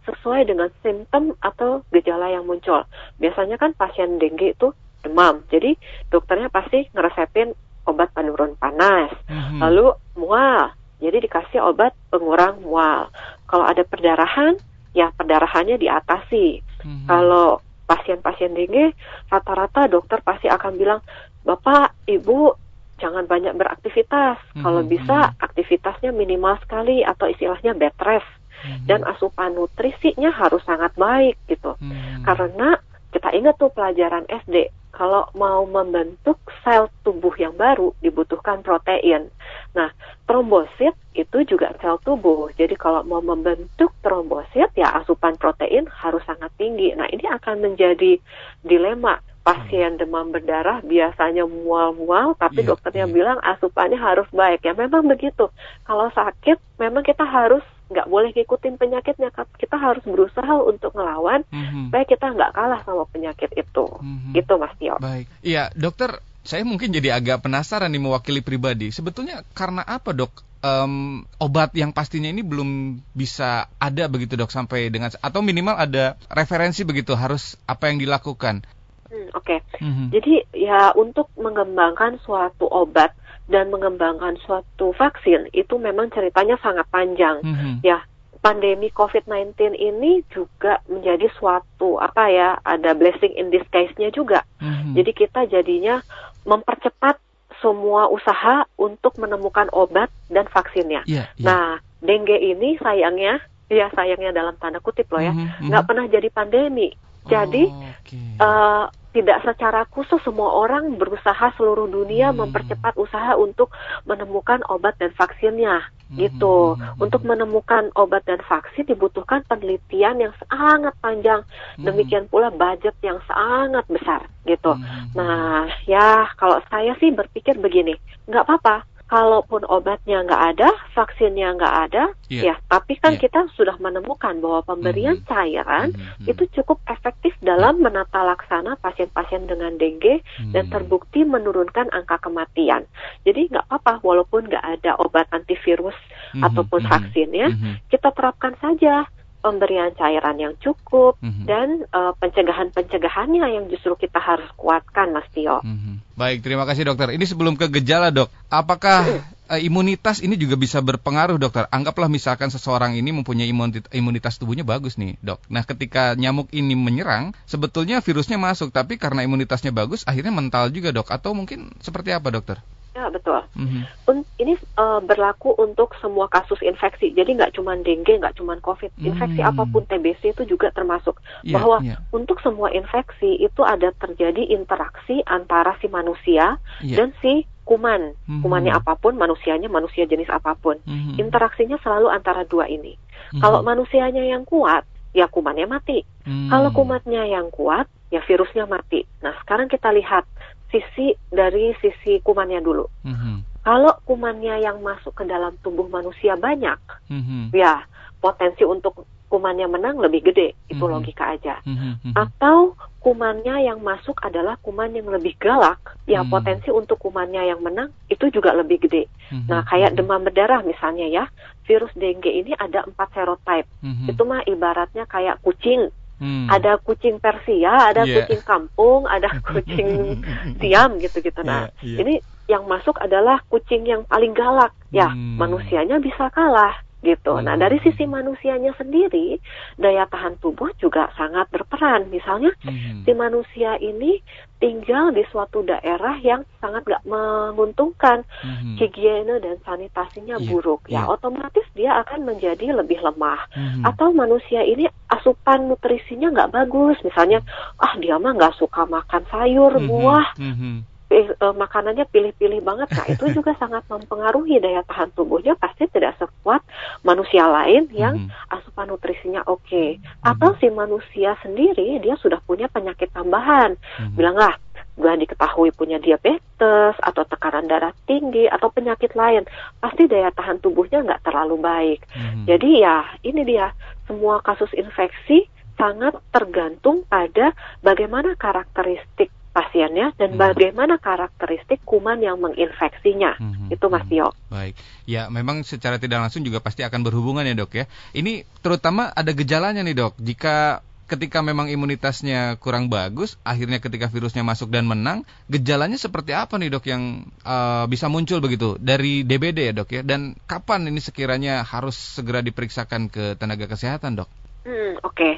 sesuai 0.07 0.47
dengan 0.47 0.71
simptom 0.79 1.35
atau 1.43 1.83
gejala 1.91 2.31
yang 2.31 2.47
muncul. 2.47 2.87
Biasanya 3.19 3.59
kan 3.59 3.75
pasien 3.75 4.17
dengue 4.17 4.55
itu 4.55 4.71
demam, 5.03 5.43
jadi 5.51 5.75
dokternya 6.09 6.49
pasti 6.49 6.87
ngeresepin 6.95 7.53
obat 7.85 8.11
penurun 8.15 8.55
panas, 8.59 9.13
mm-hmm. 9.29 9.59
lalu 9.63 9.93
mual, 10.17 10.73
jadi 10.99 11.23
dikasih 11.23 11.63
obat 11.63 11.93
pengurang 12.09 12.59
mual. 12.63 13.07
Kalau 13.47 13.63
ada 13.63 13.85
perdarahan, 13.87 14.59
ya 14.91 15.13
perdarahannya 15.15 15.79
diatasi. 15.79 16.63
Mm-hmm. 16.83 17.07
Kalau 17.07 17.61
pasien-pasien 17.87 18.51
dengue 18.51 18.91
rata-rata 19.31 19.87
dokter 19.87 20.19
pasti 20.19 20.51
akan 20.51 20.75
bilang 20.75 20.99
bapak 21.47 21.95
ibu 22.11 22.51
jangan 22.99 23.23
banyak 23.23 23.55
beraktivitas 23.55 24.37
hmm. 24.53 24.61
kalau 24.61 24.83
bisa 24.83 25.33
aktivitasnya 25.39 26.11
minimal 26.11 26.59
sekali 26.59 27.07
atau 27.07 27.31
istilahnya 27.31 27.71
bed 27.71 27.95
rest 28.03 28.27
hmm. 28.63 28.85
dan 28.89 29.03
asupan 29.05 29.53
nutrisinya 29.53 30.31
harus 30.33 30.63
sangat 30.63 30.93
baik 30.97 31.35
gitu 31.51 31.75
hmm. 31.77 32.23
karena 32.25 32.79
kita 33.11 33.29
ingat 33.33 33.55
tuh 33.57 33.71
pelajaran 33.71 34.27
SD 34.27 34.69
kalau 34.97 35.29
mau 35.37 35.61
membentuk 35.69 36.41
sel 36.65 36.89
tubuh 37.05 37.29
yang 37.37 37.53
baru 37.53 37.93
dibutuhkan 38.01 38.65
protein. 38.65 39.29
Nah, 39.77 39.93
trombosit 40.25 40.97
itu 41.13 41.45
juga 41.45 41.69
sel 41.77 42.01
tubuh. 42.01 42.49
Jadi 42.57 42.73
kalau 42.73 43.05
mau 43.05 43.21
membentuk 43.21 43.93
trombosit 44.01 44.73
ya 44.73 44.89
asupan 44.97 45.37
protein 45.37 45.85
harus 45.85 46.25
sangat 46.25 46.49
tinggi. 46.57 46.97
Nah, 46.97 47.05
ini 47.13 47.29
akan 47.29 47.61
menjadi 47.61 48.17
dilema 48.65 49.21
pasien 49.47 49.95
demam 49.95 50.27
berdarah 50.27 50.83
biasanya 50.83 51.47
mual-mual, 51.47 52.35
tapi 52.35 52.67
yeah, 52.67 52.75
dokternya 52.75 53.07
yeah. 53.07 53.15
bilang 53.15 53.39
asupannya 53.39 53.95
harus 53.95 54.27
baik. 54.35 54.67
Ya 54.67 54.75
memang 54.75 55.07
begitu. 55.07 55.47
Kalau 55.87 56.11
sakit, 56.11 56.59
memang 56.75 57.07
kita 57.07 57.23
harus 57.23 57.63
nggak 57.87 58.11
boleh 58.11 58.35
ngikutin 58.35 58.75
penyakitnya. 58.75 59.31
Kita 59.55 59.79
harus 59.79 60.03
berusaha 60.03 60.51
untuk 60.67 60.91
ngelawan 60.99 61.47
mm-hmm. 61.47 61.87
supaya 61.87 62.03
kita 62.03 62.27
nggak 62.35 62.51
kalah 62.51 62.83
sama 62.83 63.07
penyakit 63.07 63.55
itu. 63.55 63.87
Mm-hmm. 63.87 64.31
Gitu, 64.35 64.53
Mas 64.59 64.75
Tio. 64.75 64.99
Baik. 64.99 65.31
Iya, 65.39 65.71
dokter. 65.71 66.19
Saya 66.47 66.63
mungkin 66.63 66.95
jadi 66.95 67.15
agak 67.15 67.43
penasaran 67.43 67.91
nih 67.91 68.03
mewakili 68.03 68.39
pribadi. 68.43 68.91
Sebetulnya 68.91 69.43
karena 69.55 69.83
apa 69.83 70.15
dok 70.15 70.31
um, 70.63 71.23
obat 71.39 71.75
yang 71.75 71.91
pastinya 71.91 72.31
ini 72.31 72.39
belum 72.39 73.03
bisa 73.11 73.67
ada 73.79 74.07
begitu 74.07 74.39
dok 74.39 74.51
sampai 74.51 74.87
dengan 74.87 75.11
atau 75.11 75.43
minimal 75.43 75.75
ada 75.75 76.15
referensi 76.31 76.87
begitu 76.87 77.19
harus 77.19 77.59
apa 77.67 77.91
yang 77.91 77.99
dilakukan 77.99 78.63
Hmm, 79.07 79.31
Oke, 79.33 79.59
okay. 79.59 79.59
mm-hmm. 79.79 80.07
jadi 80.11 80.33
ya 80.51 80.81
untuk 80.93 81.31
mengembangkan 81.39 82.19
suatu 82.23 82.67
obat 82.67 83.15
dan 83.47 83.71
mengembangkan 83.71 84.35
suatu 84.43 84.91
vaksin 84.91 85.47
itu 85.55 85.79
memang 85.79 86.11
ceritanya 86.11 86.59
sangat 86.59 86.83
panjang. 86.91 87.39
Mm-hmm. 87.43 87.73
Ya, 87.83 88.03
pandemi 88.43 88.91
COVID-19 88.91 89.75
ini 89.75 90.23
juga 90.31 90.83
menjadi 90.91 91.31
suatu 91.39 91.97
apa 91.97 92.27
ya, 92.27 92.59
ada 92.63 92.91
blessing 92.91 93.33
in 93.39 93.47
disguise-nya 93.49 94.11
juga. 94.11 94.43
Mm-hmm. 94.59 94.93
Jadi 94.99 95.11
kita 95.15 95.41
jadinya 95.47 96.03
mempercepat 96.43 97.19
semua 97.63 98.11
usaha 98.11 98.67
untuk 98.77 99.17
menemukan 99.17 99.71
obat 99.73 100.11
dan 100.29 100.45
vaksinnya. 100.51 101.07
Yeah, 101.09 101.31
yeah. 101.39 101.47
Nah, 101.47 101.67
dengue 102.03 102.37
ini 102.37 102.77
sayangnya, 102.77 103.41
ya 103.71 103.89
sayangnya 103.95 104.35
dalam 104.35 104.55
tanda 104.61 104.83
kutip 104.83 105.09
loh 105.09 105.23
ya, 105.23 105.33
mm-hmm. 105.33 105.71
nggak 105.71 105.85
pernah 105.87 106.05
jadi 106.05 106.29
pandemi. 106.29 106.93
Jadi 107.27 107.63
oh, 107.67 107.83
okay. 108.03 108.25
uh, 108.39 108.85
tidak 109.17 109.41
secara 109.41 109.81
khusus 109.89 110.21
semua 110.21 110.53
orang 110.61 110.93
berusaha 111.01 111.49
seluruh 111.57 111.89
dunia 111.89 112.29
hmm. 112.29 112.45
mempercepat 112.45 112.93
usaha 113.01 113.33
untuk 113.33 113.73
menemukan 114.05 114.61
obat 114.69 114.93
dan 115.01 115.09
vaksinnya 115.17 115.81
hmm. 116.11 116.17
gitu. 116.21 116.75
Hmm. 116.75 116.81
hmm 116.81 116.95
untuk 116.97 117.21
hmm. 117.25 117.29
menemukan 117.33 117.83
obat 117.97 118.25
dan 118.25 118.41
vaksin 118.45 118.85
dibutuhkan 118.85 119.41
penelitian 119.49 120.21
yang 120.21 120.33
sangat 120.45 120.93
panjang. 121.01 121.41
Hmm. 121.77 121.85
Demikian 121.89 122.29
pula 122.29 122.53
budget 122.53 122.93
yang 123.01 123.17
sangat 123.25 123.85
besar 123.89 124.29
gitu. 124.45 124.77
Hmm. 124.77 125.09
Nah, 125.17 125.65
ya 125.89 126.29
kalau 126.37 126.61
saya 126.69 126.93
sih 127.01 127.09
berpikir 127.09 127.57
begini, 127.57 127.97
nggak 128.29 128.45
apa-apa 128.45 128.96
kalaupun 129.07 129.63
obatnya 129.71 130.19
nggak 130.27 130.43
ada, 130.55 130.69
vaksinnya 130.91 131.55
nggak 131.55 131.75
ada, 131.89 132.03
yeah. 132.27 132.51
ya, 132.51 132.55
tapi 132.67 132.99
kan 132.99 133.15
yeah. 133.15 133.23
kita 133.23 133.47
sudah 133.55 133.79
menemukan 133.79 134.43
bahwa 134.43 134.61
pemberian 134.67 135.19
mm 135.19 135.23
-hmm. 135.23 135.31
cairan 135.31 135.87
mm 135.95 135.99
-hmm. 135.99 136.31
itu 136.31 136.43
cukup 136.59 136.83
efektif 136.91 137.31
dalam 137.39 137.79
menata 137.79 138.19
laksana 138.27 138.75
pasien-pasien 138.83 139.47
dengan 139.47 139.79
dengue 139.79 140.19
mm 140.19 140.23
-hmm. 140.23 140.51
dan 140.51 140.67
terbukti 140.67 141.23
menurunkan 141.23 141.87
angka 141.95 142.19
kematian. 142.19 142.83
Jadi 143.23 143.47
nggak 143.47 143.71
apa-apa, 143.71 144.03
walaupun 144.03 144.51
nggak 144.51 144.65
ada 144.79 144.99
obat 144.99 145.31
antivirus 145.31 145.95
mm 145.95 146.37
-hmm. 146.37 146.47
ataupun 146.51 146.83
mm 146.83 146.87
-hmm. 146.91 146.99
vaksinnya, 146.99 147.47
mm 147.47 147.57
-hmm. 147.57 147.73
kita 147.87 148.11
terapkan 148.11 148.59
saja 148.59 149.07
pemberian 149.39 149.93
cairan 149.95 150.37
yang 150.41 150.53
cukup 150.59 151.15
mm-hmm. 151.21 151.45
dan 151.45 151.85
uh, 151.93 152.13
pencegahan-pencegahannya 152.17 153.45
yang 153.47 153.65
justru 153.71 153.95
kita 153.95 154.17
harus 154.19 154.49
kuatkan, 154.57 155.13
Mas 155.13 155.27
Tio. 155.31 155.61
Mm-hmm. 155.61 156.17
Baik, 156.17 156.41
terima 156.41 156.65
kasih 156.65 156.89
dokter. 156.89 157.13
Ini 157.13 157.25
sebelum 157.29 157.55
ke 157.55 157.69
gejala 157.69 158.09
dok, 158.09 158.33
apakah 158.49 159.05
uh, 159.53 159.59
imunitas 159.61 160.19
ini 160.19 160.33
juga 160.35 160.57
bisa 160.57 160.81
berpengaruh 160.81 161.37
dokter? 161.37 161.69
Anggaplah 161.69 162.09
misalkan 162.09 162.49
seseorang 162.49 162.97
ini 162.97 163.13
mempunyai 163.13 163.47
imunitas 163.93 164.41
tubuhnya 164.41 164.65
bagus 164.65 164.97
nih 164.97 165.15
dok. 165.21 165.39
Nah 165.47 165.63
ketika 165.63 166.17
nyamuk 166.17 166.49
ini 166.51 166.73
menyerang, 166.73 167.37
sebetulnya 167.45 168.01
virusnya 168.01 168.41
masuk, 168.41 168.73
tapi 168.73 168.97
karena 168.97 169.23
imunitasnya 169.23 169.69
bagus, 169.69 170.03
akhirnya 170.09 170.33
mental 170.33 170.73
juga 170.73 170.89
dok. 170.89 171.13
Atau 171.13 171.37
mungkin 171.37 171.71
seperti 171.79 172.11
apa 172.11 172.33
dokter? 172.33 172.59
Ya 172.97 173.13
betul. 173.13 173.45
Mm-hmm. 173.53 174.25
ini 174.41 174.57
uh, 174.73 174.97
berlaku 175.05 175.53
untuk 175.61 175.93
semua 176.01 176.25
kasus 176.33 176.57
infeksi. 176.65 177.13
Jadi 177.13 177.37
nggak 177.37 177.53
cuma 177.53 177.77
dengue, 177.77 178.17
nggak 178.17 178.41
cuma 178.41 178.57
COVID. 178.57 178.89
Infeksi 178.97 179.37
mm-hmm. 179.37 179.53
apa 179.53 179.63
pun 179.69 179.85
TBC 179.85 180.33
itu 180.33 180.57
juga 180.57 180.73
termasuk. 180.73 181.21
Yeah, 181.45 181.61
bahwa 181.61 181.77
yeah. 181.85 182.01
untuk 182.09 182.41
semua 182.41 182.73
infeksi 182.73 183.37
itu 183.37 183.61
ada 183.61 183.93
terjadi 184.01 184.49
interaksi 184.49 185.21
antara 185.29 185.77
si 185.77 185.85
manusia 185.93 186.57
yeah. 186.81 186.97
dan 186.97 187.13
si 187.21 187.45
kuman. 187.69 188.17
Mm-hmm. 188.25 188.41
Kumannya 188.41 188.73
apa 188.73 188.97
pun, 188.97 189.13
manusianya 189.13 189.69
manusia 189.69 190.09
jenis 190.09 190.33
apa 190.33 190.57
pun. 190.57 190.81
Mm-hmm. 190.89 191.21
Interaksinya 191.21 191.77
selalu 191.85 192.09
antara 192.09 192.49
dua 192.49 192.65
ini. 192.65 192.97
Mm-hmm. 192.97 193.41
Kalau 193.45 193.61
manusianya 193.61 194.25
yang 194.25 194.41
kuat, 194.41 194.89
ya 195.13 195.29
kumannya 195.29 195.69
mati. 195.69 196.01
Mm-hmm. 196.25 196.49
Kalau 196.49 196.69
kumatnya 196.73 197.29
yang 197.29 197.53
kuat, 197.53 197.85
ya 198.09 198.23
virusnya 198.23 198.65
mati. 198.65 199.03
Nah 199.21 199.35
sekarang 199.43 199.67
kita 199.67 199.91
lihat 199.91 200.23
sisi 200.71 201.15
dari 201.31 201.71
sisi 201.79 202.19
kumannya 202.23 202.59
dulu. 202.59 202.85
Mm-hmm. 203.07 203.35
Kalau 203.63 203.93
kumannya 204.07 204.63
yang 204.63 204.79
masuk 204.79 205.11
ke 205.15 205.23
dalam 205.27 205.55
tubuh 205.59 205.87
manusia 205.91 206.39
banyak, 206.39 206.79
mm-hmm. 207.11 207.51
ya 207.51 207.83
potensi 208.23 208.63
untuk 208.63 209.03
kumannya 209.27 209.67
menang 209.67 209.99
lebih 209.99 210.31
gede, 210.31 210.55
itu 210.71 210.79
mm-hmm. 210.79 210.93
logika 211.03 211.35
aja. 211.35 211.59
Mm-hmm. 211.67 212.15
Atau 212.15 212.79
kumannya 213.03 213.67
yang 213.67 213.83
masuk 213.83 214.15
adalah 214.23 214.55
kuman 214.63 214.95
yang 214.95 215.07
lebih 215.11 215.35
galak, 215.35 215.79
ya 216.07 216.23
mm-hmm. 216.23 216.31
potensi 216.31 216.69
untuk 216.71 216.95
kumannya 216.99 217.43
yang 217.43 217.59
menang 217.59 217.91
itu 218.07 218.31
juga 218.31 218.55
lebih 218.55 218.87
gede. 218.87 219.11
Mm-hmm. 219.31 219.47
Nah, 219.51 219.67
kayak 219.67 219.99
demam 219.99 220.23
berdarah 220.23 220.63
misalnya 220.63 221.07
ya, 221.11 221.23
virus 221.67 221.91
dengue 221.99 222.31
ini 222.31 222.55
ada 222.55 222.87
empat 222.87 223.11
serotype. 223.11 223.67
Mm-hmm. 223.83 224.07
Itu 224.15 224.23
mah 224.23 224.47
ibaratnya 224.47 225.03
kayak 225.11 225.43
kucing 225.43 225.91
Hmm. 226.17 226.49
Ada 226.49 226.81
kucing 226.81 227.21
Persia, 227.21 227.93
ada 227.93 228.01
yeah. 228.01 228.25
kucing 228.25 228.41
kampung, 228.41 229.05
ada 229.05 229.29
kucing 229.53 230.21
Siam 230.57 230.97
gitu-gitu. 230.97 231.45
Nah, 231.45 231.69
yeah, 231.81 231.93
yeah. 231.93 231.99
ini 232.01 232.13
yang 232.49 232.65
masuk 232.65 232.97
adalah 232.97 233.43
kucing 233.53 233.85
yang 233.85 234.01
paling 234.09 234.33
galak. 234.33 234.73
Ya, 234.89 235.13
hmm. 235.13 235.37
manusianya 235.37 236.01
bisa 236.01 236.31
kalah 236.33 236.86
gitu. 237.05 237.37
Nah, 237.37 237.53
hmm. 237.53 237.63
dari 237.63 237.77
sisi 237.85 238.09
manusianya 238.09 238.73
sendiri, 238.73 239.37
daya 239.77 240.09
tahan 240.09 240.41
tubuh 240.41 240.73
juga 240.81 241.13
sangat 241.13 241.45
berperan. 241.53 242.09
Misalnya, 242.09 242.49
hmm. 242.65 243.05
si 243.05 243.11
manusia 243.13 243.77
ini 243.77 244.17
tinggal 244.57 245.13
di 245.13 245.21
suatu 245.29 245.61
daerah 245.61 246.17
yang 246.25 246.41
sangat 246.57 246.81
gak 246.89 247.05
menguntungkan, 247.05 248.25
hmm. 248.41 248.81
higiene 248.81 249.37
dan 249.37 249.61
sanitasinya 249.61 250.41
yeah. 250.41 250.47
buruk. 250.49 250.81
Ya, 250.89 251.03
yeah. 251.03 251.05
otomatis 251.05 251.65
dia 251.77 252.01
akan 252.01 252.25
menjadi 252.25 252.73
lebih 252.73 252.97
lemah. 252.97 253.45
Hmm. 253.53 253.85
Atau 253.85 254.09
manusia 254.17 254.65
ini 254.65 254.89
asupan 255.13 255.69
nutrisinya 255.69 256.33
nggak 256.33 256.51
bagus. 256.51 256.97
Misalnya, 257.05 257.45
ah 257.77 257.93
dia 258.01 258.17
mah 258.17 258.33
nggak 258.33 258.57
suka 258.57 258.89
makan 258.89 259.23
sayur, 259.29 259.77
hmm. 259.77 259.85
buah. 259.85 260.27
Hmm 260.41 260.96
uh, 261.11 261.55
makanannya 261.55 262.03
pilih-pilih 262.11 262.59
banget, 262.63 262.91
nah 262.91 263.05
itu 263.07 263.31
juga 263.31 263.55
sangat 263.61 263.83
mempengaruhi 263.87 264.59
daya 264.59 264.83
tahan 264.83 265.11
tubuhnya 265.15 265.55
pasti 265.55 265.87
tidak 265.87 266.19
sekuat 266.19 266.59
manusia 267.03 267.47
lain 267.47 267.87
yang 267.95 268.27
hmm. 268.27 268.53
asupan 268.53 268.91
nutrisinya 268.91 269.43
oke. 269.47 269.63
Okay. 269.63 269.97
Hmm. 269.97 270.35
Atau 270.35 270.55
si 270.59 270.67
manusia 270.67 271.39
sendiri 271.39 272.03
dia 272.03 272.19
sudah 272.19 272.43
punya 272.43 272.67
penyakit 272.67 273.11
tambahan, 273.15 273.79
hmm. 273.79 274.15
bilanglah 274.19 274.59
gue 274.97 275.13
diketahui 275.13 275.69
punya 275.77 276.01
diabetes 276.01 276.97
atau 276.97 277.21
tekanan 277.29 277.69
darah 277.69 277.93
tinggi 278.09 278.49
atau 278.49 278.73
penyakit 278.73 279.13
lain, 279.13 279.45
pasti 279.77 280.09
daya 280.09 280.33
tahan 280.33 280.57
tubuhnya 280.57 281.05
nggak 281.05 281.23
terlalu 281.23 281.61
baik. 281.61 282.01
Hmm. 282.11 282.49
Jadi 282.49 282.81
ya 282.81 283.05
ini 283.21 283.45
dia 283.45 283.71
semua 284.09 284.41
kasus 284.41 284.73
infeksi 284.73 285.45
sangat 285.77 286.17
tergantung 286.33 287.05
pada 287.05 287.53
bagaimana 287.85 288.33
karakteristik 288.33 289.29
pasiennya 289.57 290.13
dan 290.21 290.37
hmm. 290.37 290.39
bagaimana 290.39 291.01
karakteristik 291.01 291.81
kuman 291.81 292.21
yang 292.21 292.37
menginfeksinya. 292.37 293.41
Hmm. 293.41 293.73
Itu 293.73 293.89
Mas 293.89 294.05
Tio. 294.05 294.29
Hmm. 294.29 294.53
Baik. 294.53 294.77
Ya, 295.09 295.33
memang 295.33 295.65
secara 295.65 295.97
tidak 295.97 296.21
langsung 296.21 296.45
juga 296.45 296.61
pasti 296.61 296.85
akan 296.85 297.01
berhubungan 297.01 297.41
ya, 297.41 297.57
Dok 297.57 297.73
ya. 297.73 297.89
Ini 298.13 298.45
terutama 298.61 299.09
ada 299.09 299.33
gejalanya 299.33 299.81
nih, 299.81 299.97
Dok. 299.97 300.21
Jika 300.21 300.85
ketika 301.07 301.39
memang 301.39 301.71
imunitasnya 301.71 302.59
kurang 302.59 302.91
bagus, 302.91 303.39
akhirnya 303.41 303.79
ketika 303.79 304.11
virusnya 304.11 304.43
masuk 304.43 304.67
dan 304.69 304.85
menang, 304.85 305.23
gejalanya 305.47 305.95
seperti 305.95 306.35
apa 306.35 306.59
nih 306.59 306.67
dok 306.67 306.83
yang 306.83 307.23
uh, 307.47 307.87
bisa 307.87 308.11
muncul 308.11 308.43
begitu 308.43 308.75
dari 308.75 309.23
DBD 309.23 309.71
ya 309.71 309.73
dok 309.73 309.89
ya? 309.95 310.01
Dan 310.03 310.35
kapan 310.51 310.91
ini 310.91 310.99
sekiranya 310.99 311.63
harus 311.63 311.95
segera 311.95 312.43
diperiksakan 312.43 313.07
ke 313.07 313.39
tenaga 313.39 313.71
kesehatan 313.71 314.19
dok? 314.19 314.29
Hmm, 314.67 314.99
Oke, 314.99 315.15
okay. 315.15 315.33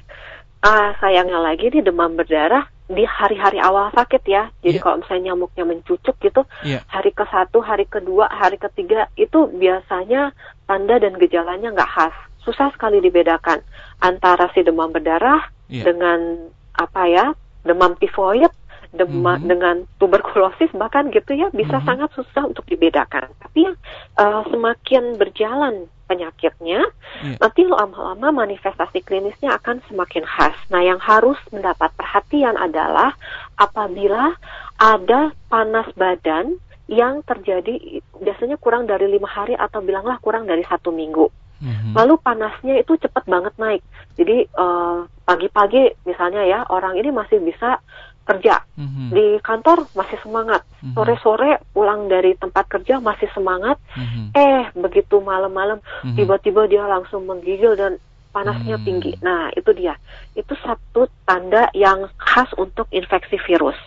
uh, 0.65 0.97
sayangnya 0.97 1.37
lagi 1.37 1.69
nih 1.69 1.85
demam 1.85 2.17
berdarah 2.17 2.65
di 2.89 3.05
hari-hari 3.05 3.61
awal 3.61 3.93
sakit 3.93 4.23
ya. 4.25 4.49
Jadi 4.65 4.81
yeah. 4.81 4.83
kalau 4.83 4.97
misalnya 5.05 5.23
nyamuknya 5.31 5.63
mencucuk 5.69 6.15
gitu, 6.17 6.41
yeah. 6.65 6.81
hari 6.89 7.13
ke 7.13 7.21
satu, 7.29 7.61
hari 7.61 7.85
kedua, 7.85 8.25
hari 8.33 8.57
ketiga 8.57 9.05
itu 9.13 9.45
biasanya 9.53 10.33
tanda 10.65 10.97
dan 10.97 11.13
gejalanya 11.21 11.69
nggak 11.69 11.91
khas. 11.93 12.15
Susah 12.41 12.73
sekali 12.73 12.97
dibedakan 12.97 13.61
antara 14.01 14.49
si 14.57 14.65
demam 14.65 14.89
berdarah 14.89 15.45
yeah. 15.69 15.85
dengan 15.85 16.49
apa 16.73 17.01
ya 17.05 17.25
demam 17.61 17.93
tifoid 18.01 18.49
dema, 18.89 19.37
mm-hmm. 19.37 19.47
dengan 19.47 19.75
tuberkulosis 20.01 20.73
bahkan 20.73 21.13
gitu 21.13 21.37
ya 21.37 21.53
bisa 21.53 21.77
mm-hmm. 21.77 21.87
sangat 21.87 22.09
susah 22.17 22.43
untuk 22.49 22.65
dibedakan. 22.65 23.29
Tapi 23.37 23.69
uh, 24.17 24.41
semakin 24.49 25.15
berjalan 25.17 25.85
penyakitnya, 26.09 26.81
yeah. 27.21 27.37
nanti 27.37 27.61
lama-lama 27.69 28.33
manifestasi 28.33 29.05
klinisnya 29.05 29.53
akan 29.61 29.77
semakin 29.85 30.25
khas. 30.25 30.57
Nah, 30.73 30.81
yang 30.81 30.97
harus 30.97 31.37
mendapat 31.53 31.93
perhatian 31.93 32.57
adalah 32.57 33.13
apabila 33.61 34.33
ada 34.81 35.29
panas 35.53 35.85
badan 35.93 36.57
yang 36.89 37.21
terjadi 37.21 38.01
biasanya 38.17 38.57
kurang 38.57 38.89
dari 38.89 39.05
lima 39.05 39.29
hari 39.29 39.53
atau 39.53 39.85
bilanglah 39.85 40.17
kurang 40.17 40.49
dari 40.49 40.65
satu 40.65 40.89
minggu. 40.89 41.29
Mm-hmm. 41.59 41.93
Lalu 41.93 42.15
panasnya 42.23 42.81
itu 42.81 42.97
cepat 42.97 43.27
banget 43.29 43.53
naik. 43.61 43.83
Jadi 44.17 44.47
uh, 44.57 45.05
pagi-pagi 45.27 45.93
misalnya 46.07 46.41
ya 46.47 46.59
orang 46.71 46.97
ini 46.97 47.11
masih 47.13 47.43
bisa 47.43 47.83
kerja 48.29 48.61
mm-hmm. 48.77 49.09
di 49.09 49.27
kantor 49.41 49.89
masih 49.97 50.21
semangat 50.21 50.61
mm-hmm. 50.61 50.93
sore-sore 50.93 51.57
pulang 51.73 52.05
dari 52.05 52.37
tempat 52.37 52.69
kerja 52.69 53.01
masih 53.01 53.25
semangat 53.33 53.81
mm-hmm. 53.97 54.37
eh 54.37 54.69
begitu 54.77 55.17
malam-malam 55.17 55.81
mm-hmm. 55.81 56.13
tiba-tiba 56.13 56.69
dia 56.69 56.85
langsung 56.85 57.25
menggigil 57.25 57.73
dan 57.73 57.97
panasnya 58.29 58.77
mm-hmm. 58.77 58.85
tinggi 58.85 59.11
nah 59.25 59.49
itu 59.57 59.73
dia 59.73 59.97
itu 60.37 60.53
satu 60.61 61.09
tanda 61.25 61.73
yang 61.73 62.05
khas 62.21 62.53
untuk 62.61 62.85
infeksi 62.93 63.41
virus 63.49 63.77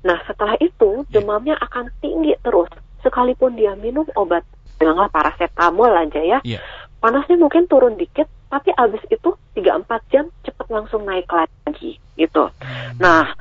nah 0.00 0.16
setelah 0.24 0.56
itu 0.64 1.04
ya. 1.12 1.20
demamnya 1.20 1.60
akan 1.60 1.92
tinggi 2.00 2.32
terus 2.40 2.72
sekalipun 3.04 3.52
dia 3.60 3.76
minum 3.76 4.08
obat 4.16 4.48
bilanglah 4.80 5.12
paracetamol 5.12 5.92
aja 5.92 6.20
ya 6.24 6.38
yeah. 6.40 6.64
panasnya 7.04 7.36
mungkin 7.36 7.68
turun 7.68 8.00
dikit 8.00 8.26
tapi 8.54 8.70
abis 8.70 9.02
itu 9.10 9.34
3-4 9.58 10.12
jam 10.14 10.24
cepat 10.46 10.66
langsung 10.70 11.02
naik 11.02 11.26
lagi 11.26 11.98
gitu. 12.14 12.46
Hmm. 12.62 12.94
Nah, 13.02 13.34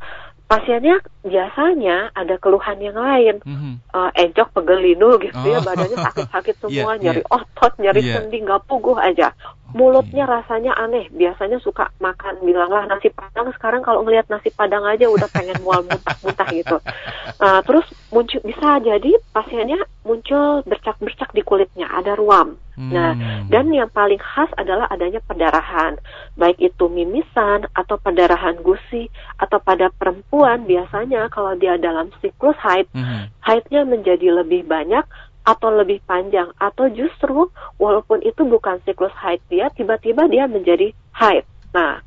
pasiennya 0.53 0.97
biasanya 1.25 2.13
ada 2.13 2.35
keluhan 2.37 2.77
yang 2.77 2.93
lain, 2.93 3.41
mm-hmm. 3.41 3.73
uh, 3.89 4.11
encok 4.13 4.53
pegel 4.53 4.79
linu 4.85 5.17
gitu 5.17 5.33
ya, 5.49 5.57
oh. 5.57 5.61
ya, 5.61 5.65
badannya 5.65 5.97
sakit-sakit 5.97 6.55
semua, 6.61 6.93
yeah, 6.93 7.01
nyari 7.01 7.21
yeah. 7.25 7.33
otot, 7.33 7.73
nyari 7.81 8.01
yeah. 8.05 8.21
sendi, 8.21 8.37
nggak 8.45 8.61
puguh 8.69 8.97
aja. 9.01 9.33
Mulutnya 9.73 10.29
rasanya 10.29 10.77
aneh, 10.77 11.09
biasanya 11.09 11.57
suka 11.57 11.89
makan, 11.97 12.37
bilanglah 12.45 12.85
nasi 12.85 13.09
padang. 13.09 13.49
Sekarang 13.57 13.81
kalau 13.81 14.05
ngelihat 14.05 14.29
nasi 14.29 14.53
padang 14.53 14.85
aja 14.85 15.09
udah 15.09 15.25
pengen 15.33 15.57
mual 15.65 15.81
muntah-muntah 15.85 16.49
gitu. 16.53 16.77
Uh, 17.41 17.61
terus 17.65 17.85
muncul 18.13 18.39
bisa 18.45 18.77
jadi 18.85 19.11
pasiennya 19.33 19.81
muncul 20.05 20.61
bercak-bercak 20.69 21.33
di 21.33 21.41
kulitnya, 21.41 21.89
ada 21.89 22.13
ruam. 22.13 22.59
Nah, 22.73 23.13
hmm. 23.13 23.53
dan 23.53 23.69
yang 23.69 23.85
paling 23.93 24.17
khas 24.17 24.49
adalah 24.57 24.89
adanya 24.89 25.21
perdarahan, 25.21 25.93
baik 26.33 26.57
itu 26.57 26.89
mimisan 26.89 27.69
atau 27.77 28.01
perdarahan 28.01 28.57
gusi 28.65 29.13
atau 29.37 29.61
pada 29.61 29.93
perempuan 29.93 30.65
biasanya 30.65 31.29
kalau 31.29 31.53
dia 31.53 31.77
dalam 31.77 32.09
siklus 32.17 32.57
haid, 32.57 32.89
hmm. 32.97 33.29
haidnya 33.45 33.85
menjadi 33.85 34.41
lebih 34.41 34.65
banyak 34.65 35.05
atau 35.43 35.69
lebih 35.75 35.99
panjang 36.07 36.47
atau 36.55 36.87
justru 36.87 37.51
walaupun 37.75 38.23
itu 38.23 38.47
bukan 38.47 38.79
siklus 38.87 39.13
haid 39.19 39.43
dia 39.51 39.67
tiba-tiba 39.75 40.27
dia 40.31 40.47
menjadi 40.47 40.95
haid. 41.15 41.43
Nah, 41.75 41.99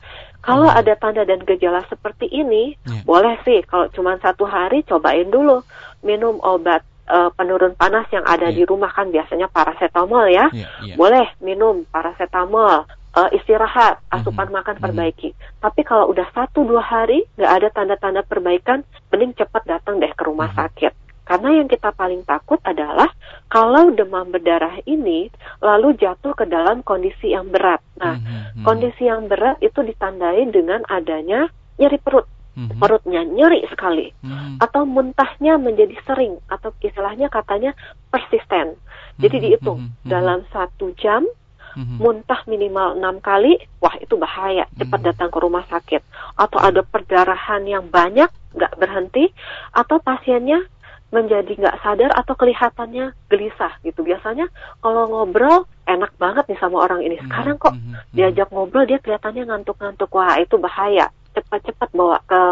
kalau 0.46 0.70
hmm. 0.70 0.78
ada 0.78 0.94
tanda 0.96 1.22
dan 1.26 1.42
gejala 1.42 1.82
seperti 1.90 2.30
ini, 2.30 2.78
yeah. 2.86 3.02
boleh 3.02 3.34
sih 3.42 3.60
kalau 3.66 3.90
cuma 3.90 4.14
satu 4.22 4.46
hari 4.46 4.86
cobain 4.86 5.26
dulu 5.26 5.60
minum 6.06 6.38
obat 6.38 6.86
uh, 7.10 7.34
penurun 7.34 7.74
panas 7.74 8.06
yang 8.14 8.22
ada 8.22 8.54
yeah. 8.54 8.56
di 8.56 8.62
rumah 8.62 8.94
kan 8.94 9.10
biasanya 9.10 9.50
paracetamol 9.50 10.30
ya. 10.30 10.46
Yeah, 10.54 10.70
yeah. 10.86 10.96
Boleh 10.96 11.26
minum 11.42 11.82
paracetamol, 11.90 12.86
uh, 12.86 13.28
istirahat, 13.34 13.98
asupan 14.12 14.46
mm 14.46 14.54
-hmm. 14.54 14.56
makan 14.62 14.76
mhm. 14.78 14.82
perbaiki. 14.86 15.30
Mm 15.32 15.36
-hmm. 15.36 15.58
Tapi 15.66 15.80
kalau 15.82 16.06
udah 16.14 16.28
satu 16.30 16.62
dua 16.62 16.82
hari 16.84 17.26
nggak 17.34 17.52
ada 17.52 17.68
tanda-tanda 17.74 18.22
perbaikan, 18.22 18.86
mending 19.10 19.34
cepat 19.34 19.66
datang 19.66 19.98
deh 19.98 20.14
ke 20.14 20.22
rumah 20.22 20.46
mm 20.46 20.54
-hmm. 20.54 20.62
sakit. 20.62 20.92
Karena 21.26 21.58
yang 21.58 21.66
kita 21.66 21.90
paling 21.90 22.22
takut 22.22 22.62
adalah 22.62 23.10
kalau 23.50 23.90
demam 23.90 24.30
berdarah 24.30 24.78
ini 24.86 25.26
lalu 25.58 25.98
jatuh 25.98 26.32
ke 26.38 26.46
dalam 26.46 26.86
kondisi 26.86 27.34
yang 27.34 27.50
berat. 27.50 27.82
Nah, 27.98 28.14
mm 28.14 28.22
-hmm. 28.22 28.62
kondisi 28.62 29.10
yang 29.10 29.26
berat 29.26 29.58
itu 29.58 29.82
ditandai 29.82 30.46
dengan 30.54 30.86
adanya 30.86 31.50
nyeri 31.76 31.98
perut. 31.98 32.30
Mm-hmm. 32.56 32.80
perutnya 32.80 33.20
nyeri 33.20 33.68
sekali 33.68 34.16
mm-hmm. 34.24 34.64
atau 34.64 34.88
muntahnya 34.88 35.60
menjadi 35.60 35.92
sering 36.08 36.40
atau 36.48 36.72
istilahnya 36.80 37.28
katanya 37.28 37.76
persisten 38.08 38.80
jadi 39.20 39.28
mm-hmm. 39.28 39.44
dihitung 39.44 39.80
mm-hmm. 39.84 40.08
dalam 40.08 40.40
satu 40.48 40.88
jam 40.96 41.28
mm-hmm. 41.76 42.00
muntah 42.00 42.40
minimal 42.48 42.96
enam 42.96 43.20
kali 43.20 43.60
wah 43.76 43.92
itu 44.00 44.16
bahaya 44.16 44.64
cepat 44.72 44.88
mm-hmm. 44.88 45.04
datang 45.04 45.28
ke 45.28 45.36
rumah 45.36 45.68
sakit 45.68 46.00
atau 46.40 46.56
ada 46.56 46.80
perdarahan 46.80 47.60
yang 47.68 47.92
banyak 47.92 48.32
nggak 48.56 48.72
berhenti 48.80 49.28
atau 49.76 50.00
pasiennya 50.00 50.64
menjadi 51.14 51.52
nggak 51.54 51.78
sadar 51.82 52.10
atau 52.12 52.34
kelihatannya 52.34 53.14
gelisah 53.30 53.78
gitu. 53.86 54.02
Biasanya 54.02 54.50
kalau 54.82 55.06
ngobrol 55.06 55.64
enak 55.86 56.12
banget 56.18 56.44
nih 56.50 56.58
sama 56.58 56.82
orang 56.82 57.06
ini. 57.06 57.16
Sekarang 57.22 57.56
kok 57.56 57.74
mm-hmm. 57.74 58.14
diajak 58.14 58.48
ngobrol 58.50 58.84
dia 58.84 58.98
kelihatannya 58.98 59.46
ngantuk-ngantuk. 59.46 60.10
Wah 60.10 60.36
itu 60.42 60.58
bahaya. 60.58 61.08
Cepat-cepat 61.36 61.92
bawa 61.92 62.18
ke 62.24 62.42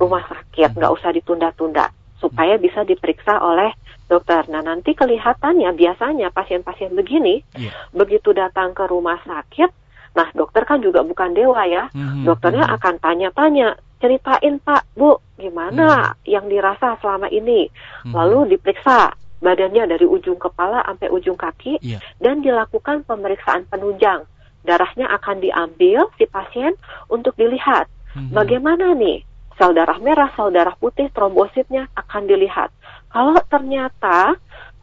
rumah 0.00 0.24
sakit, 0.24 0.72
nggak 0.72 0.92
usah 0.96 1.12
ditunda-tunda 1.12 1.92
supaya 2.22 2.54
bisa 2.54 2.86
diperiksa 2.86 3.42
oleh 3.42 3.74
dokter. 4.06 4.46
Nah 4.46 4.62
nanti 4.62 4.94
kelihatannya 4.94 5.74
biasanya 5.74 6.30
pasien-pasien 6.30 6.94
begini 6.94 7.42
yeah. 7.58 7.74
begitu 7.90 8.30
datang 8.30 8.72
ke 8.72 8.86
rumah 8.86 9.18
sakit, 9.26 9.68
nah 10.14 10.30
dokter 10.30 10.62
kan 10.62 10.78
juga 10.78 11.02
bukan 11.02 11.34
dewa 11.34 11.66
ya, 11.66 11.90
dokternya 12.22 12.70
akan 12.78 13.02
tanya-tanya 13.02 13.74
ceritain 14.02 14.58
Pak, 14.58 14.98
Bu, 14.98 15.22
gimana 15.38 16.12
hmm. 16.12 16.26
yang 16.26 16.50
dirasa 16.50 16.98
selama 16.98 17.30
ini. 17.30 17.70
Hmm. 18.02 18.12
Lalu 18.18 18.58
diperiksa 18.58 19.14
badannya 19.38 19.86
dari 19.86 20.06
ujung 20.06 20.38
kepala 20.38 20.82
sampai 20.86 21.08
ujung 21.10 21.38
kaki 21.38 21.78
yeah. 21.82 22.02
dan 22.18 22.42
dilakukan 22.42 23.06
pemeriksaan 23.06 23.66
penunjang. 23.70 24.26
darahnya 24.62 25.10
akan 25.10 25.42
diambil 25.42 26.06
si 26.14 26.22
pasien 26.30 26.78
untuk 27.10 27.34
dilihat 27.34 27.90
hmm. 28.14 28.30
bagaimana 28.30 28.94
nih 28.94 29.26
sel 29.58 29.74
darah 29.76 29.98
merah, 30.00 30.30
sel 30.38 30.54
darah 30.54 30.74
putih, 30.78 31.10
trombositnya 31.12 31.90
akan 31.98 32.30
dilihat. 32.30 32.72
Kalau 33.12 33.36
ternyata 33.50 34.38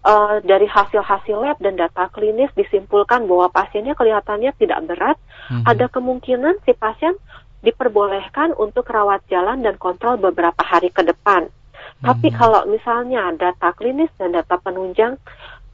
uh, 0.05 0.37
dari 0.45 0.69
hasil-hasil 0.69 1.35
lab 1.35 1.57
dan 1.59 1.75
data 1.75 2.07
klinis 2.13 2.53
disimpulkan 2.53 3.25
bahwa 3.25 3.49
pasiennya 3.49 3.97
kelihatannya 3.97 4.53
tidak 4.61 4.79
berat, 4.85 5.17
hmm. 5.49 5.65
ada 5.65 5.85
kemungkinan 5.89 6.61
si 6.63 6.71
pasien 6.77 7.17
diperbolehkan 7.59 8.55
untuk 8.55 8.87
rawat 8.87 9.23
jalan 9.27 9.59
dan 9.63 9.75
kontrol 9.75 10.15
beberapa 10.15 10.63
hari 10.63 10.89
ke 10.91 11.03
depan. 11.03 11.47
Hmm. 11.49 12.05
Tapi 12.13 12.31
kalau 12.31 12.63
misalnya 12.67 13.31
data 13.35 13.75
klinis 13.75 14.11
dan 14.15 14.31
data 14.35 14.55
penunjang 14.59 15.19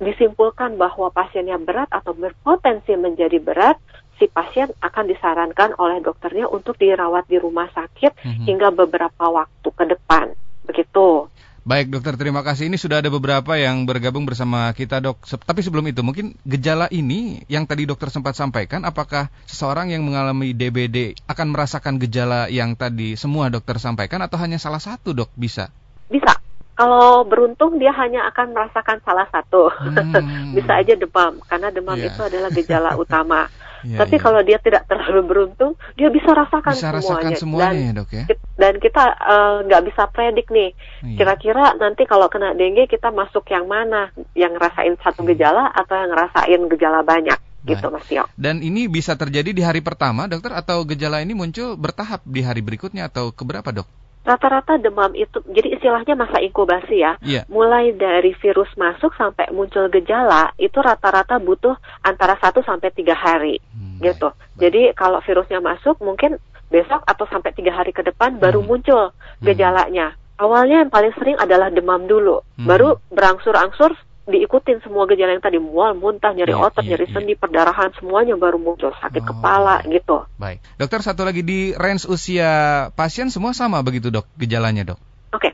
disimpulkan 0.01 0.75
bahwa 0.75 1.07
pasiennya 1.13 1.55
berat 1.61 1.87
atau 1.93 2.11
berpotensi 2.11 2.97
menjadi 2.99 3.39
berat, 3.39 3.79
si 4.19 4.27
pasien 4.27 4.71
akan 4.79 5.05
disarankan 5.07 5.75
oleh 5.79 5.99
dokternya 6.03 6.47
untuk 6.47 6.79
dirawat 6.79 7.27
di 7.27 7.39
rumah 7.39 7.67
sakit 7.71 8.15
mm-hmm. 8.15 8.45
hingga 8.47 8.69
beberapa 8.71 9.25
waktu 9.27 9.69
ke 9.71 9.85
depan. 9.87 10.35
Begitu. 10.67 11.29
Baik 11.65 11.89
dokter, 11.89 12.13
terima 12.13 12.45
kasih. 12.45 12.69
Ini 12.69 12.77
sudah 12.77 13.01
ada 13.01 13.09
beberapa 13.09 13.57
yang 13.57 13.89
bergabung 13.89 14.21
bersama 14.21 14.69
kita 14.77 15.01
dok. 15.01 15.25
Tapi 15.25 15.65
sebelum 15.65 15.89
itu, 15.89 16.05
mungkin 16.05 16.37
gejala 16.45 16.85
ini 16.93 17.41
yang 17.49 17.65
tadi 17.65 17.89
dokter 17.89 18.13
sempat 18.13 18.37
sampaikan, 18.37 18.85
apakah 18.85 19.33
seseorang 19.49 19.89
yang 19.89 20.05
mengalami 20.05 20.53
DBD 20.53 21.17
akan 21.25 21.49
merasakan 21.49 21.97
gejala 21.97 22.53
yang 22.53 22.77
tadi 22.77 23.17
semua 23.17 23.49
dokter 23.49 23.81
sampaikan 23.81 24.21
atau 24.21 24.37
hanya 24.37 24.61
salah 24.61 24.77
satu 24.77 25.17
dok 25.17 25.33
bisa? 25.33 25.73
Bisa. 26.05 26.37
Kalau 26.77 27.25
beruntung 27.25 27.81
dia 27.81 27.89
hanya 27.97 28.29
akan 28.29 28.53
merasakan 28.53 29.01
salah 29.01 29.25
satu. 29.33 29.73
Hmm. 29.73 30.53
bisa 30.61 30.69
aja 30.69 30.93
demam, 30.93 31.41
karena 31.49 31.73
demam 31.73 31.97
yeah. 31.97 32.13
itu 32.13 32.21
adalah 32.21 32.53
gejala 32.53 32.93
utama. 32.93 33.49
Ya, 33.85 34.01
Tapi 34.01 34.17
ya. 34.17 34.21
kalau 34.21 34.41
dia 34.41 34.57
tidak 34.57 34.89
terlalu 34.89 35.21
beruntung, 35.29 35.77
dia 35.93 36.09
bisa 36.09 36.33
rasakan 36.33 36.73
bisa 36.73 36.89
semuanya. 36.89 37.05
Rasakan 37.05 37.31
semuanya 37.37 37.69
dan, 37.69 37.85
ya 37.85 37.91
dok 37.93 38.09
ya. 38.09 38.25
Dan 38.57 38.73
kita 38.81 39.03
eh, 39.13 39.55
nggak 39.69 39.81
uh, 39.81 39.85
bisa 39.85 40.03
predik 40.09 40.47
nih, 40.49 40.69
iya. 41.05 41.17
kira-kira 41.21 41.77
nanti 41.77 42.09
kalau 42.09 42.25
kena 42.25 42.57
dengue 42.57 42.89
kita 42.89 43.13
masuk 43.13 43.45
yang 43.53 43.69
mana, 43.69 44.09
yang 44.33 44.57
ngerasain 44.57 44.97
satu 45.05 45.21
iya. 45.21 45.37
gejala 45.37 45.69
atau 45.69 45.93
yang 45.93 46.09
ngerasain 46.09 46.61
gejala 46.73 46.99
banyak. 47.05 47.39
Baik. 47.65 47.81
gitu 47.81 47.87
Mas 47.89 48.05
Tio. 48.05 48.25
Dan 48.37 48.61
ini 48.61 48.85
bisa 48.85 49.17
terjadi 49.17 49.49
di 49.49 49.65
hari 49.65 49.81
pertama 49.81 50.29
dokter 50.29 50.53
atau 50.53 50.85
gejala 50.85 51.25
ini 51.25 51.33
muncul 51.33 51.73
bertahap 51.73 52.21
di 52.21 52.45
hari 52.45 52.61
berikutnya 52.61 53.09
atau 53.09 53.33
keberapa 53.33 53.73
dok? 53.73 53.89
Rata-rata 54.25 54.81
demam 54.81 55.13
itu 55.13 55.37
jadi 55.53 55.77
istilahnya 55.77 56.17
masa 56.17 56.41
inkubasi 56.41 57.05
ya. 57.05 57.15
Yeah. 57.21 57.45
Mulai 57.47 57.93
dari 57.93 58.33
virus 58.33 58.73
masuk 58.73 59.13
sampai 59.13 59.53
muncul 59.53 59.85
gejala 59.93 60.49
itu 60.57 60.75
rata-rata 60.81 61.37
butuh 61.37 61.77
antara 62.01 62.33
1 62.41 62.57
sampai 62.65 62.89
tiga 62.91 63.13
hari 63.13 63.61
hmm, 63.61 64.01
gitu. 64.01 64.33
Baik. 64.33 64.57
Jadi 64.57 64.81
kalau 64.97 65.21
virusnya 65.21 65.61
masuk 65.61 66.01
mungkin 66.01 66.41
besok 66.73 67.05
atau 67.05 67.29
sampai 67.29 67.53
tiga 67.53 67.71
hari 67.77 67.93
ke 67.93 68.01
depan 68.01 68.35
hmm. 68.35 68.41
baru 68.41 68.65
muncul 68.65 69.13
hmm. 69.13 69.45
gejalanya. 69.45 70.17
Awalnya 70.35 70.83
yang 70.83 70.91
paling 70.91 71.15
sering 71.15 71.39
adalah 71.39 71.71
demam 71.71 72.11
dulu, 72.11 72.43
hmm. 72.59 72.67
baru 72.67 72.99
berangsur-angsur 73.07 73.95
diikutin 74.25 74.81
semua 74.81 75.05
gejala 75.05 75.37
yang 75.37 75.45
tadi 75.45 75.61
mual, 75.61 75.93
muntah, 75.93 76.33
nyeri 76.33 76.57
yeah, 76.57 76.65
otot, 76.65 76.81
yeah, 76.81 76.97
nyeri 76.97 77.05
yeah. 77.05 77.13
sendi, 77.13 77.33
perdarahan 77.37 77.93
semuanya 78.01 78.33
baru 78.33 78.57
muncul 78.57 78.89
sakit 78.97 79.21
oh. 79.21 79.27
kepala 79.29 79.85
gitu. 79.85 80.25
Baik, 80.41 80.65
dokter 80.81 81.05
satu 81.05 81.21
lagi 81.21 81.45
di 81.45 81.77
range 81.77 82.09
usia 82.09 82.89
pasien 82.97 83.29
semua 83.29 83.53
sama 83.53 83.85
begitu 83.85 84.09
dok 84.09 84.25
gejalanya 84.33 84.93
dok? 84.93 84.99
Oke, 85.37 85.53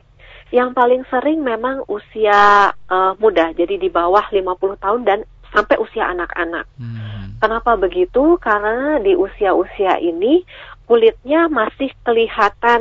yang 0.56 0.72
paling 0.72 1.04
sering 1.12 1.44
memang 1.44 1.84
usia 1.84 2.72
uh, 2.72 3.12
muda, 3.20 3.52
jadi 3.52 3.76
di 3.76 3.92
bawah 3.92 4.24
50 4.32 4.80
tahun 4.80 5.00
dan 5.04 5.18
sampai 5.52 5.76
usia 5.76 6.08
anak-anak. 6.08 6.64
Hmm. 6.80 7.36
Kenapa 7.36 7.76
begitu? 7.76 8.40
Karena 8.40 8.96
di 9.04 9.12
usia-usia 9.12 10.00
ini 10.00 10.48
kulitnya 10.88 11.52
masih 11.52 11.92
kelihatan 12.00 12.80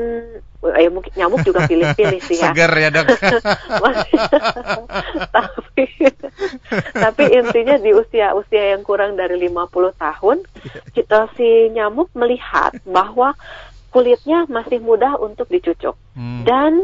eh 0.62 0.90
mungkin 0.94 1.10
nyamuk 1.18 1.42
juga 1.42 1.66
pilih-pilih 1.66 2.22
sih 2.22 2.38
ya. 2.38 2.54
Segar 2.54 2.72
ya 2.78 2.90
dok. 2.94 3.08
tapi 5.36 5.86
tapi 6.94 7.24
intinya 7.34 7.76
di 7.82 7.92
usia-usia 7.98 8.78
yang 8.78 8.86
kurang 8.86 9.18
dari 9.18 9.42
50 9.42 9.58
tahun 9.98 10.38
kita 10.94 11.34
si 11.34 11.74
nyamuk 11.74 12.14
melihat 12.14 12.78
bahwa 12.86 13.34
kulitnya 13.90 14.46
masih 14.48 14.80
mudah 14.80 15.18
untuk 15.20 15.50
dicucuk 15.50 15.98
hmm. 16.16 16.48
dan 16.48 16.80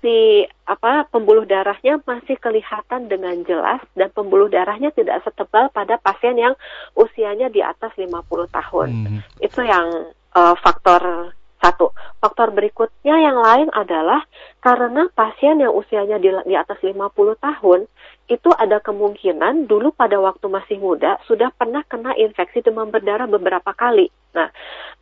si 0.00 0.48
apa 0.64 1.04
pembuluh 1.12 1.44
darahnya 1.44 2.00
masih 2.08 2.40
kelihatan 2.40 3.08
dengan 3.08 3.36
jelas 3.44 3.84
dan 3.92 4.08
pembuluh 4.16 4.48
darahnya 4.48 4.88
tidak 4.96 5.20
setebal 5.22 5.68
pada 5.70 6.00
pasien 6.00 6.40
yang 6.40 6.56
usianya 6.96 7.52
di 7.52 7.60
atas 7.60 7.92
50 8.00 8.08
tahun. 8.48 8.88
Hmm. 8.88 9.20
Itu 9.44 9.60
yang 9.60 10.08
uh, 10.32 10.56
faktor 10.56 11.36
satu. 11.60 11.92
Faktor 12.18 12.50
berikutnya 12.56 13.16
yang 13.20 13.38
lain 13.38 13.68
adalah 13.70 14.24
karena 14.64 15.06
pasien 15.12 15.60
yang 15.60 15.76
usianya 15.76 16.16
di, 16.16 16.32
di 16.48 16.56
atas 16.56 16.80
50 16.80 17.12
tahun 17.36 17.86
itu 18.26 18.50
ada 18.56 18.80
kemungkinan 18.80 19.68
dulu 19.68 19.92
pada 19.92 20.16
waktu 20.16 20.46
masih 20.48 20.80
muda 20.80 21.20
sudah 21.28 21.52
pernah 21.52 21.84
kena 21.84 22.16
infeksi 22.16 22.64
demam 22.64 22.88
berdarah 22.88 23.28
beberapa 23.28 23.70
kali. 23.76 24.08
Nah, 24.32 24.48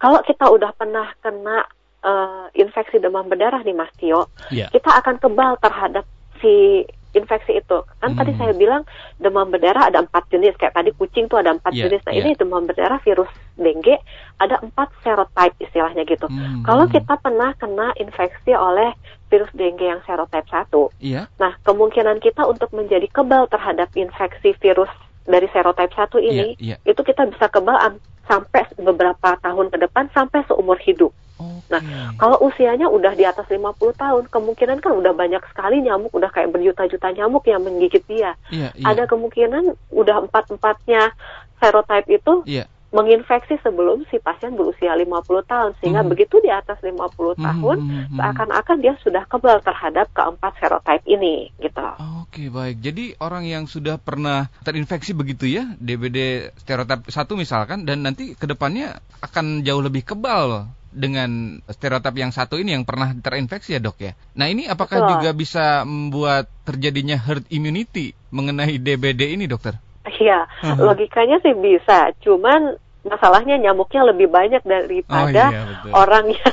kalau 0.01 0.25
kita 0.25 0.49
udah 0.49 0.73
pernah 0.75 1.13
kena 1.23 1.63
uh, 2.03 2.47
infeksi 2.57 2.99
demam 2.99 3.29
berdarah 3.29 3.63
nih 3.63 3.77
Mas 3.77 3.93
Tio, 4.01 4.33
yeah. 4.51 4.73
kita 4.73 4.89
akan 4.89 5.21
kebal 5.21 5.61
terhadap 5.63 6.05
si 6.41 6.83
infeksi 7.17 7.61
itu. 7.61 7.79
Kan 8.01 8.15
hmm. 8.15 8.19
tadi 8.21 8.33
saya 8.37 8.53
bilang 8.53 8.83
demam 9.17 9.49
berdarah 9.49 9.89
ada 9.89 10.05
empat 10.05 10.29
jenis, 10.29 10.57
kayak 10.61 10.77
tadi 10.77 10.91
kucing 10.97 11.29
tuh 11.29 11.41
ada 11.41 11.57
empat 11.57 11.73
yeah, 11.73 11.89
jenis. 11.89 12.03
Nah 12.05 12.13
yeah. 12.13 12.21
ini 12.25 12.31
demam 12.37 12.65
berdarah 12.69 13.01
virus 13.01 13.31
dengue 13.57 13.97
ada 14.39 14.57
empat 14.61 14.89
serotype 15.03 15.57
istilahnya 15.59 16.05
gitu. 16.05 16.29
Hmm. 16.29 16.63
Kalau 16.63 16.87
kita 16.87 17.15
pernah 17.19 17.57
kena 17.57 17.97
infeksi 17.97 18.53
oleh 18.53 18.93
virus 19.29 19.51
dengue 19.57 19.89
yang 19.89 20.01
serotype 20.05 20.49
satu, 20.49 20.93
yeah. 21.01 21.27
nah 21.41 21.57
kemungkinan 21.65 22.21
kita 22.21 22.45
untuk 22.45 22.71
menjadi 22.77 23.09
kebal 23.09 23.49
terhadap 23.49 23.89
infeksi 23.97 24.55
virus 24.61 24.91
dari 25.29 25.47
serotype 25.53 25.93
satu 25.93 26.17
ini, 26.17 26.57
yeah, 26.57 26.81
yeah. 26.81 26.89
itu 26.89 27.05
kita 27.05 27.29
bisa 27.29 27.53
kebal 27.53 27.77
sampai 28.25 28.65
beberapa 28.81 29.37
tahun 29.41 29.69
ke 29.69 29.79
depan 29.89 30.09
sampai 30.17 30.45
seumur 30.49 30.81
hidup. 30.81 31.13
Okay. 31.39 31.71
Nah, 31.71 31.81
kalau 32.19 32.37
usianya 32.43 32.91
udah 32.91 33.15
di 33.15 33.23
atas 33.23 33.47
50 33.47 33.79
tahun, 33.95 34.27
kemungkinan 34.27 34.83
kan 34.83 34.93
udah 34.99 35.15
banyak 35.15 35.39
sekali 35.55 35.79
nyamuk, 35.85 36.11
udah 36.11 36.33
kayak 36.35 36.51
berjuta-juta 36.51 37.15
nyamuk 37.15 37.47
yang 37.47 37.63
menggigit 37.63 38.03
dia. 38.11 38.35
Yeah, 38.51 38.75
yeah. 38.75 38.91
Ada 38.91 39.07
kemungkinan 39.07 39.79
udah 39.95 40.17
empat-empatnya 40.27 41.15
serotype 41.63 42.09
itu 42.11 42.43
yeah. 42.49 42.67
Menginfeksi 42.89 43.61
sebelum 43.61 44.09
si 44.09 44.17
pasien 44.17 44.57
berusia 44.57 44.97
50 44.97 45.45
tahun. 45.45 45.71
Sehingga 45.81 46.03
mm. 46.05 46.09
begitu 46.09 46.41
di 46.41 46.49
atas 46.49 46.81
50 46.81 46.95
mm. 46.95 47.37
tahun, 47.37 47.79
mm. 47.85 48.17
seakan-akan 48.17 48.77
dia 48.81 48.95
sudah 49.05 49.25
kebal 49.29 49.61
terhadap 49.61 50.09
keempat 50.17 50.53
serotype 50.57 51.05
ini, 51.05 51.53
gitu. 51.61 51.85
Oke, 52.25 52.49
baik. 52.49 52.81
Jadi 52.81 53.13
orang 53.21 53.45
yang 53.45 53.65
sudah 53.69 54.01
pernah 54.01 54.49
terinfeksi 54.65 55.13
begitu 55.13 55.45
ya, 55.49 55.69
DBD 55.77 56.51
stereotip 56.65 57.09
satu 57.13 57.37
misalkan, 57.37 57.85
dan 57.85 58.05
nanti 58.05 58.33
ke 58.33 58.49
depannya 58.49 59.01
akan 59.21 59.61
jauh 59.65 59.85
lebih 59.85 60.09
kebal 60.09 60.69
dengan 60.89 61.61
stereotip 61.69 62.17
yang 62.17 62.33
satu 62.33 62.57
ini 62.57 62.73
yang 62.73 62.89
pernah 62.89 63.13
terinfeksi 63.13 63.77
ya 63.77 63.81
dok 63.81 64.01
ya. 64.01 64.13
Nah 64.33 64.49
ini 64.49 64.65
apakah 64.67 65.05
Betul. 65.05 65.11
juga 65.21 65.31
bisa 65.37 65.65
membuat 65.85 66.49
terjadinya 66.65 67.21
herd 67.21 67.45
immunity 67.53 68.17
mengenai 68.33 68.81
DBD 68.81 69.37
ini 69.37 69.45
dokter? 69.45 69.77
Iya, 70.09 70.49
uh-huh. 70.49 70.81
logikanya 70.81 71.39
sih 71.45 71.53
bisa. 71.53 72.17
Cuman 72.25 72.81
masalahnya 73.07 73.57
nyamuknya 73.61 74.03
lebih 74.09 74.29
banyak 74.29 74.63
daripada 74.65 75.45
oh, 75.49 75.55
iya, 75.55 75.93
orangnya. 75.93 76.49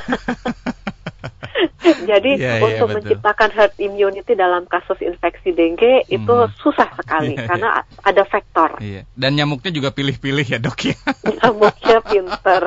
Jadi 1.86 2.36
yeah, 2.36 2.58
iya, 2.60 2.66
untuk 2.66 2.88
yeah, 2.90 2.96
menciptakan 2.98 3.50
herd 3.54 3.74
immunity 3.78 4.32
dalam 4.34 4.66
kasus 4.66 4.98
infeksi 5.00 5.54
dengue 5.54 6.04
hmm. 6.04 6.16
itu 6.18 6.34
susah 6.60 6.90
sekali 6.98 7.38
yeah, 7.38 7.46
karena 7.46 7.68
yeah. 7.80 8.08
ada 8.10 8.22
faktor. 8.26 8.70
Yeah. 8.82 9.04
Dan 9.14 9.38
nyamuknya 9.38 9.70
juga 9.70 9.94
pilih-pilih 9.94 10.46
ya 10.46 10.58
dok 10.58 10.80
ya. 10.92 10.96
Nyamuknya 11.40 11.98
pinter. 12.02 12.62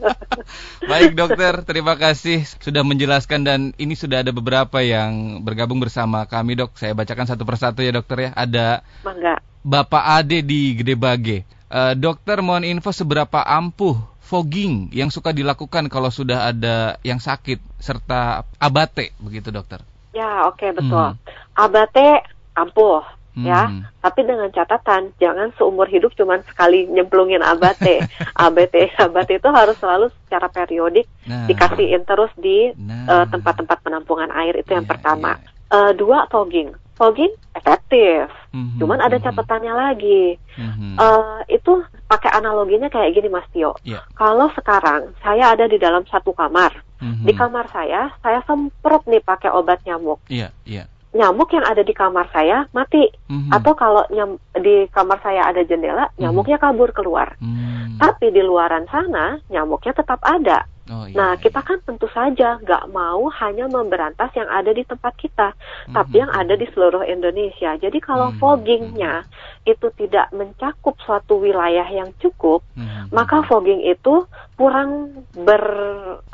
Baik 0.90 1.12
dokter, 1.18 1.54
terima 1.66 1.94
kasih 1.98 2.46
sudah 2.62 2.86
menjelaskan 2.86 3.40
dan 3.42 3.60
ini 3.76 3.98
sudah 3.98 4.22
ada 4.22 4.30
beberapa 4.30 4.80
yang 4.80 5.42
bergabung 5.42 5.82
bersama 5.82 6.24
kami 6.30 6.54
dok. 6.56 6.78
Saya 6.78 6.94
bacakan 6.94 7.26
satu 7.28 7.42
persatu 7.42 7.82
ya 7.82 7.92
dokter 7.92 8.30
ya. 8.30 8.30
Ada 8.38 8.86
Mangga. 9.02 9.49
Bapak 9.60 10.20
Ade 10.20 10.40
di 10.40 10.76
Gede 10.76 10.96
Bage. 10.96 11.38
Uh, 11.70 11.94
dokter 11.94 12.42
mohon 12.42 12.66
info 12.66 12.90
seberapa 12.90 13.46
ampuh 13.46 13.94
fogging 14.30 14.90
yang 14.94 15.10
suka 15.10 15.34
dilakukan 15.34 15.90
kalau 15.90 16.10
sudah 16.10 16.50
ada 16.50 16.98
yang 17.02 17.18
sakit 17.18 17.58
serta 17.82 18.46
abate 18.62 19.10
begitu 19.18 19.50
dokter? 19.50 19.82
Ya 20.14 20.46
oke 20.46 20.58
okay, 20.58 20.70
betul. 20.70 21.14
Hmm. 21.14 21.18
Abate 21.54 22.26
ampuh 22.54 23.02
ya, 23.38 23.70
hmm. 23.70 24.02
tapi 24.02 24.26
dengan 24.26 24.50
catatan 24.50 25.14
jangan 25.22 25.54
seumur 25.54 25.86
hidup 25.86 26.14
cuma 26.18 26.42
sekali 26.46 26.86
nyemplungin 26.90 27.42
abate. 27.42 28.02
abate 28.46 28.90
abate 28.98 29.38
itu 29.38 29.48
harus 29.50 29.78
selalu 29.78 30.10
secara 30.26 30.50
periodik 30.50 31.06
nah. 31.26 31.46
dikasihin 31.46 32.02
terus 32.02 32.30
di 32.34 32.74
nah. 32.74 33.06
uh, 33.06 33.26
tempat-tempat 33.30 33.78
penampungan 33.82 34.30
air 34.34 34.58
itu 34.58 34.74
yang 34.74 34.86
iya, 34.86 34.92
pertama. 34.94 35.38
Iya. 35.38 35.48
Uh, 35.70 35.92
dua 35.94 36.26
fogging 36.26 36.74
fogging 37.00 37.32
efektif. 37.56 38.28
Mm-hmm. 38.52 38.76
Cuman 38.76 39.00
ada 39.00 39.16
mhm. 39.16 39.24
catatannya 39.24 39.72
lagi. 39.72 40.36
Mm-hmm. 40.60 41.00
Uh, 41.00 41.40
itu 41.48 41.80
pakai 42.04 42.28
analoginya 42.36 42.92
kayak 42.92 43.16
gini 43.16 43.32
Mas 43.32 43.48
Tio. 43.56 43.72
Yeah. 43.80 44.04
Kalau 44.20 44.52
sekarang 44.52 45.16
saya 45.24 45.56
ada 45.56 45.64
di 45.64 45.80
dalam 45.80 46.04
satu 46.04 46.36
kamar, 46.36 46.76
mm-hmm. 47.00 47.24
di 47.24 47.32
kamar 47.32 47.64
saya 47.72 48.12
saya 48.20 48.44
semprot 48.44 49.08
nih 49.08 49.24
pakai 49.24 49.48
obat 49.48 49.80
nyamuk. 49.88 50.20
Yeah, 50.28 50.52
yeah 50.68 50.84
nyamuk 51.10 51.50
yang 51.50 51.66
ada 51.66 51.82
di 51.82 51.90
kamar 51.90 52.30
saya 52.30 52.70
mati 52.70 53.10
mm-hmm. 53.26 53.50
atau 53.50 53.74
kalau 53.74 54.06
nyam, 54.14 54.38
di 54.54 54.86
kamar 54.94 55.18
saya 55.18 55.50
ada 55.50 55.66
jendela 55.66 56.06
mhm. 56.14 56.22
nyamuknya 56.22 56.58
kabur 56.62 56.94
keluar 56.94 57.34
mm-hmm. 57.42 57.98
tapi 57.98 58.30
di 58.30 58.38
luaran 58.38 58.86
sana 58.86 59.42
nyamuknya 59.50 59.90
tetap 59.90 60.22
ada 60.22 60.70
Oh, 60.90 61.06
iya, 61.06 61.14
nah, 61.14 61.32
kita 61.36 61.60
kan 61.60 61.78
tentu 61.84 62.08
saja 62.10 62.58
nggak 62.58 62.90
mau 62.90 63.28
hanya 63.30 63.68
memberantas 63.70 64.32
yang 64.34 64.48
ada 64.50 64.74
di 64.74 64.82
tempat 64.82 65.14
kita, 65.20 65.54
mm-hmm. 65.54 65.94
tapi 65.94 66.14
yang 66.18 66.32
ada 66.32 66.56
di 66.56 66.66
seluruh 66.72 67.06
Indonesia. 67.06 67.76
Jadi 67.78 67.98
kalau 68.02 68.32
mm-hmm. 68.32 68.42
foggingnya 68.42 69.22
itu 69.68 69.86
tidak 69.94 70.32
mencakup 70.34 70.98
suatu 71.06 71.38
wilayah 71.38 71.86
yang 71.86 72.10
cukup, 72.18 72.66
mm-hmm. 72.74 73.12
maka 73.14 73.44
fogging 73.46 73.86
itu 73.86 74.26
kurang 74.58 75.22
ber 75.36 75.62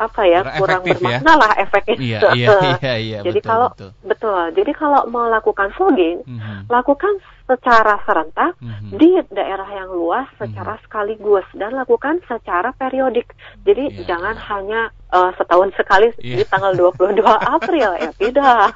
apa 0.00 0.22
ya, 0.24 0.40
kurang 0.56 0.88
ya? 0.88 0.94
bermakna 0.96 1.32
ya? 1.36 1.40
lah 1.42 1.52
efeknya. 1.60 1.96
Iya, 2.00 2.20
iya, 2.32 2.56
iya, 2.80 2.94
iya, 2.96 3.18
Jadi 3.26 3.40
betul, 3.44 3.50
kalau 3.52 3.68
betul. 3.76 3.90
betul, 4.08 4.42
jadi 4.56 4.72
kalau 4.72 5.00
melakukan 5.10 5.68
fogging, 5.76 6.24
mm-hmm. 6.24 6.70
lakukan 6.72 7.20
secara 7.46 8.02
serentak 8.02 8.58
mm-hmm. 8.58 8.90
di 8.98 9.10
daerah 9.30 9.66
yang 9.70 9.90
luas 9.94 10.26
secara 10.34 10.76
mm-hmm. 10.76 10.84
sekaligus 10.86 11.46
dan 11.54 11.72
lakukan 11.78 12.18
secara 12.26 12.74
periodik. 12.74 13.30
Jadi 13.62 13.94
yeah. 13.94 14.06
jangan 14.10 14.34
hanya 14.34 14.80
uh, 15.14 15.30
setahun 15.38 15.70
sekali 15.78 16.10
yeah. 16.18 16.42
di 16.42 16.44
tanggal 16.50 16.74
22 16.74 17.22
April 17.56 17.90
ya 17.96 18.10
tidak. 18.18 18.74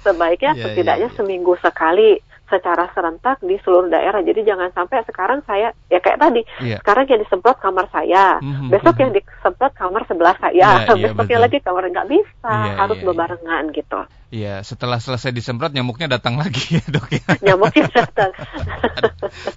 Sebaiknya 0.00 0.52
yeah, 0.56 0.64
setidaknya 0.64 1.00
yeah, 1.06 1.12
yeah. 1.12 1.16
seminggu 1.20 1.52
sekali 1.60 2.18
secara 2.52 2.84
serentak 2.92 3.40
di 3.40 3.56
seluruh 3.64 3.88
daerah. 3.88 4.20
Jadi 4.20 4.44
jangan 4.44 4.68
sampai 4.76 5.00
sekarang 5.08 5.40
saya 5.48 5.72
ya 5.88 6.00
kayak 6.04 6.20
tadi, 6.20 6.44
yeah. 6.60 6.76
sekarang 6.84 7.08
yang 7.08 7.20
disemprot 7.24 7.56
kamar 7.60 7.88
saya, 7.88 8.36
mm-hmm. 8.40 8.68
besok 8.68 8.96
yang 9.00 9.12
disemprot 9.16 9.72
kamar 9.72 10.04
sebelah 10.04 10.36
saya, 10.36 10.84
yeah, 10.84 10.92
yeah, 10.92 11.12
besoknya 11.12 11.38
lagi 11.48 11.58
kamar 11.64 11.88
nggak 11.88 12.08
bisa, 12.12 12.52
yeah, 12.52 12.76
harus 12.76 12.98
yeah, 13.00 13.08
bebarengan 13.08 13.64
yeah. 13.72 13.76
gitu. 13.76 14.00
Iya, 14.32 14.64
setelah 14.64 14.96
selesai 14.96 15.28
disemprot 15.28 15.76
nyamuknya 15.76 16.16
datang 16.16 16.40
lagi 16.40 16.80
ya 16.80 16.84
dok 16.88 17.04
ya. 17.12 17.52
Nyamuknya 17.52 17.84
datang. 18.00 18.32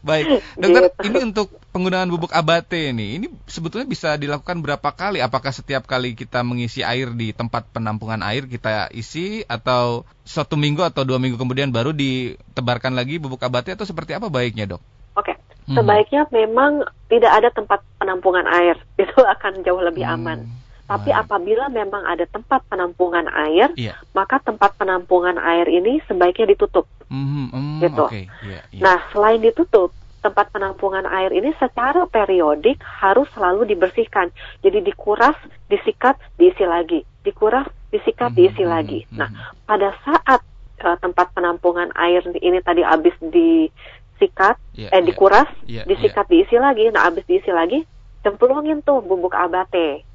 Baik, 0.04 0.44
dokter 0.60 0.84
gitu. 0.92 1.04
ini 1.08 1.20
untuk 1.32 1.48
penggunaan 1.72 2.12
bubuk 2.12 2.36
abate 2.36 2.92
ini, 2.92 3.16
ini 3.16 3.28
sebetulnya 3.48 3.88
bisa 3.88 4.20
dilakukan 4.20 4.60
berapa 4.60 4.92
kali? 4.92 5.24
Apakah 5.24 5.56
setiap 5.56 5.88
kali 5.88 6.12
kita 6.12 6.44
mengisi 6.44 6.84
air 6.84 7.16
di 7.16 7.32
tempat 7.32 7.72
penampungan 7.72 8.20
air 8.20 8.52
kita 8.52 8.92
isi 8.92 9.48
atau 9.48 10.04
satu 10.28 10.60
minggu 10.60 10.84
atau 10.84 11.08
dua 11.08 11.24
minggu 11.24 11.40
kemudian 11.40 11.72
baru 11.72 11.96
ditebarkan 11.96 13.00
lagi 13.00 13.16
bubuk 13.16 13.48
abate 13.48 13.80
atau 13.80 13.88
seperti 13.88 14.20
apa 14.20 14.28
baiknya 14.28 14.76
dok? 14.76 14.84
Oke, 15.16 15.40
hmm. 15.72 15.76
sebaiknya 15.80 16.28
memang 16.36 16.84
tidak 17.08 17.32
ada 17.32 17.48
tempat 17.48 17.80
penampungan 17.96 18.44
air, 18.44 18.76
itu 19.08 19.24
akan 19.24 19.64
jauh 19.64 19.80
lebih 19.80 20.04
hmm. 20.04 20.65
Tapi 20.86 21.10
hmm. 21.10 21.22
apabila 21.26 21.66
memang 21.74 22.06
ada 22.06 22.30
tempat 22.30 22.62
penampungan 22.70 23.26
air, 23.34 23.74
yeah. 23.74 23.98
maka 24.14 24.38
tempat 24.38 24.78
penampungan 24.78 25.42
air 25.42 25.66
ini 25.66 25.98
sebaiknya 26.06 26.54
ditutup. 26.54 26.86
Mm, 27.10 27.50
mm, 27.50 27.78
gitu. 27.82 28.06
Okay. 28.06 28.26
Yeah, 28.46 28.64
yeah. 28.70 28.84
Nah, 28.86 28.98
selain 29.10 29.42
ditutup, 29.42 29.90
tempat 30.22 30.54
penampungan 30.54 31.06
air 31.10 31.34
ini 31.34 31.54
secara 31.58 32.06
periodik 32.06 32.78
harus 32.82 33.26
selalu 33.34 33.66
dibersihkan. 33.66 34.30
Jadi 34.62 34.86
dikuras, 34.86 35.38
disikat, 35.70 36.22
diisi 36.38 36.66
lagi. 36.66 37.02
Dikuras, 37.26 37.66
disikat, 37.90 38.34
mm, 38.34 38.38
diisi 38.38 38.64
mm, 38.66 38.70
lagi. 38.70 39.00
Mm, 39.10 39.18
nah, 39.18 39.30
pada 39.66 39.90
saat 40.06 40.42
uh, 40.86 40.98
tempat 41.02 41.34
penampungan 41.34 41.90
air 41.98 42.22
ini 42.42 42.62
tadi 42.62 42.86
habis 42.86 43.14
disikat, 43.26 44.58
yeah, 44.78 44.94
eh 44.94 45.02
dikuras, 45.02 45.50
yeah, 45.66 45.82
yeah, 45.82 45.86
disikat, 45.90 46.30
yeah. 46.30 46.46
diisi 46.46 46.58
lagi. 46.62 46.86
Nah, 46.94 47.10
habis 47.10 47.26
diisi 47.26 47.50
lagi, 47.50 47.82
cemplungin 48.22 48.86
tuh 48.86 49.02
bubuk 49.02 49.34
abate 49.34 50.06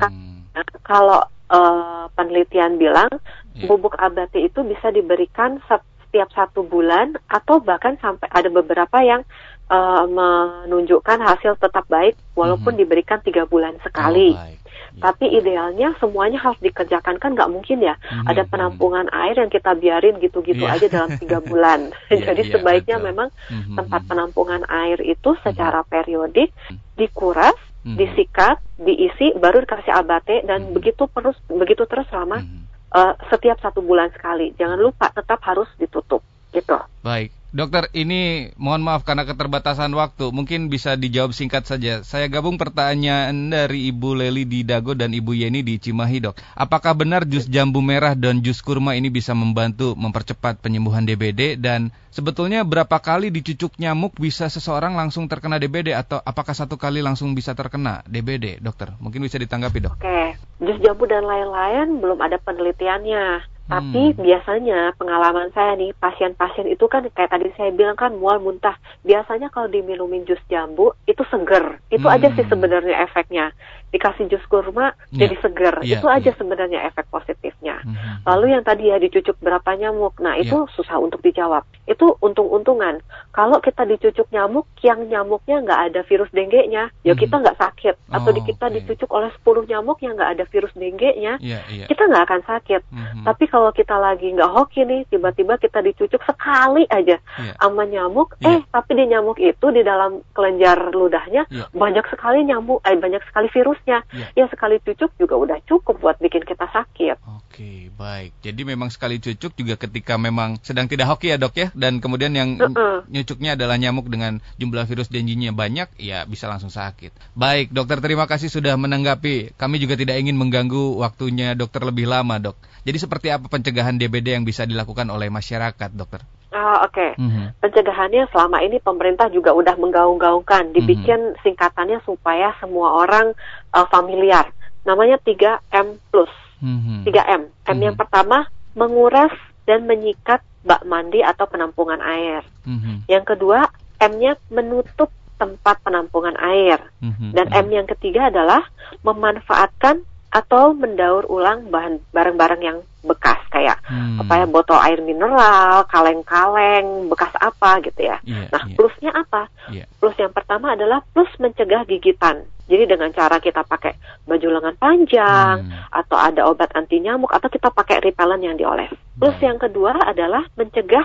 Hmm. 0.00 0.42
Kalau 0.86 1.26
uh, 1.50 2.06
penelitian 2.14 2.78
bilang 2.78 3.10
yeah. 3.54 3.66
bubuk 3.66 3.98
abati 3.98 4.46
itu 4.46 4.62
bisa 4.62 4.90
diberikan 4.94 5.58
setiap 5.66 6.30
satu 6.30 6.62
bulan 6.62 7.18
atau 7.26 7.58
bahkan 7.58 7.98
sampai 7.98 8.30
ada 8.30 8.46
beberapa 8.48 9.02
yang 9.02 9.26
uh, 9.70 10.06
menunjukkan 10.06 11.18
hasil 11.18 11.58
tetap 11.58 11.86
baik 11.90 12.14
walaupun 12.38 12.74
-hmm. 12.74 12.82
diberikan 12.86 13.18
tiga 13.22 13.44
bulan 13.48 13.74
sekali. 13.82 14.34
Oh, 14.34 14.38
baik. 14.38 14.60
Ya. 14.94 15.10
Tapi 15.10 15.26
idealnya 15.26 15.90
semuanya 15.98 16.38
harus 16.38 16.60
dikerjakan 16.62 17.18
kan 17.18 17.34
nggak 17.34 17.50
mungkin 17.50 17.82
ya. 17.82 17.98
Hmm, 17.98 18.30
ada 18.30 18.46
penampungan 18.46 19.10
hmm. 19.10 19.20
air 19.26 19.34
yang 19.42 19.50
kita 19.50 19.74
biarin 19.74 20.22
gitu-gitu 20.22 20.62
yeah. 20.62 20.78
aja 20.78 20.86
dalam 20.86 21.18
tiga 21.18 21.42
bulan. 21.50 21.90
yeah, 22.14 22.30
Jadi 22.30 22.42
yeah, 22.46 22.52
sebaiknya 22.54 22.96
betul. 23.02 23.08
memang 23.10 23.28
hmm, 23.50 23.74
tempat 23.74 24.00
penampungan 24.06 24.62
air 24.70 25.02
itu 25.02 25.34
secara 25.42 25.82
periodik 25.82 26.54
dikuras 26.94 27.58
hmm. 27.84 27.96
disikat, 28.00 28.58
diisi, 28.80 29.36
baru 29.36 29.62
dikasih 29.62 29.92
abate 29.92 30.42
dan 30.48 30.68
hmm. 30.68 30.72
begitu 30.74 31.06
terus 31.06 31.36
begitu 31.46 31.84
terus 31.84 32.08
selama 32.08 32.40
hmm. 32.40 32.64
uh, 32.90 33.12
setiap 33.28 33.60
satu 33.60 33.84
bulan 33.84 34.10
sekali. 34.10 34.56
Jangan 34.56 34.80
lupa 34.80 35.12
tetap 35.12 35.38
harus 35.44 35.68
ditutup 35.76 36.24
gitu. 36.50 36.80
Baik. 37.04 37.30
Dokter, 37.54 37.86
ini 37.94 38.50
mohon 38.58 38.82
maaf 38.82 39.06
karena 39.06 39.22
keterbatasan 39.22 39.94
waktu, 39.94 40.34
mungkin 40.34 40.66
bisa 40.66 40.98
dijawab 40.98 41.30
singkat 41.30 41.62
saja. 41.62 42.02
Saya 42.02 42.26
gabung 42.26 42.58
pertanyaan 42.58 43.30
dari 43.46 43.94
Ibu 43.94 44.18
Leli 44.18 44.42
di 44.42 44.66
Dago 44.66 44.98
dan 44.98 45.14
Ibu 45.14 45.38
Yeni 45.38 45.62
di 45.62 45.78
Cimahi, 45.78 46.18
dok. 46.18 46.34
Apakah 46.58 46.98
benar 46.98 47.22
jus 47.22 47.46
jambu 47.46 47.78
merah 47.78 48.18
dan 48.18 48.42
jus 48.42 48.58
kurma 48.58 48.98
ini 48.98 49.06
bisa 49.06 49.38
membantu 49.38 49.94
mempercepat 49.94 50.58
penyembuhan 50.66 51.06
DBD? 51.06 51.54
Dan 51.54 51.94
sebetulnya 52.10 52.66
berapa 52.66 52.98
kali 52.98 53.30
dicucuk 53.30 53.78
nyamuk 53.78 54.18
bisa 54.18 54.50
seseorang 54.50 54.98
langsung 54.98 55.30
terkena 55.30 55.62
DBD 55.62 55.94
atau 55.94 56.18
apakah 56.26 56.58
satu 56.58 56.74
kali 56.74 57.06
langsung 57.06 57.38
bisa 57.38 57.54
terkena 57.54 58.02
DBD, 58.10 58.58
dokter? 58.58 58.98
Mungkin 58.98 59.22
bisa 59.22 59.38
ditanggapi, 59.38 59.78
dok. 59.78 59.94
Oke, 60.02 60.34
jus 60.58 60.82
jambu 60.82 61.06
dan 61.06 61.22
lain-lain 61.22 62.02
belum 62.02 62.18
ada 62.18 62.34
penelitiannya. 62.34 63.53
Tapi 63.64 64.12
hmm. 64.12 64.20
biasanya 64.20 64.92
pengalaman 65.00 65.48
saya 65.56 65.72
nih 65.80 65.96
pasien-pasien 65.96 66.68
itu 66.68 66.84
kan 66.84 67.04
kayak 67.16 67.32
tadi 67.32 67.48
saya 67.56 67.72
bilang 67.72 67.96
kan 67.96 68.12
mual 68.12 68.36
muntah. 68.38 68.76
Biasanya 69.08 69.48
kalau 69.48 69.72
diminumin 69.72 70.28
jus 70.28 70.40
jambu 70.52 70.92
itu 71.08 71.24
seger. 71.32 71.80
Itu 71.88 72.04
hmm. 72.04 72.14
aja 72.14 72.28
sih 72.36 72.44
hmm. 72.44 72.52
sebenarnya 72.52 72.96
efeknya 73.08 73.56
dikasih 73.94 74.26
jus 74.26 74.42
kurma 74.50 74.90
yeah. 75.14 75.22
jadi 75.22 75.34
seger. 75.38 75.74
Yeah, 75.86 76.02
itu 76.02 76.06
aja 76.10 76.30
yeah. 76.34 76.34
sebenarnya 76.34 76.78
efek 76.90 77.06
positifnya. 77.14 77.78
Mm-hmm. 77.86 78.26
Lalu 78.26 78.46
yang 78.50 78.62
tadi 78.66 78.90
ya 78.90 78.98
dicucuk 78.98 79.38
berapa 79.38 79.70
nyamuk. 79.78 80.18
Nah, 80.18 80.34
itu 80.34 80.66
yeah. 80.66 80.72
susah 80.74 80.98
untuk 80.98 81.22
dijawab. 81.22 81.62
Itu 81.86 82.18
untung-untungan. 82.18 82.98
Kalau 83.30 83.62
kita 83.62 83.86
dicucuk 83.86 84.26
nyamuk 84.34 84.66
yang 84.82 85.06
nyamuknya 85.06 85.62
nggak 85.62 85.80
ada 85.90 86.00
virus 86.10 86.26
dengue-nya, 86.34 86.90
ya 86.90 87.14
mm-hmm. 87.14 87.22
kita 87.22 87.34
nggak 87.38 87.58
sakit. 87.62 87.94
Atau 88.10 88.34
oh, 88.34 88.42
kita 88.42 88.66
okay. 88.66 88.74
dicucuk 88.82 89.10
oleh 89.14 89.30
10 89.46 89.70
nyamuk 89.70 89.98
yang 90.02 90.18
nggak 90.18 90.32
ada 90.34 90.44
virus 90.50 90.74
dengue-nya, 90.74 91.38
yeah, 91.38 91.62
yeah. 91.70 91.86
kita 91.86 92.02
nggak 92.10 92.24
akan 92.26 92.42
sakit. 92.50 92.82
Mm-hmm. 92.90 93.22
Tapi 93.30 93.44
kalau 93.54 93.70
kita 93.70 93.94
lagi 93.94 94.34
nggak 94.34 94.50
hoki 94.50 94.82
nih, 94.82 95.06
tiba-tiba 95.06 95.54
kita 95.62 95.78
dicucuk 95.78 96.18
sekali 96.26 96.82
aja 96.90 97.22
yeah. 97.38 97.54
sama 97.62 97.86
nyamuk, 97.86 98.34
yeah. 98.42 98.58
eh 98.58 98.60
tapi 98.66 98.98
di 98.98 99.06
nyamuk 99.14 99.38
itu 99.38 99.66
di 99.70 99.86
dalam 99.86 100.26
kelenjar 100.34 100.90
ludahnya 100.90 101.46
yeah. 101.54 101.70
banyak 101.70 102.02
sekali 102.10 102.42
nyamuk, 102.42 102.82
eh 102.82 102.98
banyak 102.98 103.22
sekali 103.30 103.46
virus 103.54 103.78
Ya. 103.84 104.00
ya 104.32 104.48
sekali 104.48 104.80
cucuk 104.80 105.12
juga 105.20 105.36
udah 105.36 105.58
cukup 105.68 106.00
buat 106.00 106.16
bikin 106.16 106.40
kita 106.48 106.64
sakit. 106.72 107.20
Oke, 107.20 107.92
baik. 107.92 108.32
Jadi 108.40 108.64
memang 108.64 108.88
sekali 108.88 109.20
cucuk 109.20 109.52
juga 109.60 109.76
ketika 109.76 110.16
memang 110.16 110.56
sedang 110.64 110.88
tidak 110.88 111.12
hoki 111.12 111.30
ya 111.30 111.36
dok 111.36 111.52
ya, 111.52 111.68
dan 111.76 112.00
kemudian 112.00 112.32
yang 112.32 112.56
uh 112.56 112.72
-uh. 112.72 112.96
nyucuknya 113.12 113.60
adalah 113.60 113.76
nyamuk 113.76 114.08
dengan 114.08 114.40
jumlah 114.56 114.88
virus 114.88 115.12
janjinya 115.12 115.52
banyak, 115.52 115.92
ya 116.00 116.24
bisa 116.24 116.48
langsung 116.48 116.72
sakit. 116.72 117.12
Baik, 117.36 117.76
dokter 117.76 118.00
terima 118.00 118.24
kasih 118.24 118.48
sudah 118.48 118.72
menanggapi. 118.80 119.52
Kami 119.60 119.76
juga 119.76 120.00
tidak 120.00 120.16
ingin 120.16 120.40
mengganggu 120.40 120.96
waktunya 120.96 121.52
dokter 121.52 121.84
lebih 121.84 122.08
lama 122.08 122.40
dok. 122.40 122.56
Jadi 122.84 122.98
seperti 123.00 123.28
apa 123.32 123.43
pencegahan 123.50 123.96
DBD 124.00 124.36
yang 124.36 124.44
bisa 124.46 124.64
dilakukan 124.64 125.08
oleh 125.12 125.28
masyarakat 125.28 125.90
dokter? 125.94 126.24
Oh, 126.54 126.86
Oke, 126.86 127.02
okay. 127.02 127.10
mm 127.18 127.30
-hmm. 127.30 127.46
pencegahannya 127.58 128.30
selama 128.30 128.62
ini 128.62 128.78
pemerintah 128.78 129.26
juga 129.26 129.50
udah 129.50 129.74
menggaung-gaungkan, 129.74 130.70
dibikin 130.70 131.18
mm 131.18 131.30
-hmm. 131.34 131.42
singkatannya 131.42 131.98
supaya 132.06 132.54
semua 132.62 132.94
orang 132.94 133.34
uh, 133.74 133.86
familiar. 133.90 134.54
Namanya 134.86 135.18
3M 135.18 135.98
plus, 136.14 136.30
mm 136.62 136.78
-hmm. 136.78 137.00
3M. 137.10 137.26
M 137.26 137.40
mm 137.42 137.66
-hmm. 137.66 137.82
yang 137.82 137.96
pertama 137.98 138.46
menguras 138.78 139.34
dan 139.66 139.88
menyikat 139.90 140.46
bak 140.62 140.86
mandi 140.86 141.26
atau 141.26 141.44
penampungan 141.50 141.98
air. 141.98 142.46
Mm 142.62 142.78
-hmm. 142.78 142.96
Yang 143.10 143.24
kedua 143.34 143.68
M-nya 143.98 144.38
menutup 144.48 145.10
tempat 145.34 145.82
penampungan 145.82 146.38
air. 146.38 146.78
Mm 147.02 147.12
-hmm. 147.12 147.30
Dan 147.34 147.46
M 147.50 147.68
yang 147.74 147.88
ketiga 147.90 148.30
adalah 148.30 148.62
memanfaatkan 149.02 150.06
atau 150.34 150.74
mendaur 150.74 151.30
ulang 151.30 151.70
bahan 151.70 152.02
barang-barang 152.10 152.62
yang 152.66 152.78
bekas 153.06 153.38
kayak 153.54 153.78
hmm. 153.86 154.18
apa 154.26 154.42
ya 154.42 154.46
botol 154.50 154.80
air 154.82 154.98
mineral, 154.98 155.86
kaleng-kaleng, 155.86 157.06
bekas 157.06 157.30
apa 157.38 157.78
gitu 157.86 158.10
ya. 158.10 158.18
Yeah, 158.26 158.50
nah, 158.50 158.66
yeah. 158.66 158.74
plusnya 158.74 159.12
apa? 159.14 159.46
Yeah. 159.70 159.86
Plus 160.02 160.16
yang 160.18 160.34
pertama 160.34 160.74
adalah 160.74 161.06
plus 161.14 161.30
mencegah 161.38 161.86
gigitan. 161.86 162.50
Jadi 162.64 162.96
dengan 162.96 163.12
cara 163.12 163.38
kita 163.38 163.60
pakai 163.62 163.94
baju 164.24 164.48
lengan 164.58 164.76
panjang 164.80 165.68
hmm. 165.68 165.92
atau 165.92 166.16
ada 166.16 166.48
obat 166.48 166.72
anti 166.74 166.98
nyamuk 166.98 167.30
atau 167.30 167.46
kita 167.52 167.68
pakai 167.70 168.00
repellent 168.02 168.42
yang 168.42 168.56
dioles. 168.56 168.90
Plus 169.14 169.36
hmm. 169.38 169.46
yang 169.46 169.58
kedua 169.60 169.94
adalah 170.00 170.42
mencegah 170.56 171.04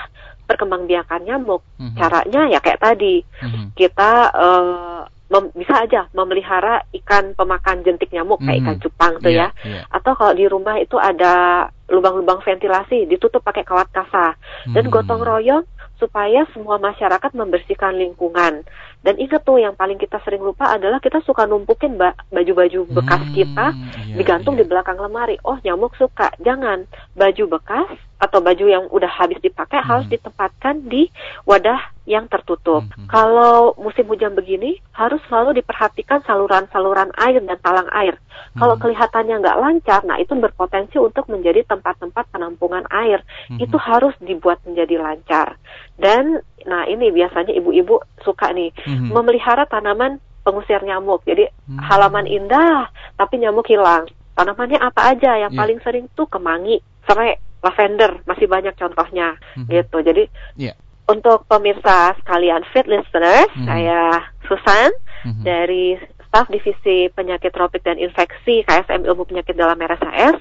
perkembangbiakan 0.49 1.21
nyamuk. 1.27 1.61
Hmm. 1.77 1.93
Caranya 1.93 2.49
ya 2.49 2.59
kayak 2.63 2.81
tadi 2.81 3.21
hmm. 3.21 3.75
kita 3.75 4.11
uh, 4.33 5.03
mem, 5.29 5.53
bisa 5.53 5.85
aja 5.85 6.09
memelihara 6.11 6.81
ikan 7.01 7.37
pemakan 7.37 7.85
jentik 7.85 8.09
nyamuk 8.09 8.41
kayak 8.41 8.65
ikan 8.65 8.75
hmm. 8.77 8.83
cupang 8.83 9.13
tuh 9.21 9.31
yeah, 9.31 9.53
ya. 9.61 9.81
Yeah. 9.81 9.83
Atau 9.93 10.17
kalau 10.17 10.33
di 10.33 10.45
rumah 10.49 10.75
itu 10.81 10.97
ada 10.97 11.65
lubang-lubang 11.89 12.41
ventilasi 12.41 13.05
ditutup 13.05 13.45
pakai 13.45 13.65
kawat 13.65 13.89
kasa 13.93 14.33
dan 14.73 14.83
hmm. 14.89 14.93
gotong 14.93 15.21
royong 15.21 15.65
supaya 15.99 16.47
semua 16.55 16.79
masyarakat 16.79 17.31
membersihkan 17.35 17.99
lingkungan. 17.99 18.63
Dan 18.99 19.15
ingat 19.15 19.47
tuh 19.47 19.63
yang 19.63 19.79
paling 19.79 19.95
kita 19.95 20.19
sering 20.27 20.43
lupa 20.43 20.75
adalah 20.75 20.99
kita 20.99 21.23
suka 21.23 21.47
numpukin 21.47 21.95
baju-baju 21.95 22.83
bekas 22.91 23.23
hmm, 23.23 23.31
kita 23.31 23.65
iya, 23.71 24.15
digantung 24.19 24.59
iya. 24.59 24.63
di 24.63 24.65
belakang 24.67 24.99
lemari. 24.99 25.39
Oh 25.47 25.55
nyamuk 25.63 25.95
suka. 25.95 26.35
Jangan 26.43 26.83
baju 27.15 27.59
bekas 27.59 27.95
atau 28.19 28.43
baju 28.43 28.65
yang 28.67 28.85
udah 28.91 29.07
habis 29.07 29.39
dipakai 29.39 29.79
hmm. 29.79 29.87
harus 29.87 30.07
ditempatkan 30.11 30.83
di 30.91 31.07
wadah 31.47 31.79
yang 32.03 32.27
tertutup. 32.27 32.83
Hmm. 32.83 33.07
Kalau 33.07 33.71
musim 33.79 34.03
hujan 34.11 34.35
begini 34.35 34.83
harus 34.91 35.23
selalu 35.31 35.63
diperhatikan 35.63 36.19
saluran-saluran 36.27 37.15
air 37.15 37.39
dan 37.39 37.55
talang 37.63 37.87
air. 37.95 38.19
Hmm. 38.19 38.59
Kalau 38.59 38.75
kelihatannya 38.75 39.39
nggak 39.39 39.59
lancar, 39.63 40.03
nah 40.03 40.19
itu 40.19 40.35
berpotensi 40.35 40.99
untuk 40.99 41.31
menjadi 41.31 41.63
tempat-tempat 41.63 42.27
penampungan 42.35 42.83
air. 42.91 43.23
Hmm. 43.47 43.63
Itu 43.63 43.79
harus 43.79 44.11
dibuat 44.19 44.59
menjadi 44.67 44.99
lancar. 44.99 45.55
Dan 45.99 46.39
nah 46.63 46.87
ini 46.87 47.11
biasanya 47.11 47.51
ibu-ibu 47.55 47.99
suka 48.23 48.51
nih 48.55 48.71
hmm. 48.87 49.11
memelihara 49.11 49.67
tanaman 49.67 50.23
pengusir 50.47 50.79
nyamuk. 50.81 51.27
Jadi 51.27 51.45
hmm. 51.45 51.79
halaman 51.83 52.25
indah 52.25 52.87
tapi 53.19 53.43
nyamuk 53.43 53.67
hilang. 53.67 54.07
Tanamannya 54.39 54.79
apa 54.79 55.11
aja? 55.11 55.35
Yang 55.35 55.51
yeah. 55.51 55.59
paling 55.59 55.79
sering 55.83 56.05
tuh 56.15 56.23
kemangi, 56.31 56.79
serai, 57.03 57.35
lavender, 57.59 58.23
masih 58.23 58.47
banyak 58.47 58.71
contohnya 58.79 59.35
mm-hmm. 59.35 59.67
gitu. 59.67 59.97
Jadi 59.99 60.23
yeah. 60.55 60.75
untuk 61.11 61.43
pemirsa 61.51 62.15
sekalian 62.23 62.63
fit 62.71 62.87
listeners, 62.87 63.51
mm-hmm. 63.51 63.67
saya 63.67 64.23
Susan 64.47 64.91
mm-hmm. 65.27 65.43
dari 65.43 65.99
staf 66.29 66.47
divisi 66.47 67.09
penyakit 67.11 67.51
tropik 67.51 67.81
dan 67.83 67.97
infeksi 67.97 68.61
KSM 68.63 69.03
Ilmu 69.03 69.25
Penyakit 69.27 69.57
dalam 69.57 69.81
RSAS, 69.81 70.37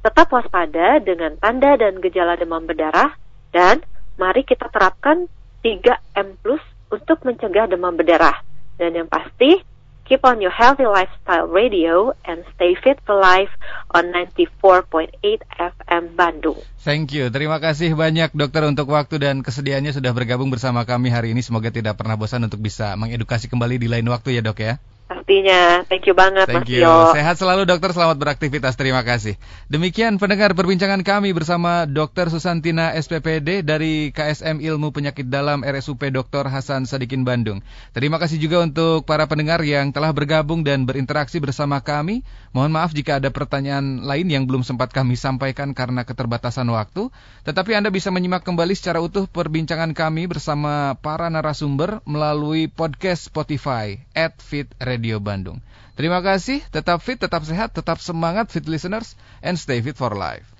tetap 0.00 0.26
waspada 0.32 0.98
dengan 0.98 1.36
tanda 1.38 1.76
dan 1.76 2.00
gejala 2.00 2.40
demam 2.40 2.64
berdarah 2.64 3.12
dan 3.52 3.84
mari 4.16 4.42
kita 4.42 4.68
terapkan 4.72 5.28
3M 5.64 6.40
plus 6.40 6.64
untuk 6.92 7.22
mencegah 7.24 7.70
demam 7.70 7.94
berdarah. 7.94 8.42
Dan 8.76 8.92
yang 8.92 9.08
pasti 9.08 9.64
Keep 10.06 10.22
on 10.22 10.38
your 10.38 10.54
healthy 10.54 10.86
lifestyle 10.86 11.50
radio 11.50 12.14
and 12.22 12.46
stay 12.54 12.78
fit 12.78 13.02
for 13.02 13.18
life 13.18 13.50
on 13.90 14.14
94.8 14.14 15.18
FM 15.50 16.04
Bandung. 16.14 16.62
Thank 16.86 17.10
you. 17.10 17.26
Terima 17.26 17.58
kasih 17.58 17.98
banyak 17.98 18.30
dokter 18.30 18.62
untuk 18.70 18.86
waktu 18.94 19.18
dan 19.18 19.42
kesediaannya 19.42 19.90
sudah 19.90 20.14
bergabung 20.14 20.46
bersama 20.54 20.86
kami 20.86 21.10
hari 21.10 21.34
ini. 21.34 21.42
Semoga 21.42 21.74
tidak 21.74 21.98
pernah 21.98 22.14
bosan 22.14 22.46
untuk 22.46 22.62
bisa 22.62 22.94
mengedukasi 22.94 23.50
kembali 23.50 23.82
di 23.82 23.90
lain 23.90 24.06
waktu 24.06 24.38
ya 24.38 24.46
dok 24.46 24.62
ya. 24.62 24.78
Pastinya. 25.06 25.86
Thank 25.86 26.10
you 26.10 26.18
banget 26.18 26.50
Thank 26.50 26.66
Mas 26.66 26.70
you. 26.70 26.82
Yo. 26.82 27.14
Sehat 27.14 27.38
selalu 27.38 27.62
dokter, 27.62 27.94
selamat 27.94 28.18
beraktivitas. 28.18 28.74
Terima 28.74 29.06
kasih. 29.06 29.38
Demikian 29.70 30.18
pendengar 30.18 30.50
perbincangan 30.50 31.06
kami 31.06 31.30
bersama 31.30 31.86
Dr. 31.86 32.26
Susantina 32.26 32.90
SPPD 32.90 33.62
dari 33.62 34.10
KSM 34.10 34.58
Ilmu 34.58 34.90
Penyakit 34.90 35.30
Dalam 35.30 35.62
RSUP 35.62 36.10
Dr. 36.10 36.50
Hasan 36.50 36.90
Sadikin 36.90 37.22
Bandung. 37.22 37.62
Terima 37.94 38.18
kasih 38.18 38.42
juga 38.42 38.66
untuk 38.66 39.06
para 39.06 39.30
pendengar 39.30 39.62
yang 39.62 39.94
telah 39.94 40.10
bergabung 40.10 40.66
dan 40.66 40.90
berinteraksi 40.90 41.38
bersama 41.38 41.78
kami. 41.86 42.26
Mohon 42.50 42.74
maaf 42.74 42.90
jika 42.90 43.22
ada 43.22 43.30
pertanyaan 43.30 44.02
lain 44.02 44.26
yang 44.26 44.42
belum 44.42 44.66
sempat 44.66 44.90
kami 44.90 45.14
sampaikan 45.14 45.70
karena 45.70 46.02
keterbatasan 46.02 46.66
waktu. 46.74 47.14
Tetapi 47.46 47.78
Anda 47.78 47.94
bisa 47.94 48.10
menyimak 48.10 48.42
kembali 48.42 48.74
secara 48.74 48.98
utuh 48.98 49.30
perbincangan 49.30 49.94
kami 49.94 50.26
bersama 50.26 50.98
para 50.98 51.30
narasumber 51.30 52.02
melalui 52.02 52.66
podcast 52.66 53.30
Spotify 53.30 54.02
at 54.18 54.42
Fit 54.42 54.66
Radio 54.96 55.20
Bandung. 55.20 55.60
Terima 55.92 56.24
kasih, 56.24 56.64
tetap 56.72 57.04
fit, 57.04 57.20
tetap 57.20 57.44
sehat, 57.44 57.76
tetap 57.76 58.00
semangat 58.00 58.48
fit 58.48 58.64
listeners, 58.64 59.12
and 59.44 59.60
stay 59.60 59.84
fit 59.84 60.00
for 60.00 60.16
life. 60.16 60.55